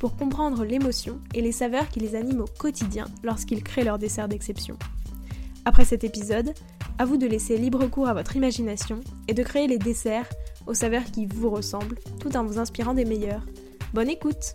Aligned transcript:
pour 0.00 0.16
comprendre 0.16 0.64
l'émotion 0.64 1.20
et 1.34 1.42
les 1.42 1.52
saveurs 1.52 1.88
qui 1.90 2.00
les 2.00 2.16
animent 2.16 2.40
au 2.40 2.58
quotidien 2.58 3.04
lorsqu'ils 3.22 3.62
créent 3.62 3.84
leur 3.84 3.98
dessert 3.98 4.28
d'exception. 4.28 4.78
Après 5.66 5.84
cet 5.84 6.04
épisode, 6.04 6.54
à 6.98 7.04
vous 7.04 7.18
de 7.18 7.26
laisser 7.26 7.58
libre 7.58 7.86
cours 7.86 8.08
à 8.08 8.14
votre 8.14 8.34
imagination 8.34 9.00
et 9.28 9.34
de 9.34 9.42
créer 9.42 9.68
les 9.68 9.78
desserts 9.78 10.28
aux 10.66 10.72
saveurs 10.72 11.04
qui 11.04 11.26
vous 11.26 11.50
ressemblent 11.50 11.98
tout 12.18 12.34
en 12.34 12.44
vous 12.44 12.58
inspirant 12.58 12.94
des 12.94 13.04
meilleurs. 13.04 13.44
Bonne 13.92 14.08
écoute 14.08 14.54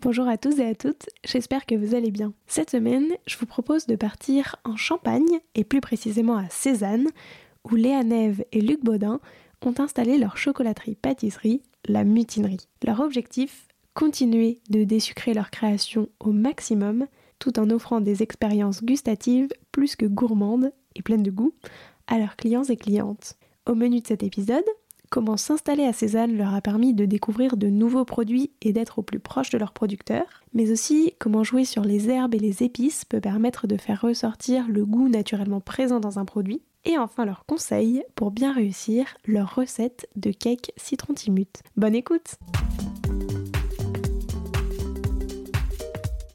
Bonjour 0.00 0.26
à 0.26 0.38
tous 0.38 0.58
et 0.58 0.66
à 0.66 0.74
toutes, 0.74 1.10
j'espère 1.24 1.66
que 1.66 1.74
vous 1.74 1.94
allez 1.94 2.10
bien. 2.10 2.32
Cette 2.46 2.70
semaine, 2.70 3.06
je 3.26 3.36
vous 3.36 3.46
propose 3.46 3.86
de 3.86 3.96
partir 3.96 4.56
en 4.64 4.76
Champagne, 4.76 5.38
et 5.54 5.62
plus 5.62 5.80
précisément 5.80 6.36
à 6.36 6.48
Cézanne, 6.48 7.06
où 7.70 7.76
Léa 7.76 8.02
Neve 8.02 8.44
et 8.50 8.60
Luc 8.60 8.82
Baudin 8.82 9.20
ont 9.66 9.74
installé 9.78 10.18
leur 10.18 10.36
chocolaterie-pâtisserie, 10.36 11.62
la 11.86 12.04
Mutinerie. 12.04 12.68
Leur 12.84 13.00
objectif 13.00 13.66
Continuer 13.94 14.60
de 14.70 14.84
désucrer 14.84 15.34
leur 15.34 15.50
création 15.50 16.08
au 16.18 16.32
maximum, 16.32 17.06
tout 17.38 17.58
en 17.58 17.68
offrant 17.68 18.00
des 18.00 18.22
expériences 18.22 18.82
gustatives 18.82 19.48
plus 19.70 19.96
que 19.96 20.06
gourmandes 20.06 20.72
et 20.96 21.02
pleines 21.02 21.22
de 21.22 21.30
goût 21.30 21.52
à 22.06 22.18
leurs 22.18 22.36
clients 22.36 22.64
et 22.64 22.76
clientes. 22.76 23.36
Au 23.68 23.74
menu 23.74 24.00
de 24.00 24.06
cet 24.06 24.22
épisode, 24.22 24.64
comment 25.10 25.36
s'installer 25.36 25.84
à 25.84 25.92
Cézanne 25.92 26.38
leur 26.38 26.54
a 26.54 26.62
permis 26.62 26.94
de 26.94 27.04
découvrir 27.04 27.58
de 27.58 27.68
nouveaux 27.68 28.06
produits 28.06 28.52
et 28.62 28.72
d'être 28.72 28.98
au 28.98 29.02
plus 29.02 29.20
proche 29.20 29.50
de 29.50 29.58
leurs 29.58 29.74
producteurs, 29.74 30.42
mais 30.54 30.72
aussi 30.72 31.12
comment 31.18 31.44
jouer 31.44 31.66
sur 31.66 31.84
les 31.84 32.08
herbes 32.08 32.34
et 32.34 32.38
les 32.38 32.62
épices 32.62 33.04
peut 33.04 33.20
permettre 33.20 33.66
de 33.66 33.76
faire 33.76 34.00
ressortir 34.00 34.66
le 34.68 34.86
goût 34.86 35.10
naturellement 35.10 35.60
présent 35.60 36.00
dans 36.00 36.18
un 36.18 36.24
produit, 36.24 36.62
et 36.84 36.98
enfin 36.98 37.24
leurs 37.24 37.44
conseils 37.46 38.04
pour 38.14 38.30
bien 38.30 38.52
réussir 38.52 39.06
leur 39.26 39.54
recette 39.54 40.08
de 40.16 40.30
cake 40.32 40.72
citron 40.76 41.14
timut. 41.14 41.48
Bonne 41.76 41.94
écoute 41.94 42.34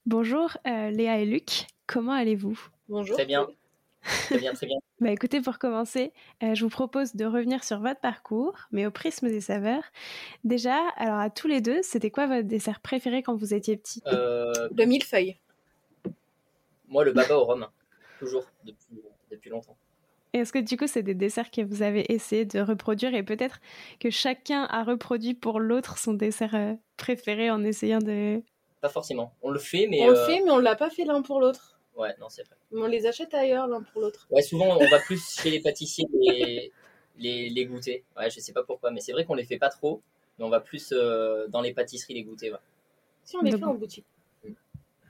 Bonjour 0.06 0.58
euh, 0.66 0.90
Léa 0.90 1.20
et 1.20 1.26
Luc, 1.26 1.68
comment 1.86 2.14
allez-vous? 2.14 2.58
Bonjour. 2.88 3.16
Très 3.18 3.26
bien. 3.26 3.46
Très 4.02 4.38
bien, 4.38 4.54
très 4.54 4.68
bien. 4.68 4.78
Bah 5.00 5.12
écoutez, 5.12 5.42
pour 5.42 5.60
commencer, 5.60 6.12
euh, 6.42 6.56
je 6.56 6.64
vous 6.64 6.72
propose 6.72 7.16
de 7.16 7.24
revenir 7.26 7.64
sur 7.64 7.80
votre 7.80 8.00
parcours, 8.00 8.56
mais 8.72 8.88
au 8.88 8.90
prisme 8.92 9.28
des 9.28 9.42
saveurs. 9.42 9.84
Déjà, 10.44 10.76
alors 10.96 11.20
à 11.20 11.30
tous 11.30 11.48
les 11.48 11.62
deux, 11.62 11.84
c'était 11.84 12.10
quoi 12.10 12.26
votre 12.26 12.48
dessert 12.48 12.80
préféré 12.80 13.22
quand 13.22 13.36
vous 13.36 13.54
étiez 13.54 13.78
petit? 13.78 14.02
Euh, 14.08 14.52
Le 14.76 14.86
millefeuille. 14.86 15.38
moi, 16.88 17.04
le 17.06 17.12
baba 17.12 17.38
au 17.38 17.44
rhum, 17.44 17.68
toujours, 18.18 18.46
depuis, 18.64 19.04
depuis 19.30 19.50
longtemps. 19.52 19.78
Est-ce 20.34 20.52
que 20.54 20.60
du 20.60 20.78
coup, 20.78 20.88
c'est 20.88 21.04
des 21.04 21.14
desserts 21.16 21.50
que 21.52 21.62
vous 21.62 21.82
avez 21.82 22.12
essayé 22.14 22.46
de 22.46 22.60
reproduire 22.60 23.16
et 23.16 23.24
peut-être 23.24 23.60
que 24.00 24.10
chacun 24.10 24.64
a 24.66 24.84
reproduit 24.84 25.34
pour 25.34 25.60
l'autre 25.60 25.98
son 25.98 26.14
dessert 26.14 26.54
euh, 26.56 26.74
préféré 26.98 27.50
en 27.50 27.64
essayant 27.64 28.00
de... 28.00 28.42
Pas 28.82 28.90
forcément. 28.90 29.34
On 29.42 29.50
le 29.50 29.60
fait, 29.60 29.88
mais. 29.88 30.02
on 30.04 30.10
le 30.12 30.18
euh, 30.18 30.26
fait, 30.28 30.42
mais 30.44 30.52
on 30.52 30.60
l'a 30.60 30.76
pas 30.76 30.90
fait 30.90 31.06
l'un 31.06 31.22
pour 31.22 31.40
l'autre. 31.40 31.80
Ouais, 31.96 32.14
non, 32.20 32.30
c'est 32.30 32.44
vrai. 32.46 32.56
Mais 32.72 32.82
On 32.82 32.88
les 32.88 33.08
achète 33.08 33.34
ailleurs 33.34 33.68
l'un 33.68 33.82
pour 33.82 34.02
l'autre. 34.02 34.28
Ouais, 34.30 34.42
souvent, 34.44 34.78
on 34.78 34.88
va 34.90 35.00
plus 35.00 35.20
chez 35.42 35.50
les 35.50 35.60
pâtissiers 35.62 36.06
les, 36.14 36.72
les, 37.18 37.50
les 37.50 37.66
goûter. 37.66 38.04
Ouais, 38.16 38.30
je 38.30 38.40
sais 38.40 38.54
pas 38.54 38.64
pourquoi, 38.64 38.92
mais 38.92 39.00
c'est 39.02 39.14
vrai 39.14 39.26
qu'on 39.26 39.34
les 39.34 39.46
fait 39.46 39.58
pas 39.58 39.70
trop, 39.70 40.02
mais 40.38 40.46
on 40.46 40.50
va 40.50 40.60
plus 40.60 40.94
euh, 40.96 41.48
dans 41.48 41.62
les 41.62 41.74
pâtisseries 41.74 42.14
les 42.14 42.24
goûter. 42.24 42.52
Ouais, 42.52 42.60
Si 43.24 43.36
on 43.36 43.42
les 43.42 43.52
Donc- 43.52 43.62
fait 43.62 43.66
en 43.66 43.74
boutique. 43.74 44.06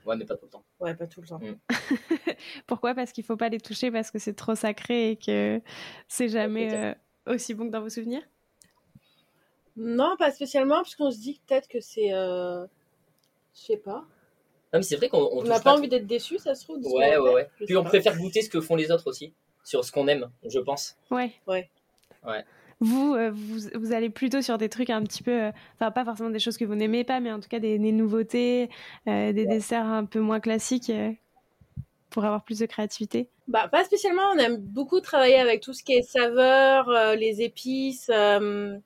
Ouais 0.08 0.16
mais 0.16 0.24
pas 0.24 0.36
tout 0.36 0.46
le 0.46 0.50
temps. 0.50 0.64
Ouais, 0.80 0.94
pas 0.94 1.06
tout 1.06 1.20
le 1.20 1.26
temps. 1.28 1.40
Pourquoi? 2.66 2.94
Parce 2.94 3.12
qu'il 3.12 3.24
faut 3.24 3.36
pas 3.36 3.48
les 3.48 3.60
toucher 3.60 3.90
parce 3.90 4.10
que 4.10 4.18
c'est 4.18 4.34
trop 4.34 4.54
sacré 4.54 5.10
et 5.10 5.16
que 5.16 5.60
c'est 6.08 6.28
jamais 6.28 6.74
euh, 6.74 6.94
aussi 7.26 7.54
bon 7.54 7.66
que 7.66 7.72
dans 7.72 7.82
vos 7.82 7.90
souvenirs? 7.90 8.22
Non, 9.76 10.16
pas 10.18 10.32
spécialement, 10.32 10.76
parce 10.76 10.96
qu'on 10.96 11.10
se 11.10 11.18
dit 11.18 11.38
que 11.38 11.46
peut-être 11.46 11.68
que 11.68 11.80
c'est. 11.80 12.12
Euh... 12.12 12.66
Je 13.54 13.60
sais 13.60 13.76
pas. 13.76 14.04
Non, 14.72 14.80
mais 14.80 14.82
c'est 14.82 14.96
vrai 14.96 15.08
qu'on 15.08 15.42
n'a 15.44 15.60
pas 15.60 15.74
envie 15.74 15.88
d'être 15.88 16.06
déçu, 16.06 16.38
ça 16.38 16.54
se 16.54 16.64
trouve. 16.64 16.84
Ouais, 16.84 17.16
ouais, 17.16 17.32
ouais. 17.32 17.48
Je 17.60 17.64
Puis 17.64 17.76
on 17.76 17.82
pas. 17.84 17.90
préfère 17.90 18.16
goûter 18.18 18.42
ce 18.42 18.50
que 18.50 18.60
font 18.60 18.76
les 18.76 18.90
autres 18.90 19.08
aussi, 19.08 19.34
sur 19.64 19.84
ce 19.84 19.92
qu'on 19.92 20.08
aime, 20.08 20.30
je 20.44 20.58
pense. 20.58 20.96
Ouais. 21.10 21.32
Ouais. 21.46 21.70
Ouais. 22.26 22.44
Vous, 22.80 23.14
euh, 23.14 23.30
vous, 23.32 23.68
vous 23.74 23.92
allez 23.92 24.08
plutôt 24.10 24.40
sur 24.40 24.56
des 24.56 24.68
trucs 24.68 24.90
un 24.90 25.02
petit 25.02 25.22
peu, 25.22 25.44
euh, 25.46 25.50
enfin 25.74 25.90
pas 25.90 26.04
forcément 26.04 26.30
des 26.30 26.38
choses 26.38 26.56
que 26.56 26.64
vous 26.64 26.76
n'aimez 26.76 27.02
pas, 27.04 27.18
mais 27.20 27.32
en 27.32 27.40
tout 27.40 27.48
cas 27.48 27.58
des, 27.58 27.78
des 27.78 27.92
nouveautés, 27.92 28.70
euh, 29.08 29.32
des 29.32 29.46
desserts 29.46 29.84
un 29.86 30.04
peu 30.04 30.20
moins 30.20 30.38
classiques 30.40 30.90
euh, 30.90 31.10
pour 32.10 32.24
avoir 32.24 32.44
plus 32.44 32.60
de 32.60 32.66
créativité. 32.66 33.28
Bah, 33.48 33.66
pas 33.68 33.84
spécialement. 33.84 34.22
On 34.34 34.38
aime 34.38 34.58
beaucoup 34.58 35.00
travailler 35.00 35.38
avec 35.40 35.60
tout 35.60 35.72
ce 35.72 35.82
qui 35.82 35.94
est 35.94 36.02
saveur, 36.02 36.88
euh, 36.88 37.14
les 37.16 37.42
épices, 37.42 38.10
euh, 38.14 38.78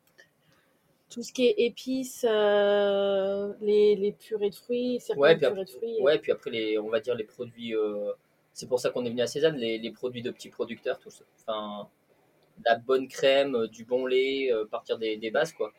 tout 1.10 1.22
ce 1.22 1.32
qui 1.32 1.46
est 1.46 1.54
épices, 1.58 2.24
euh, 2.28 3.52
les, 3.60 3.96
les 3.96 4.12
purées 4.12 4.48
de 4.50 4.54
fruits, 4.54 4.98
certaines 5.00 5.20
Ouais, 5.20 5.36
puis 5.36 5.40
purées 5.40 5.60
après, 5.60 5.64
de 5.64 5.70
fruits. 5.70 6.00
ouais, 6.00 6.18
puis 6.18 6.32
après 6.32 6.50
les, 6.50 6.78
on 6.78 6.88
va 6.88 7.00
dire 7.00 7.14
les 7.14 7.24
produits. 7.24 7.74
euh, 7.76 8.12
c'est 8.54 8.68
pour 8.68 8.80
ça 8.80 8.90
qu'on 8.90 9.04
est 9.04 9.10
venu 9.10 9.20
à 9.22 9.26
Cézanne, 9.26 9.56
les, 9.56 9.78
les 9.78 9.90
produits 9.90 10.22
de 10.22 10.30
petits 10.30 10.48
producteurs, 10.50 10.98
tout 10.98 11.10
ça. 11.10 11.24
Enfin, 11.46 11.88
la 12.64 12.76
bonne 12.78 13.08
crème, 13.08 13.54
euh, 13.56 13.68
du 13.68 13.84
bon 13.84 14.06
lait, 14.06 14.52
euh, 14.52 14.64
partir 14.66 14.98
des, 14.98 15.16
des 15.16 15.30
bases, 15.30 15.52
quoi. 15.52 15.72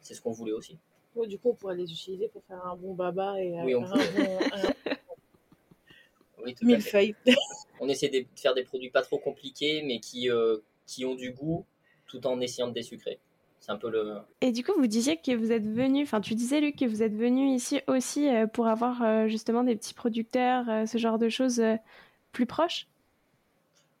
C'est 0.00 0.14
ce 0.14 0.20
qu'on 0.22 0.32
voulait 0.32 0.52
aussi. 0.52 0.78
Ouais, 1.14 1.26
du 1.26 1.38
coup, 1.38 1.50
on 1.50 1.54
pourrait 1.54 1.76
les 1.76 1.90
utiliser 1.90 2.28
pour 2.28 2.42
faire 2.44 2.64
un 2.66 2.76
bon 2.76 2.94
baba 2.94 3.40
et 3.40 3.52
Oui, 3.62 3.74
euh, 3.74 3.78
on 3.80 3.84
un 3.84 3.92
peut. 3.92 4.00
bon 4.16 4.38
un 4.52 4.94
Oui, 6.44 6.54
tout 6.54 6.64
à 6.64 6.78
fait. 6.78 7.06
millefeuille. 7.08 7.14
On 7.80 7.88
essaie 7.88 8.08
de 8.08 8.24
faire 8.36 8.54
des 8.54 8.62
produits 8.62 8.90
pas 8.90 9.02
trop 9.02 9.18
compliqués, 9.18 9.82
mais 9.82 9.98
qui, 10.00 10.30
euh, 10.30 10.58
qui 10.86 11.04
ont 11.04 11.14
du 11.14 11.32
goût, 11.32 11.64
tout 12.06 12.24
en 12.26 12.40
essayant 12.40 12.68
de 12.68 12.72
désucrer. 12.72 13.18
C'est 13.58 13.72
un 13.72 13.76
peu 13.76 13.90
le. 13.90 14.18
Et 14.40 14.52
du 14.52 14.62
coup, 14.62 14.72
vous 14.78 14.86
disiez 14.86 15.16
que 15.16 15.34
vous 15.34 15.50
êtes 15.50 15.66
venu, 15.66 16.02
enfin 16.02 16.20
tu 16.20 16.34
disais 16.34 16.60
Luc 16.60 16.76
que 16.76 16.84
vous 16.84 17.02
êtes 17.02 17.14
venu 17.14 17.48
ici 17.48 17.80
aussi 17.88 18.28
euh, 18.28 18.46
pour 18.46 18.66
avoir 18.68 19.02
euh, 19.02 19.26
justement 19.28 19.64
des 19.64 19.74
petits 19.76 19.94
producteurs, 19.94 20.68
euh, 20.68 20.86
ce 20.86 20.98
genre 20.98 21.18
de 21.18 21.28
choses 21.28 21.58
euh, 21.60 21.74
plus 22.32 22.46
proches. 22.46 22.86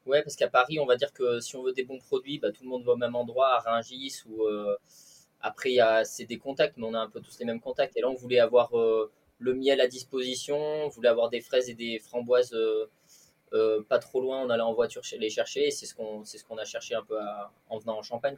Ouais, 0.06 0.22
parce 0.22 0.36
qu'à 0.36 0.48
Paris, 0.48 0.78
on 0.78 0.86
va 0.86 0.94
dire 0.96 1.12
que 1.12 1.40
si 1.40 1.56
on 1.56 1.64
veut 1.64 1.72
des 1.72 1.82
bons 1.82 1.98
produits, 1.98 2.38
bah, 2.38 2.52
tout 2.52 2.62
le 2.62 2.68
monde 2.68 2.84
va 2.84 2.92
au 2.92 2.96
même 2.96 3.16
endroit, 3.16 3.56
à 3.56 3.58
Rungis, 3.58 4.22
ou 4.28 4.44
euh, 4.44 4.76
après, 5.40 5.78
c'est 6.04 6.26
des 6.26 6.38
contacts, 6.38 6.76
mais 6.76 6.86
on 6.86 6.94
a 6.94 7.00
un 7.00 7.10
peu 7.10 7.20
tous 7.20 7.38
les 7.40 7.44
mêmes 7.44 7.60
contacts. 7.60 7.96
Et 7.96 8.00
là, 8.00 8.08
on 8.08 8.14
voulait 8.14 8.38
avoir 8.38 8.78
euh, 8.78 9.10
le 9.40 9.54
miel 9.54 9.80
à 9.80 9.88
disposition, 9.88 10.56
on 10.56 10.88
voulait 10.88 11.08
avoir 11.08 11.28
des 11.28 11.40
fraises 11.40 11.68
et 11.68 11.74
des 11.74 11.98
framboises 11.98 12.54
euh, 13.52 13.82
pas 13.88 13.98
trop 13.98 14.20
loin, 14.20 14.42
on 14.42 14.50
allait 14.50 14.62
en 14.62 14.74
voiture 14.74 15.02
les 15.18 15.30
chercher, 15.30 15.66
et 15.66 15.70
c'est 15.72 15.86
ce 15.86 15.94
qu'on 15.94 16.24
ce 16.24 16.42
qu'on 16.44 16.58
a 16.58 16.64
cherché 16.64 16.94
un 16.94 17.02
peu 17.02 17.16
en 17.68 17.78
venant 17.78 17.98
en 17.98 18.02
Champagne. 18.02 18.36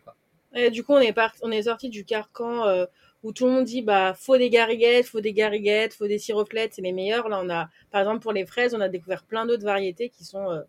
Du 0.73 0.83
coup, 0.83 0.95
on 0.95 1.01
est, 1.01 1.13
par... 1.13 1.35
est 1.53 1.63
sorti 1.63 1.91
du 1.91 2.05
carcan 2.05 2.87
où 3.23 3.33
tout 3.33 3.47
le 3.47 3.53
monde 3.53 3.65
dit 3.65 3.83
bah 3.83 4.15
faut 4.15 4.39
des 4.39 4.49
gariguettes, 4.49 5.07
faut 5.07 5.21
des 5.21 5.33
gariguettes, 5.33 5.93
faut 5.93 6.07
des 6.07 6.19
siroflettes, 6.19 6.75
c'est 6.75 6.83
les 6.83 6.93
meilleurs. 6.93 7.29
Là, 7.29 7.43
a, 7.51 7.69
par 7.91 8.01
exemple, 8.01 8.21
pour 8.21 8.33
les 8.33 8.47
fraises, 8.47 8.75
on 8.75 8.81
a 8.81 8.89
découvert 8.89 9.25
plein 9.25 9.45
d'autres 9.45 9.65
variétés 9.65 10.09
qui 10.09 10.25
sont 10.25 10.63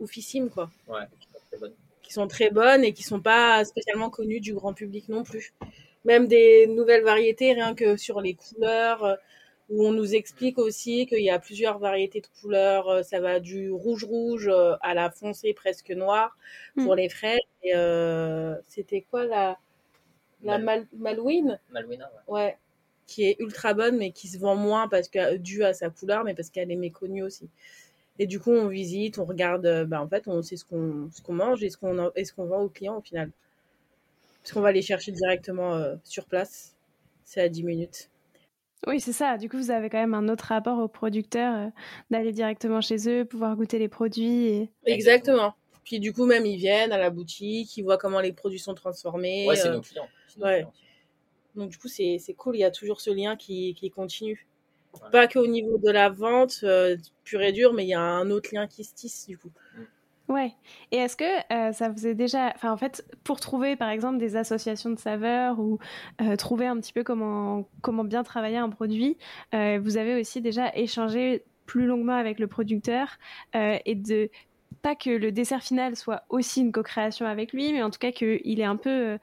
oufissimes, 0.00 0.50
quoi. 0.50 0.70
Ouais, 0.88 1.04
c'est 1.50 1.60
bon. 1.60 1.72
Qui 2.02 2.12
sont 2.12 2.28
très 2.28 2.50
bonnes 2.50 2.84
et 2.84 2.92
qui 2.92 3.02
sont 3.02 3.20
pas 3.20 3.64
spécialement 3.64 4.10
connues 4.10 4.40
du 4.40 4.54
grand 4.54 4.72
public 4.74 5.08
non 5.08 5.24
plus. 5.24 5.52
Même 6.04 6.28
des 6.28 6.66
nouvelles 6.68 7.02
variétés, 7.04 7.52
rien 7.52 7.74
que 7.74 7.96
sur 7.96 8.20
les 8.20 8.34
couleurs, 8.34 9.04
euh, 9.04 9.16
où 9.70 9.84
on 9.84 9.92
nous 9.92 10.14
explique 10.14 10.58
aussi 10.58 11.06
qu'il 11.06 11.22
y 11.22 11.30
a 11.30 11.38
plusieurs 11.40 11.78
variétés 11.80 12.20
de 12.20 12.28
couleurs. 12.40 12.88
euh, 12.88 13.02
Ça 13.02 13.20
va 13.20 13.40
du 13.40 13.70
rouge-rouge 13.72 14.48
euh, 14.48 14.76
à 14.82 14.94
la 14.94 15.10
foncée 15.10 15.52
presque 15.54 15.90
noire 15.90 16.36
pour 16.76 16.94
les 16.94 17.08
fraises. 17.08 17.40
Et 17.64 17.72
euh, 17.74 18.54
c'était 18.68 19.02
quoi 19.10 19.24
la, 19.24 19.58
la 20.42 20.58
Mal- 20.58 20.64
Mal- 20.64 20.86
Malouine? 20.96 21.60
Malouina, 21.70 22.10
ouais. 22.28 22.42
Ouais. 22.42 22.58
Qui 23.06 23.24
est 23.24 23.36
ultra 23.40 23.74
bonne, 23.74 23.96
mais 23.98 24.10
qui 24.12 24.28
se 24.28 24.38
vend 24.38 24.56
moins 24.56 24.88
parce 24.88 25.08
que, 25.08 25.36
dû 25.36 25.64
à 25.64 25.74
sa 25.74 25.90
couleur, 25.90 26.24
mais 26.24 26.34
parce 26.34 26.50
qu'elle 26.50 26.70
est 26.70 26.76
méconnue 26.76 27.22
aussi. 27.22 27.48
Et 28.18 28.26
du 28.26 28.40
coup, 28.40 28.50
on 28.50 28.68
visite, 28.68 29.18
on 29.18 29.24
regarde, 29.24 29.66
euh, 29.66 29.84
bah, 29.84 30.02
en 30.02 30.08
fait, 30.08 30.26
on 30.26 30.42
sait 30.42 30.56
ce 30.56 30.64
qu'on 30.64 31.08
ce 31.12 31.20
qu'on 31.20 31.34
mange 31.34 31.62
et 31.62 31.70
ce 31.70 31.76
qu'on 31.76 32.10
ce 32.16 32.32
qu'on 32.32 32.46
vend 32.46 32.62
aux 32.62 32.68
clients 32.68 32.96
au 32.98 33.02
final. 33.02 33.30
Parce 34.42 34.52
qu'on 34.52 34.60
va 34.60 34.72
les 34.72 34.82
chercher 34.82 35.12
directement 35.12 35.74
euh, 35.74 35.96
sur 36.04 36.26
place. 36.26 36.76
C'est 37.24 37.40
à 37.40 37.48
10 37.48 37.64
minutes. 37.64 38.10
Oui, 38.86 39.00
c'est 39.00 39.12
ça. 39.12 39.36
Du 39.36 39.48
coup, 39.48 39.56
vous 39.56 39.70
avez 39.70 39.90
quand 39.90 39.98
même 39.98 40.14
un 40.14 40.28
autre 40.28 40.44
rapport 40.44 40.78
aux 40.78 40.88
producteurs, 40.88 41.56
euh, 41.56 41.70
d'aller 42.10 42.32
directement 42.32 42.80
chez 42.80 43.08
eux, 43.08 43.24
pouvoir 43.24 43.56
goûter 43.56 43.78
les 43.78 43.88
produits. 43.88 44.46
Et... 44.46 44.70
Exactement. 44.84 45.54
Puis 45.84 45.98
du 45.98 46.12
coup, 46.12 46.26
même, 46.26 46.46
ils 46.46 46.56
viennent 46.56 46.92
à 46.92 46.98
la 46.98 47.10
boutique, 47.10 47.76
ils 47.76 47.82
voient 47.82 47.98
comment 47.98 48.20
les 48.20 48.32
produits 48.32 48.58
sont 48.58 48.74
transformés. 48.74 49.46
Ouais, 49.48 49.56
c'est 49.56 49.68
euh, 49.68 49.74
nos 49.74 49.80
clients. 49.80 50.08
Nos 50.36 50.44
ouais. 50.44 50.56
clients. 50.58 50.72
Donc 51.56 51.70
du 51.70 51.78
coup, 51.78 51.88
c'est 51.88 52.20
cool, 52.36 52.56
il 52.56 52.60
y 52.60 52.64
a 52.64 52.70
toujours 52.70 53.00
ce 53.00 53.10
lien 53.10 53.34
qui, 53.34 53.74
qui 53.74 53.90
continue. 53.90 54.46
Pas 55.12 55.28
qu'au 55.28 55.46
niveau 55.46 55.78
de 55.78 55.90
la 55.90 56.08
vente 56.08 56.60
euh, 56.62 56.96
pure 57.24 57.42
et 57.42 57.52
dure, 57.52 57.72
mais 57.72 57.84
il 57.84 57.88
y 57.88 57.94
a 57.94 58.00
un 58.00 58.30
autre 58.30 58.50
lien 58.52 58.66
qui 58.66 58.84
se 58.84 58.94
tisse 58.94 59.26
du 59.26 59.38
coup. 59.38 59.50
Ouais. 60.28 60.52
Et 60.90 60.96
est-ce 60.96 61.16
que 61.16 61.24
euh, 61.52 61.72
ça 61.72 61.88
vous 61.88 62.06
est 62.06 62.14
déjà, 62.14 62.52
enfin 62.54 62.72
en 62.72 62.76
fait, 62.76 63.04
pour 63.22 63.38
trouver 63.38 63.76
par 63.76 63.90
exemple 63.90 64.18
des 64.18 64.36
associations 64.36 64.90
de 64.90 64.98
saveurs 64.98 65.60
ou 65.60 65.78
euh, 66.20 66.34
trouver 66.36 66.66
un 66.66 66.76
petit 66.80 66.92
peu 66.92 67.04
comment 67.04 67.68
comment 67.80 68.02
bien 68.02 68.24
travailler 68.24 68.56
un 68.56 68.68
produit, 68.68 69.16
vous 69.52 69.96
avez 69.96 70.20
aussi 70.20 70.40
déjà 70.40 70.74
échangé 70.74 71.44
plus 71.66 71.86
longuement 71.86 72.16
avec 72.16 72.38
le 72.38 72.46
producteur 72.46 73.18
et 73.54 73.94
de 73.94 74.30
pas 74.82 74.94
que 74.94 75.10
le 75.10 75.32
dessert 75.32 75.62
final 75.62 75.96
soit 75.96 76.24
aussi 76.28 76.60
une 76.60 76.72
co-création 76.72 77.26
avec 77.26 77.52
lui, 77.52 77.72
mais 77.72 77.82
en 77.82 77.90
tout 77.90 77.98
cas 77.98 78.12
qu'il 78.12 78.60
est 78.60 78.64
un 78.64 78.76
peu 78.76 79.18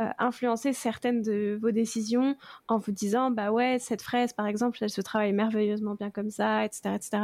euh, 0.00 0.08
influencer 0.18 0.72
certaines 0.72 1.22
de 1.22 1.58
vos 1.60 1.70
décisions 1.70 2.36
en 2.68 2.78
vous 2.78 2.92
disant 2.92 3.30
bah 3.30 3.52
ouais 3.52 3.78
cette 3.78 4.02
fraise 4.02 4.32
par 4.32 4.46
exemple 4.46 4.78
elle 4.80 4.90
se 4.90 5.00
travaille 5.00 5.32
merveilleusement 5.32 5.94
bien 5.94 6.10
comme 6.10 6.30
ça 6.30 6.64
etc 6.64 6.94
etc 6.96 7.18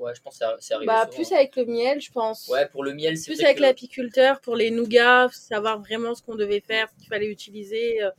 Ouais, 0.00 0.14
je 0.14 0.22
pense 0.22 0.38
que 0.38 0.44
c'est 0.60 0.74
arrivé. 0.74 0.86
Bah, 0.86 1.06
plus 1.06 1.30
avec 1.32 1.54
le 1.56 1.66
miel, 1.66 2.00
je 2.00 2.10
pense. 2.10 2.48
Ouais, 2.48 2.66
pour 2.66 2.82
le 2.82 2.94
miel, 2.94 3.18
c'est 3.18 3.32
Plus 3.32 3.44
avec 3.44 3.60
l'apiculteur, 3.60 4.40
pour 4.40 4.56
les 4.56 4.70
nougats, 4.70 5.28
savoir 5.30 5.78
vraiment 5.78 6.14
ce 6.14 6.22
qu'on 6.22 6.36
devait 6.36 6.60
faire, 6.60 6.88
ce 6.88 6.96
qu'il 6.96 7.08
fallait 7.08 7.30
utiliser 7.30 8.02
euh, 8.02 8.10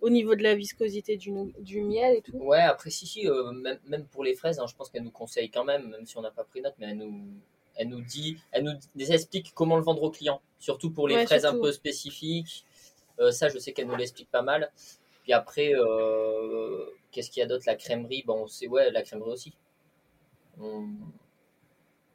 au 0.00 0.08
niveau 0.08 0.36
de 0.36 0.44
la 0.44 0.54
viscosité 0.54 1.16
du, 1.16 1.32
du, 1.58 1.80
miel 1.80 2.16
et 2.16 2.22
tout. 2.22 2.36
Ouais, 2.36 2.60
après, 2.60 2.90
si, 2.90 3.06
si, 3.06 3.28
euh, 3.28 3.50
même, 3.50 3.80
même, 3.86 4.06
pour 4.06 4.22
les 4.22 4.36
fraises, 4.36 4.60
hein, 4.60 4.66
je 4.68 4.74
pense 4.76 4.88
qu'elle 4.88 5.02
nous 5.02 5.10
conseille 5.10 5.50
quand 5.50 5.64
même, 5.64 5.90
même 5.90 6.06
si 6.06 6.16
on 6.16 6.22
n'a 6.22 6.30
pas 6.30 6.44
pris 6.44 6.60
note, 6.60 6.74
mais 6.78 6.86
elle 6.90 6.98
nous, 6.98 7.24
elle 7.76 7.88
nous 7.88 8.00
dit, 8.00 8.38
elle 8.52 8.64
nous 8.64 9.12
explique 9.12 9.52
comment 9.54 9.76
le 9.76 9.82
vendre 9.82 10.02
aux 10.02 10.10
clients, 10.10 10.40
surtout 10.58 10.90
pour 10.90 11.08
les 11.08 11.26
fraises 11.26 11.44
un 11.44 11.58
peu 11.58 11.72
spécifiques. 11.72 12.64
Euh, 13.20 13.30
ça, 13.30 13.48
je 13.48 13.58
sais 13.58 13.72
qu'elle 13.72 13.86
nous 13.86 13.96
l'explique 13.96 14.30
pas 14.30 14.42
mal. 14.42 14.70
Puis 15.22 15.32
après, 15.32 15.72
euh, 15.74 16.86
qu'est-ce 17.10 17.30
qu'il 17.30 17.40
y 17.40 17.44
a 17.44 17.46
d'autre? 17.46 17.64
La 17.66 17.76
crèmerie, 17.76 18.22
bon, 18.26 18.46
c'est 18.46 18.68
ouais, 18.68 18.90
la 18.90 19.02
crèmerie 19.02 19.30
aussi. 19.30 19.54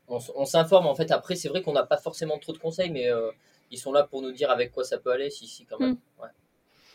On, 0.08 0.46
s'informe 0.46 0.88
en 0.88 0.96
fait. 0.96 1.12
Après, 1.12 1.36
c'est 1.36 1.50
vrai 1.50 1.62
qu'on 1.62 1.74
n'a 1.74 1.86
pas 1.86 1.98
forcément 1.98 2.38
trop 2.40 2.54
de 2.54 2.58
conseils, 2.58 2.90
mais 2.90 3.12
euh, 3.12 3.32
ils 3.72 3.78
sont 3.78 3.92
là 3.92 4.04
pour 4.04 4.22
nous 4.22 4.32
dire 4.32 4.50
avec 4.50 4.72
quoi 4.72 4.84
ça 4.84 4.98
peut 4.98 5.12
aller. 5.12 5.30
Si, 5.30 5.48
si, 5.48 5.66
quand 5.66 5.80
même. 5.80 5.92
Hmm. 5.92 6.22
Ouais, 6.22 6.30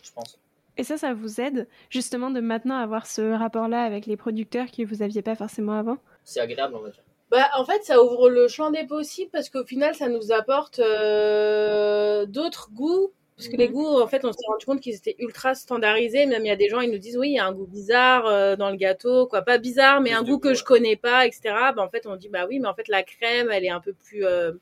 je 0.03 0.13
pense. 0.13 0.39
Et 0.77 0.83
ça, 0.83 0.97
ça 0.97 1.15
vous 1.15 1.41
aide 1.41 1.69
justement 1.91 2.31
de 2.31 2.41
maintenant 2.41 2.77
avoir 2.77 3.07
ce 3.07 3.37
rapport-là 3.37 3.83
avec 3.85 4.07
les 4.07 4.17
producteurs 4.17 4.71
que 4.71 4.83
vous 4.83 5.03
aviez 5.03 5.23
pas 5.23 5.37
forcément 5.37 5.79
avant? 5.79 5.99
C'est 6.25 6.41
agréable, 6.41 6.75
on 6.75 6.81
va 6.81 6.91
dire. 6.91 7.05
Bah, 7.35 7.51
en 7.57 7.65
fait, 7.65 7.83
ça 7.83 8.01
ouvre 8.01 8.31
le 8.31 8.47
champ 8.47 8.71
des 8.71 8.85
possibles 8.85 9.31
parce 9.33 9.51
qu'au 9.51 9.65
final, 9.65 9.93
ça 9.97 10.09
nous 10.09 10.31
apporte 10.31 10.79
euh, 10.79 12.27
d'autres 12.27 12.71
goûts. 12.71 13.13
Parce 13.37 13.49
que 13.49 13.57
les 13.57 13.67
mhm. 13.67 13.75
goûts, 13.75 14.01
en 14.01 14.07
fait, 14.07 14.25
on 14.25 14.31
s'est 14.31 14.47
rendu 14.47 14.65
compte 14.65 14.81
qu'ils 14.81 14.95
étaient 14.95 15.17
ultra 15.19 15.57
standardisés. 15.57 16.27
Même 16.27 16.45
il 16.45 16.49
y 16.49 16.53
a 16.53 16.57
des 16.57 16.69
gens, 16.69 16.81
ils 16.81 16.93
nous 16.93 16.99
disent, 16.99 17.17
oui, 17.17 17.31
il 17.31 17.35
y 17.35 17.41
a 17.41 17.47
un 17.47 17.53
goût 17.53 17.67
bizarre 17.67 18.29
euh, 18.29 18.55
dans 18.55 18.71
le 18.71 18.77
gâteau, 18.77 19.27
quoi. 19.27 19.43
Pas 19.43 19.59
bizarre, 19.59 20.01
mais 20.01 20.13
un 20.13 20.23
goût 20.23 20.39
que 20.39 20.55
je 20.55 20.63
connais 20.63 20.95
pas, 20.95 21.27
etc. 21.27 21.41
Bah, 21.75 21.83
en 21.83 21.89
fait, 21.89 22.07
on 22.07 22.15
dit, 22.15 22.29
bah 22.29 22.47
oui, 22.49 22.61
mais 22.61 22.69
en 22.69 22.75
fait, 22.75 22.87
la 22.87 23.03
crème, 23.03 23.51
elle 23.51 23.65
est 23.65 23.71
un 23.71 23.81
peu 23.81 23.95
plus. 23.95 24.25
Euh, 24.25 24.53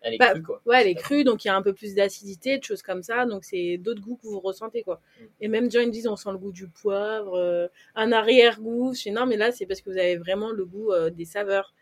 elle 0.00 0.14
est 0.14 0.18
bah, 0.18 0.32
crue, 0.32 0.42
quoi. 0.42 0.60
Ouais, 0.66 0.80
elle 0.80 0.88
est 0.88 0.96
crue, 0.96 1.22
donc 1.22 1.44
il 1.44 1.48
y 1.48 1.50
a 1.52 1.54
un 1.54 1.62
peu 1.62 1.72
plus 1.72 1.94
d'acidité, 1.94 2.58
de 2.58 2.64
choses 2.64 2.82
comme 2.82 3.04
ça. 3.04 3.26
Donc 3.26 3.44
c'est 3.44 3.78
d'autres 3.78 4.02
goûts 4.02 4.16
que 4.16 4.26
vous 4.26 4.40
ressentez, 4.40 4.82
quoi. 4.82 5.00
Mm. 5.20 5.24
Et 5.42 5.46
même 5.46 5.68
des 5.68 5.78
gens, 5.78 5.84
ils 5.84 5.86
me 5.86 5.92
disent, 5.92 6.08
on 6.08 6.16
sent 6.16 6.32
le 6.32 6.38
goût 6.38 6.52
du 6.52 6.66
poivre, 6.66 7.70
un 7.94 8.10
arrière-goût. 8.10 8.92
Je 8.94 9.02
dis, 9.04 9.12
non, 9.12 9.26
mais 9.26 9.36
là, 9.36 9.52
c'est 9.52 9.66
parce 9.66 9.80
que 9.80 9.90
vous 9.90 9.98
avez 9.98 10.16
vraiment 10.16 10.50
le 10.50 10.64
goût 10.64 10.90
des 11.12 11.24
saveurs 11.24 11.72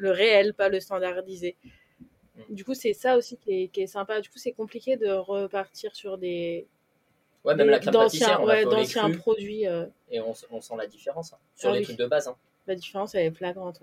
le 0.00 0.10
réel, 0.10 0.54
pas 0.54 0.68
le 0.68 0.80
standardisé. 0.80 1.56
Mm. 2.36 2.54
Du 2.54 2.64
coup, 2.64 2.74
c'est 2.74 2.94
ça 2.94 3.16
aussi 3.16 3.36
qui 3.36 3.70
est, 3.74 3.86
sympa. 3.86 4.20
Du 4.20 4.28
coup, 4.28 4.38
c'est 4.38 4.52
compliqué 4.52 4.96
de 4.96 5.10
repartir 5.10 5.94
sur 5.94 6.18
des. 6.18 6.66
Ouais, 7.44 7.54
même 7.54 7.68
la 7.68 7.78
crème 7.78 7.94
d'anciens 7.94 8.42
ouais, 8.42 8.64
produits. 9.16 9.66
Euh. 9.66 9.86
Et 10.10 10.20
on, 10.20 10.34
sent 10.34 10.74
la 10.76 10.86
différence 10.86 11.32
hein, 11.32 11.38
sur 11.54 11.70
ah 11.70 11.76
les 11.76 11.82
trucs 11.82 11.96
de 11.96 12.06
base. 12.06 12.28
Hein. 12.28 12.36
La 12.66 12.74
différence, 12.74 13.14
elle 13.14 13.26
est 13.26 13.30
flagrante. 13.30 13.80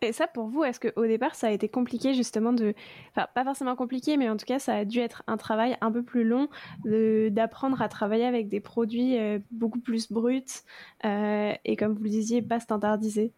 Et 0.00 0.12
ça, 0.12 0.28
pour 0.28 0.46
vous, 0.46 0.62
est-ce 0.62 0.78
qu'au 0.78 1.06
départ, 1.06 1.34
ça 1.34 1.48
a 1.48 1.50
été 1.50 1.68
compliqué 1.68 2.14
justement 2.14 2.52
de... 2.52 2.72
Enfin, 3.10 3.26
pas 3.34 3.42
forcément 3.42 3.74
compliqué, 3.74 4.16
mais 4.16 4.28
en 4.28 4.36
tout 4.36 4.46
cas, 4.46 4.60
ça 4.60 4.76
a 4.76 4.84
dû 4.84 5.00
être 5.00 5.24
un 5.26 5.36
travail 5.36 5.76
un 5.80 5.90
peu 5.90 6.04
plus 6.04 6.22
long 6.22 6.48
d'apprendre 6.84 7.82
à 7.82 7.88
travailler 7.88 8.24
avec 8.24 8.48
des 8.48 8.60
produits 8.60 9.18
euh, 9.18 9.40
beaucoup 9.50 9.80
plus 9.80 10.12
bruts 10.12 10.62
euh, 11.04 11.52
et, 11.64 11.74
comme 11.74 11.94
vous 11.94 12.04
le 12.04 12.10
disiez, 12.10 12.42
pas 12.42 12.60
standardisés? 12.60 13.32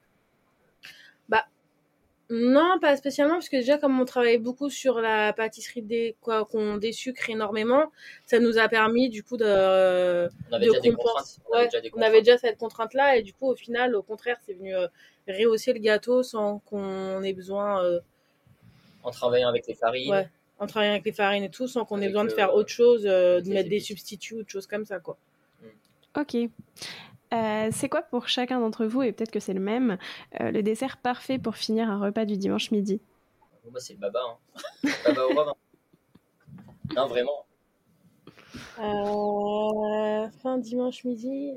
Non, 2.30 2.78
pas 2.80 2.96
spécialement, 2.96 3.34
parce 3.34 3.48
que 3.48 3.56
déjà, 3.56 3.76
comme 3.76 4.00
on 4.00 4.04
travaillait 4.04 4.38
beaucoup 4.38 4.70
sur 4.70 5.00
la 5.00 5.32
pâtisserie 5.32 5.82
des, 5.82 6.16
quoi, 6.20 6.44
qu'on 6.44 6.76
désucre 6.76 7.28
énormément, 7.28 7.90
ça 8.24 8.38
nous 8.38 8.56
a 8.56 8.68
permis, 8.68 9.10
du 9.10 9.24
coup, 9.24 9.36
de, 9.36 10.28
on 10.48 10.54
avait, 10.54 10.66
déjà, 10.66 10.80
des 10.80 10.92
contraintes. 10.92 11.40
On, 11.92 12.00
avait 12.00 12.20
déjà 12.20 12.38
cette 12.38 12.56
contrainte-là, 12.56 13.16
et 13.16 13.22
du 13.22 13.32
coup, 13.32 13.48
au 13.48 13.56
final, 13.56 13.96
au 13.96 14.02
contraire, 14.04 14.36
c'est 14.46 14.54
venu 14.54 14.72
euh, 14.72 14.86
rehausser 15.26 15.72
le 15.72 15.80
gâteau 15.80 16.22
sans 16.22 16.60
qu'on 16.60 17.20
ait 17.24 17.32
besoin. 17.32 17.84
Euh, 17.84 17.98
en 19.02 19.10
travaillant 19.10 19.48
avec 19.48 19.66
les 19.66 19.74
farines. 19.74 20.12
Ouais, 20.12 20.28
en 20.60 20.68
travaillant 20.68 20.92
avec 20.92 21.06
les 21.06 21.12
farines 21.12 21.42
et 21.42 21.50
tout, 21.50 21.66
sans 21.66 21.84
qu'on 21.84 22.00
ait 22.00 22.06
besoin 22.06 22.24
de 22.24 22.30
faire 22.30 22.54
autre 22.54 22.70
chose, 22.70 23.06
euh, 23.06 23.40
de 23.40 23.48
mettre 23.48 23.68
des 23.68 23.80
substituts 23.80 24.34
ou 24.34 24.42
de 24.44 24.48
choses 24.48 24.68
comme 24.68 24.84
ça, 24.84 25.00
quoi. 25.00 25.18
Ok. 26.16 26.36
Euh, 27.32 27.68
c'est 27.72 27.88
quoi 27.88 28.02
pour 28.02 28.28
chacun 28.28 28.60
d'entre 28.60 28.86
vous, 28.86 29.02
et 29.02 29.12
peut-être 29.12 29.30
que 29.30 29.40
c'est 29.40 29.52
le 29.52 29.60
même, 29.60 29.98
euh, 30.40 30.50
le 30.50 30.62
dessert 30.62 30.96
parfait 30.96 31.38
pour 31.38 31.56
finir 31.56 31.88
un 31.88 32.00
repas 32.00 32.24
du 32.24 32.36
dimanche 32.36 32.70
midi? 32.70 33.00
Moi, 33.70 33.78
c'est 33.78 33.94
le 33.94 34.00
baba. 34.00 34.20
Hein. 34.20 34.90
baba 35.06 35.26
au 35.26 35.28
rhum. 35.28 35.48
Hein. 35.48 35.54
Non, 36.96 37.06
vraiment. 37.06 37.46
Euh, 38.80 40.28
fin 40.42 40.58
dimanche 40.58 41.04
midi, 41.04 41.52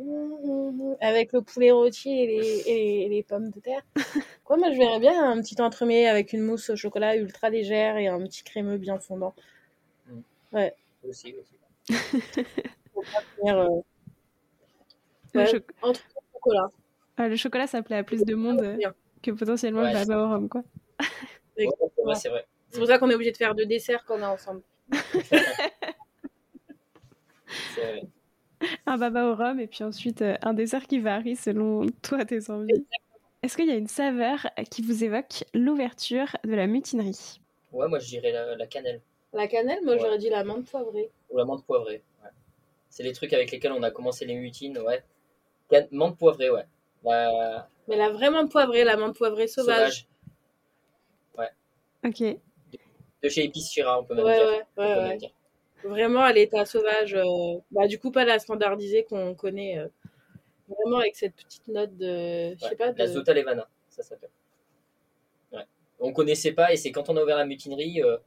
avec 1.01 1.33
le 1.33 1.41
poulet 1.41 1.71
rôti 1.71 2.09
et 2.09 3.07
les, 3.09 3.23
pommes 3.23 3.49
de 3.49 3.59
terre. 3.59 3.81
Quoi, 4.43 4.57
moi 4.57 4.71
je 4.71 4.77
verrais 4.77 4.99
bien 4.99 5.31
un 5.31 5.41
petit 5.41 5.59
entremets 5.61 6.07
avec 6.07 6.33
une 6.33 6.41
mousse 6.41 6.69
au 6.69 6.75
chocolat 6.75 7.15
ultra 7.15 7.49
légère 7.49 7.97
et 7.97 8.07
un 8.07 8.19
petit 8.21 8.43
crémeux 8.43 8.77
bien 8.77 8.99
fondant. 8.99 9.33
Mm. 10.07 10.19
Ouais. 10.51 10.75
Aussi, 11.07 11.33
aussi. 11.33 11.57
Le, 15.33 15.45
chocolat. 15.45 16.69
le 17.17 17.35
chocolat, 17.35 17.67
ça 17.67 17.81
plaît 17.81 17.97
à 17.97 18.03
plus 18.03 18.23
de 18.23 18.35
monde 18.35 18.61
euh, 18.61 18.77
que 19.21 19.31
potentiellement 19.31 19.81
le 19.81 19.93
baba 19.93 20.23
au 20.23 20.29
rhum, 20.29 20.49
quoi. 20.49 20.63
c'est 22.15 22.29
vrai. 22.29 22.45
C'est 22.69 22.79
pour 22.79 22.87
ça 22.87 22.97
qu'on 22.97 23.09
est 23.09 23.15
obligé 23.15 23.31
de 23.31 23.37
faire 23.37 23.55
deux 23.55 23.65
desserts 23.65 24.03
quand 24.05 24.15
on 24.15 24.21
est 24.21 24.25
ensemble. 24.25 24.61
vrai. 27.77 28.03
Un 28.85 28.97
baba 28.97 29.27
au 29.27 29.35
rhum 29.35 29.59
et 29.59 29.67
puis 29.67 29.83
ensuite 29.83 30.21
euh, 30.21 30.35
un 30.41 30.53
dessert 30.53 30.87
qui 30.87 30.99
varie 30.99 31.35
selon 31.35 31.85
toi 32.01 32.25
tes 32.25 32.49
envies. 32.49 32.85
Est-ce 33.43 33.57
qu'il 33.57 33.67
y 33.67 33.71
a 33.71 33.75
une 33.75 33.87
saveur 33.87 34.47
qui 34.71 34.81
vous 34.81 35.03
évoque 35.03 35.43
l'ouverture 35.53 36.27
de 36.45 36.55
la 36.55 36.65
mutinerie? 36.65 37.41
Ouais, 37.73 37.87
moi 37.89 37.99
je 37.99 38.07
dirais 38.07 38.31
la, 38.31 38.67
cannelle. 38.67 39.01
La 39.33 39.47
cannelle, 39.47 39.83
moi 39.83 39.97
j'aurais 39.97 40.17
dit 40.17 40.29
la 40.29 40.43
menthe 40.43 40.65
poivrée. 40.65 41.09
Ou 41.29 41.37
la 41.37 41.45
menthe 41.45 41.65
poivrée, 41.65 42.01
ouais. 42.23 42.29
C'est 42.89 43.03
les 43.03 43.11
trucs 43.11 43.33
avec 43.33 43.51
lesquels 43.51 43.73
on 43.73 43.83
a 43.83 43.91
commencé 43.91 44.25
les 44.25 44.35
mutines, 44.35 44.77
ouais. 44.77 45.03
Menthe 45.91 46.17
poivrée, 46.17 46.49
ouais. 46.49 46.65
Mais 47.87 47.97
la 47.97 48.09
vraie 48.09 48.29
menthe 48.29 48.51
poivrée, 48.51 48.83
la 48.83 48.97
menthe 48.97 49.15
poivrée 49.15 49.47
sauvage. 49.47 50.07
Ouais. 51.37 51.49
Ok. 52.05 52.21
De 53.21 53.29
chez 53.29 53.45
Épice 53.45 53.71
Chira, 53.71 53.99
on 53.99 54.03
peut 54.03 54.15
même 54.15 54.25
dire. 54.25 54.65
Ouais, 54.77 54.85
ouais, 54.85 55.17
ouais. 55.19 55.33
Vraiment 55.83 56.21
à 56.21 56.31
l'état 56.31 56.65
sauvage. 56.65 57.13
Euh, 57.13 57.59
bah, 57.71 57.87
du 57.87 57.99
coup, 57.99 58.11
pas 58.11 58.25
la 58.25 58.39
standardisée 58.39 59.03
qu'on 59.03 59.35
connaît. 59.35 59.77
Euh, 59.77 59.87
vraiment 60.69 60.99
avec 60.99 61.15
cette 61.15 61.35
petite 61.35 61.67
note 61.67 61.95
de. 61.97 62.55
Je 62.55 62.59
sais 62.59 62.75
pas. 62.75 62.91
De... 62.91 62.97
La 62.97 63.07
Zota 63.07 63.33
Levana, 63.33 63.67
ça 63.89 64.03
s'appelle. 64.03 64.29
Ouais. 65.51 65.65
On 65.99 66.13
connaissait 66.13 66.53
pas 66.53 66.71
et 66.71 66.77
c'est 66.77 66.91
quand 66.91 67.09
on 67.09 67.17
a 67.17 67.23
ouvert 67.23 67.37
la 67.37 67.45
mutinerie, 67.45 68.01
euh, 68.01 68.17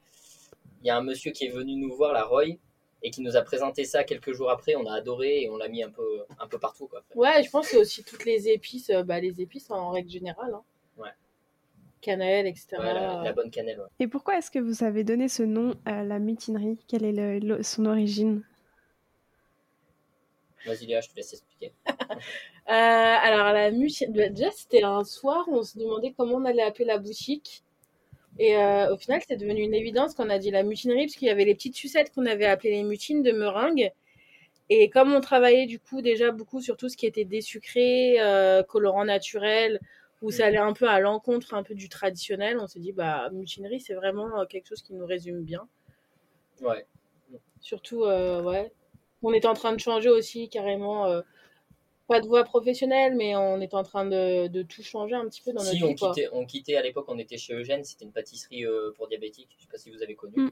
il 0.83 0.87
y 0.87 0.91
a 0.91 0.97
un 0.97 1.03
monsieur 1.03 1.33
qui 1.33 1.47
est 1.47 1.51
venu 1.51 1.77
nous 1.77 1.95
voir, 1.95 2.13
la 2.13 2.25
Roy, 2.25 2.59
et 3.03 3.11
qui 3.11 3.21
nous 3.21 3.37
a 3.37 3.43
présenté 3.43 3.85
ça 3.85 4.05
quelques 4.05 4.33
jours 4.33 4.51
après. 4.51 4.75
On 4.77 4.87
a 4.87 4.95
adoré 4.95 5.43
et 5.43 5.51
on 5.51 5.57
l'a 5.57 5.69
mis 5.69 5.83
un 5.83 5.91
peu, 5.91 6.25
un 6.39 6.47
peu 6.47 6.59
partout. 6.59 6.89
Quoi, 6.89 7.03
ouais, 7.15 7.43
je 7.43 7.51
pense 7.51 7.69
que 7.69 7.77
aussi 7.77 8.03
toutes 8.05 8.25
les 8.25 8.49
épices, 8.49 8.91
euh, 8.91 9.03
bah, 9.03 9.21
les 9.21 9.41
épices 9.41 9.71
en 9.71 9.91
règle 9.91 10.11
générale. 10.11 10.55
Hein. 10.55 10.63
Ouais. 10.97 11.11
Cannelle, 12.01 12.47
etc. 12.47 12.77
la, 12.81 13.33
bonne 13.33 13.51
cannelle. 13.51 13.81
Ouais. 13.81 13.87
Et 14.01 14.07
pourquoi 14.07 14.39
est-ce 14.39 14.51
que 14.51 14.59
vous 14.59 14.85
avez 14.85 15.05
donné 15.05 15.29
ce 15.29 15.43
nom 15.43 15.75
à 15.85 16.05
la 16.05 16.19
mutinerie? 16.19 16.79
Quelle 16.89 17.05
est 17.05 17.41
le, 17.41 17.63
son 17.63 17.87
origine? 17.87 18.43
Vas-y 20.65 20.87
Léa, 20.87 21.01
je 21.01 21.09
te 21.09 21.17
laisse 21.17 21.33
expliquer. 21.33 21.73
euh, 21.89 21.93
alors 22.67 23.53
la 23.53 23.71
mutinerie, 23.71 24.31
déjà 24.31 24.51
c'était 24.51 24.83
un 24.83 25.05
soir, 25.05 25.45
on 25.49 25.63
se 25.63 25.79
demandait 25.79 26.13
comment 26.17 26.37
on 26.37 26.45
allait 26.45 26.63
appeler 26.63 26.87
la 26.87 26.99
boutique. 26.99 27.63
Et 28.39 28.57
euh, 28.57 28.93
au 28.93 28.99
final, 28.99 29.21
c'est 29.27 29.37
devenu 29.37 29.63
une 29.63 29.75
évidence 29.75 30.15
qu'on 30.15 30.29
a 30.29 30.39
dit 30.39 30.51
la 30.51 30.63
mutinerie, 30.63 31.07
parce 31.07 31.17
qu'il 31.17 31.29
y 31.29 31.31
avait 31.31 31.45
les 31.45 31.55
petites 31.55 31.77
sucettes 31.77 32.13
qu'on 32.15 32.27
avait 32.27 32.47
appelées 32.47 32.71
les 32.71 32.83
mutines 32.83 33.23
de 33.23 33.33
meringue. 33.33 33.93
Et 34.69 34.91
comme 34.91 35.13
on 35.13 35.21
travaillait 35.21 35.67
du 35.67 35.79
coup 35.79 36.03
déjà 36.03 36.33
beaucoup 36.33 36.61
sur 36.61 36.77
tout 36.77 36.89
ce 36.89 36.97
qui 36.97 37.07
était 37.07 37.25
désucré, 37.25 38.17
euh, 38.21 38.63
colorant 38.63 39.05
naturel, 39.05 39.81
où 40.23 40.31
ça 40.31 40.45
mm. 40.45 40.49
allait 40.49 40.59
un 40.59 40.73
peu 40.73 40.89
à 40.89 40.99
l'encontre 40.99 41.55
un 41.55 41.63
peu 41.63 41.75
du 41.75 41.89
traditionnel, 41.89 42.59
on 42.61 42.67
s'est 42.67 42.81
dit 42.81 42.93
bah 42.93 43.31
mutinerie 43.33 43.81
c'est 43.81 43.95
vraiment 43.95 44.41
euh, 44.41 44.45
quelque 44.47 44.67
chose 44.67 44.83
qui 44.83 44.95
nous 44.95 45.07
résume 45.07 45.43
bien. 45.43 45.69
Ouais. 46.61 46.87
Surtout, 47.61 48.05
euh, 48.05 48.43
ouais. 48.43 48.73
On 49.23 49.33
était 49.33 49.47
en 49.47 49.55
train 49.55 49.73
de 49.73 49.81
changer 49.81 50.09
aussi 50.09 50.49
carrément. 50.49 51.23
Pas 52.07 52.21
de 52.21 52.27
voie 52.27 52.45
professionnelle, 52.45 53.15
mais 53.17 53.35
on 53.37 53.61
est 53.61 53.75
en 53.75 53.83
train 53.83 54.05
de, 54.05 54.47
de 54.49 54.63
tout 54.63 54.83
changer 54.83 55.15
un 55.15 55.27
petit 55.29 55.43
peu 55.43 55.53
dans 55.53 55.61
Si, 55.61 55.75
notre 55.81 55.85
on 55.85 55.89
vie. 55.89 55.95
quoi. 55.97 56.11
quittait, 56.15 56.29
on 56.33 56.45
quittait 56.47 56.77
à 56.77 56.83
l'époque, 56.83 57.07
on 57.09 57.19
était 57.19 57.37
chez 57.37 57.55
Eugène, 57.55 57.83
c'était 57.85 58.05
une 58.05 58.13
pâtisserie 58.13 58.65
euh, 58.65 58.93
pour 58.97 59.09
diabétiques, 59.09 59.49
je 59.59 59.63
sais 59.65 59.69
pas 59.71 59.79
si 59.79 59.91
vous 59.91 60.03
avez 60.03 60.15
connu. 60.15 60.35
Mm. 60.37 60.51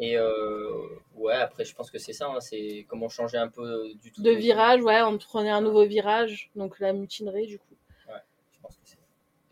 Et 0.00 0.16
euh, 0.16 0.86
ouais, 1.16 1.34
après, 1.34 1.64
je 1.64 1.74
pense 1.74 1.90
que 1.90 1.98
c'est 1.98 2.12
ça, 2.12 2.26
hein, 2.28 2.40
c'est 2.40 2.84
comment 2.88 3.08
changer 3.08 3.36
un 3.38 3.48
peu 3.48 3.92
du 4.00 4.12
tout. 4.12 4.22
De 4.22 4.30
virage, 4.30 4.80
ouais, 4.82 5.02
on 5.02 5.18
prenait 5.18 5.50
un 5.50 5.60
nouveau 5.60 5.84
virage, 5.86 6.50
donc 6.54 6.78
la 6.78 6.92
mutinerie 6.92 7.46
du 7.46 7.58
coup. 7.58 7.74
Je 8.06 8.60
pense 8.62 8.74
que 8.76 8.80
c'est- 8.84 8.98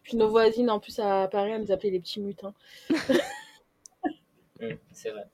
Puis 0.03 0.17
nos 0.17 0.29
voisines, 0.29 0.71
en 0.71 0.79
plus, 0.81 0.99
à 1.01 1.27
Paris, 1.29 1.51
elles 1.53 1.63
nous 1.63 1.73
appelaient 1.73 1.91
les 1.91 2.01
petits 2.01 2.21
mutins. 2.21 2.55
Mm, 4.59 4.69
c'est 4.91 5.11
vrai. 5.11 5.25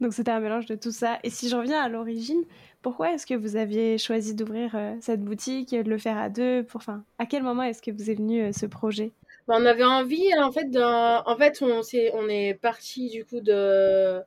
Donc 0.00 0.12
c'était 0.14 0.32
un 0.32 0.40
mélange 0.40 0.66
de 0.66 0.74
tout 0.74 0.90
ça. 0.90 1.20
Et 1.22 1.30
si 1.30 1.48
je 1.48 1.54
reviens 1.56 1.80
à 1.80 1.88
l'origine, 1.88 2.42
pourquoi 2.82 3.12
est-ce 3.12 3.26
que 3.26 3.34
vous 3.34 3.56
aviez 3.56 3.98
choisi 3.98 4.34
d'ouvrir 4.34 4.74
euh, 4.74 4.94
cette 5.00 5.22
boutique, 5.22 5.74
de 5.74 5.88
le 5.88 5.98
faire 5.98 6.18
à 6.18 6.28
deux? 6.28 6.64
Pour... 6.64 6.78
enfin, 6.78 7.04
À 7.18 7.26
quel 7.26 7.42
moment 7.42 7.62
est-ce 7.62 7.82
que 7.82 7.90
vous 7.90 8.10
est 8.10 8.14
venu 8.14 8.42
euh, 8.42 8.52
ce 8.52 8.66
projet? 8.66 9.12
Bah, 9.46 9.56
on 9.58 9.66
avait 9.66 9.84
envie, 9.84 10.32
en 10.38 10.50
fait, 10.50 10.70
d'un... 10.70 11.22
En 11.26 11.36
fait, 11.36 11.60
on, 11.62 11.82
s'est... 11.82 12.10
on 12.14 12.28
est 12.28 12.54
parti 12.54 13.10
du 13.10 13.24
coup 13.24 13.40
de. 13.40 14.20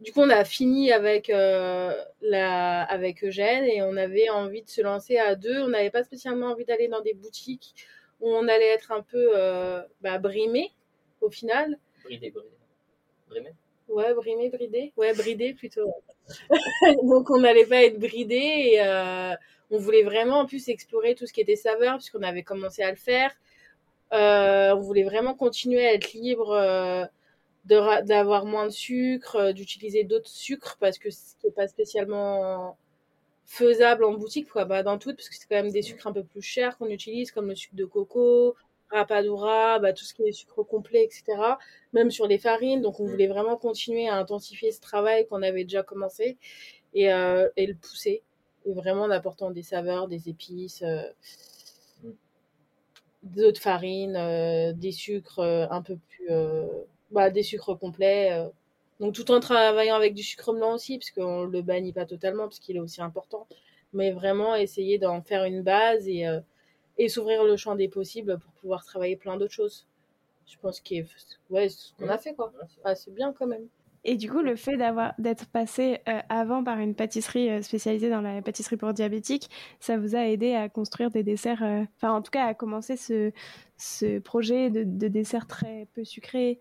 Du 0.00 0.12
coup, 0.12 0.20
on 0.20 0.30
a 0.30 0.44
fini 0.44 0.92
avec, 0.92 1.28
euh, 1.30 1.94
la... 2.22 2.82
avec 2.82 3.24
Eugène 3.24 3.64
et 3.64 3.82
on 3.82 3.96
avait 3.96 4.30
envie 4.30 4.62
de 4.62 4.68
se 4.68 4.80
lancer 4.80 5.18
à 5.18 5.34
deux. 5.34 5.62
On 5.62 5.68
n'avait 5.68 5.90
pas 5.90 6.04
spécialement 6.04 6.46
envie 6.46 6.64
d'aller 6.64 6.88
dans 6.88 7.02
des 7.02 7.14
boutiques 7.14 7.74
où 8.20 8.28
on 8.28 8.48
allait 8.48 8.68
être 8.68 8.92
un 8.92 9.02
peu 9.02 9.30
euh, 9.34 9.82
bah, 10.00 10.18
brimé 10.18 10.72
au 11.20 11.30
final. 11.30 11.78
Bridé, 12.04 12.30
bridé. 12.30 12.48
Brimé 13.28 13.54
Ouais, 13.90 14.14
brimé, 14.14 14.48
bridé. 14.50 14.92
Ouais, 14.96 15.12
bridé 15.14 15.52
plutôt. 15.52 15.92
Donc 17.02 17.30
on 17.30 17.40
n'allait 17.40 17.66
pas 17.66 17.82
être 17.82 17.98
bridé 17.98 18.36
et 18.36 18.80
euh, 18.80 19.34
on 19.70 19.78
voulait 19.78 20.04
vraiment 20.04 20.40
en 20.40 20.46
plus 20.46 20.68
explorer 20.68 21.14
tout 21.14 21.26
ce 21.26 21.32
qui 21.32 21.40
était 21.40 21.56
saveur 21.56 21.96
puisqu'on 21.96 22.22
avait 22.22 22.44
commencé 22.44 22.82
à 22.82 22.90
le 22.90 22.96
faire. 22.96 23.32
Euh, 24.12 24.74
on 24.76 24.80
voulait 24.80 25.04
vraiment 25.04 25.34
continuer 25.34 25.86
à 25.86 25.94
être 25.94 26.12
libre 26.12 26.52
euh, 26.52 27.04
d'avoir 27.64 28.46
moins 28.46 28.66
de 28.66 28.72
sucre, 28.72 29.52
d'utiliser 29.52 30.04
d'autres 30.04 30.30
sucres 30.30 30.76
parce 30.80 30.98
que 30.98 31.10
ce 31.10 31.34
n'est 31.44 31.52
pas 31.52 31.68
spécialement 31.68 32.76
faisable 33.44 34.04
en 34.04 34.12
boutique, 34.14 34.48
quoi, 34.48 34.64
bah, 34.64 34.84
dans 34.84 34.96
tout, 34.98 35.12
parce 35.12 35.28
que 35.28 35.34
c'est 35.34 35.48
quand 35.48 35.56
même 35.56 35.72
des 35.72 35.82
sucres 35.82 36.06
un 36.06 36.12
peu 36.12 36.22
plus 36.22 36.42
chers 36.42 36.78
qu'on 36.78 36.86
utilise, 36.88 37.32
comme 37.32 37.48
le 37.48 37.56
sucre 37.56 37.74
de 37.74 37.84
coco, 37.84 38.54
rapadura, 38.90 39.78
bah, 39.78 39.92
tout 39.92 40.04
ce 40.04 40.14
qui 40.14 40.22
est 40.24 40.32
sucre 40.32 40.62
complet, 40.64 41.04
etc. 41.04 41.58
Même 41.92 42.10
sur 42.10 42.26
les 42.26 42.38
farines. 42.38 42.82
Donc, 42.82 43.00
on 43.00 43.06
voulait 43.06 43.26
vraiment 43.28 43.56
continuer 43.56 44.08
à 44.08 44.16
intensifier 44.16 44.72
ce 44.72 44.80
travail 44.80 45.26
qu'on 45.28 45.42
avait 45.42 45.64
déjà 45.64 45.82
commencé 45.82 46.38
et, 46.94 47.12
euh, 47.12 47.48
et 47.56 47.66
le 47.66 47.74
pousser. 47.74 48.22
Et 48.66 48.74
vraiment 48.74 49.02
en 49.04 49.10
apportant 49.10 49.50
des 49.52 49.62
saveurs, 49.62 50.08
des 50.08 50.28
épices, 50.28 50.82
euh, 50.82 51.02
d'autres 53.22 53.60
farines, 53.60 54.16
euh, 54.16 54.72
des 54.72 54.92
sucres 54.92 55.40
euh, 55.40 55.66
un 55.70 55.82
peu 55.82 55.96
plus. 56.08 56.30
euh, 56.30 56.66
bah, 57.10 57.30
des 57.30 57.42
sucres 57.42 57.78
complets. 57.78 58.32
euh. 58.32 58.48
Donc, 59.00 59.14
tout 59.14 59.30
en 59.30 59.40
travaillant 59.40 59.94
avec 59.96 60.14
du 60.14 60.22
sucre 60.22 60.52
blanc 60.52 60.74
aussi, 60.74 60.98
parce 60.98 61.10
qu'on 61.10 61.44
le 61.44 61.62
bannit 61.62 61.92
pas 61.92 62.06
totalement, 62.06 62.44
parce 62.44 62.58
qu'il 62.60 62.76
est 62.76 62.80
aussi 62.80 63.00
important. 63.02 63.46
Mais 63.92 64.12
vraiment 64.12 64.54
essayer 64.54 64.98
d'en 64.98 65.22
faire 65.22 65.44
une 65.44 65.62
base 65.62 66.06
et, 66.08 66.26
euh, 66.26 66.40
et 67.02 67.08
s'ouvrir 67.08 67.44
le 67.44 67.56
champ 67.56 67.74
des 67.74 67.88
possibles 67.88 68.38
pour 68.38 68.52
pouvoir 68.60 68.84
travailler 68.84 69.16
plein 69.16 69.36
d'autres 69.36 69.54
choses. 69.54 69.86
Je 70.46 70.56
pense 70.60 70.80
que 70.80 70.94
ouais, 71.50 71.68
c'est 71.68 71.78
ce 71.88 71.94
qu'on 71.98 72.08
a 72.08 72.18
fait, 72.18 72.34
quoi. 72.34 72.52
Ouais, 72.60 72.66
c'est- 72.68 72.80
Ah, 72.84 72.94
c'est 72.94 73.14
bien 73.14 73.32
quand 73.32 73.46
même. 73.46 73.66
Et 74.04 74.16
du 74.16 74.30
coup, 74.30 74.40
le 74.40 74.56
fait 74.56 74.76
d'avoir 74.76 75.12
d'être 75.18 75.46
passé 75.46 76.00
euh, 76.08 76.20
avant 76.30 76.64
par 76.64 76.78
une 76.78 76.94
pâtisserie 76.94 77.50
euh, 77.50 77.62
spécialisée 77.62 78.08
dans 78.10 78.20
la 78.22 78.40
pâtisserie 78.42 78.76
pour 78.78 78.92
diabétiques, 78.94 79.50
ça 79.78 79.98
vous 79.98 80.16
a 80.16 80.26
aidé 80.26 80.54
à 80.54 80.68
construire 80.68 81.10
des 81.10 81.22
desserts, 81.22 81.62
euh, 81.62 81.84
enfin 81.96 82.12
en 82.12 82.22
tout 82.22 82.30
cas 82.30 82.46
à 82.46 82.54
commencer 82.54 82.96
ce, 82.96 83.30
ce 83.76 84.18
projet 84.18 84.70
de, 84.70 84.84
de 84.84 85.08
desserts 85.08 85.46
très 85.46 85.86
peu 85.94 86.02
sucrés, 86.04 86.60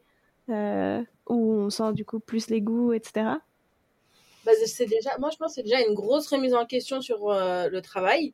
euh, 0.50 1.01
où 1.29 1.53
on 1.53 1.69
sent 1.69 1.93
du 1.93 2.03
coup 2.05 2.19
plus 2.19 2.50
les 2.50 2.62
goûts, 2.62 2.91
etc. 2.93 3.38
Bah, 4.46 4.51
c'est 4.65 4.86
déjà, 4.86 5.17
moi, 5.19 5.29
je 5.31 5.38
pense 5.38 5.51
que 5.51 5.55
c'est 5.55 5.63
déjà 5.63 5.81
une 5.86 5.93
grosse 5.93 6.27
remise 6.27 6.53
en 6.53 6.65
question 6.65 7.01
sur 7.01 7.29
euh, 7.29 7.69
le 7.69 7.81
travail. 7.81 8.34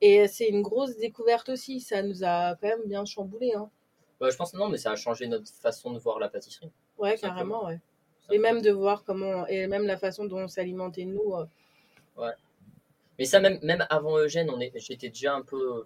Et 0.00 0.26
c'est 0.28 0.48
une 0.48 0.62
grosse 0.62 0.96
découverte 0.96 1.48
aussi. 1.50 1.80
Ça 1.80 2.02
nous 2.02 2.24
a 2.24 2.56
quand 2.56 2.68
même 2.68 2.86
bien 2.86 3.04
chamboulé. 3.04 3.52
Hein. 3.54 3.70
Ouais, 4.20 4.30
je 4.30 4.36
pense 4.36 4.54
non, 4.54 4.68
mais 4.68 4.78
ça 4.78 4.92
a 4.92 4.96
changé 4.96 5.26
notre 5.26 5.50
façon 5.50 5.92
de 5.92 5.98
voir 5.98 6.18
la 6.18 6.28
pâtisserie. 6.28 6.70
Ouais, 6.98 7.16
carrément, 7.16 7.66
ouais. 7.66 7.80
Et 8.30 8.38
même 8.38 8.62
de 8.62 8.70
voir 8.70 9.04
comment, 9.04 9.46
et 9.46 9.66
même 9.66 9.86
la 9.86 9.96
façon 9.96 10.24
dont 10.24 10.38
on 10.40 10.48
s'alimentait 10.48 11.04
nous. 11.04 11.34
euh. 11.34 12.30
Mais 13.18 13.24
ça, 13.24 13.40
même, 13.40 13.58
même 13.62 13.86
avant 13.90 14.16
Eugène, 14.18 14.48
on 14.50 14.60
est, 14.60 14.72
j'étais 14.76 15.08
déjà 15.08 15.34
un 15.34 15.42
peu, 15.42 15.84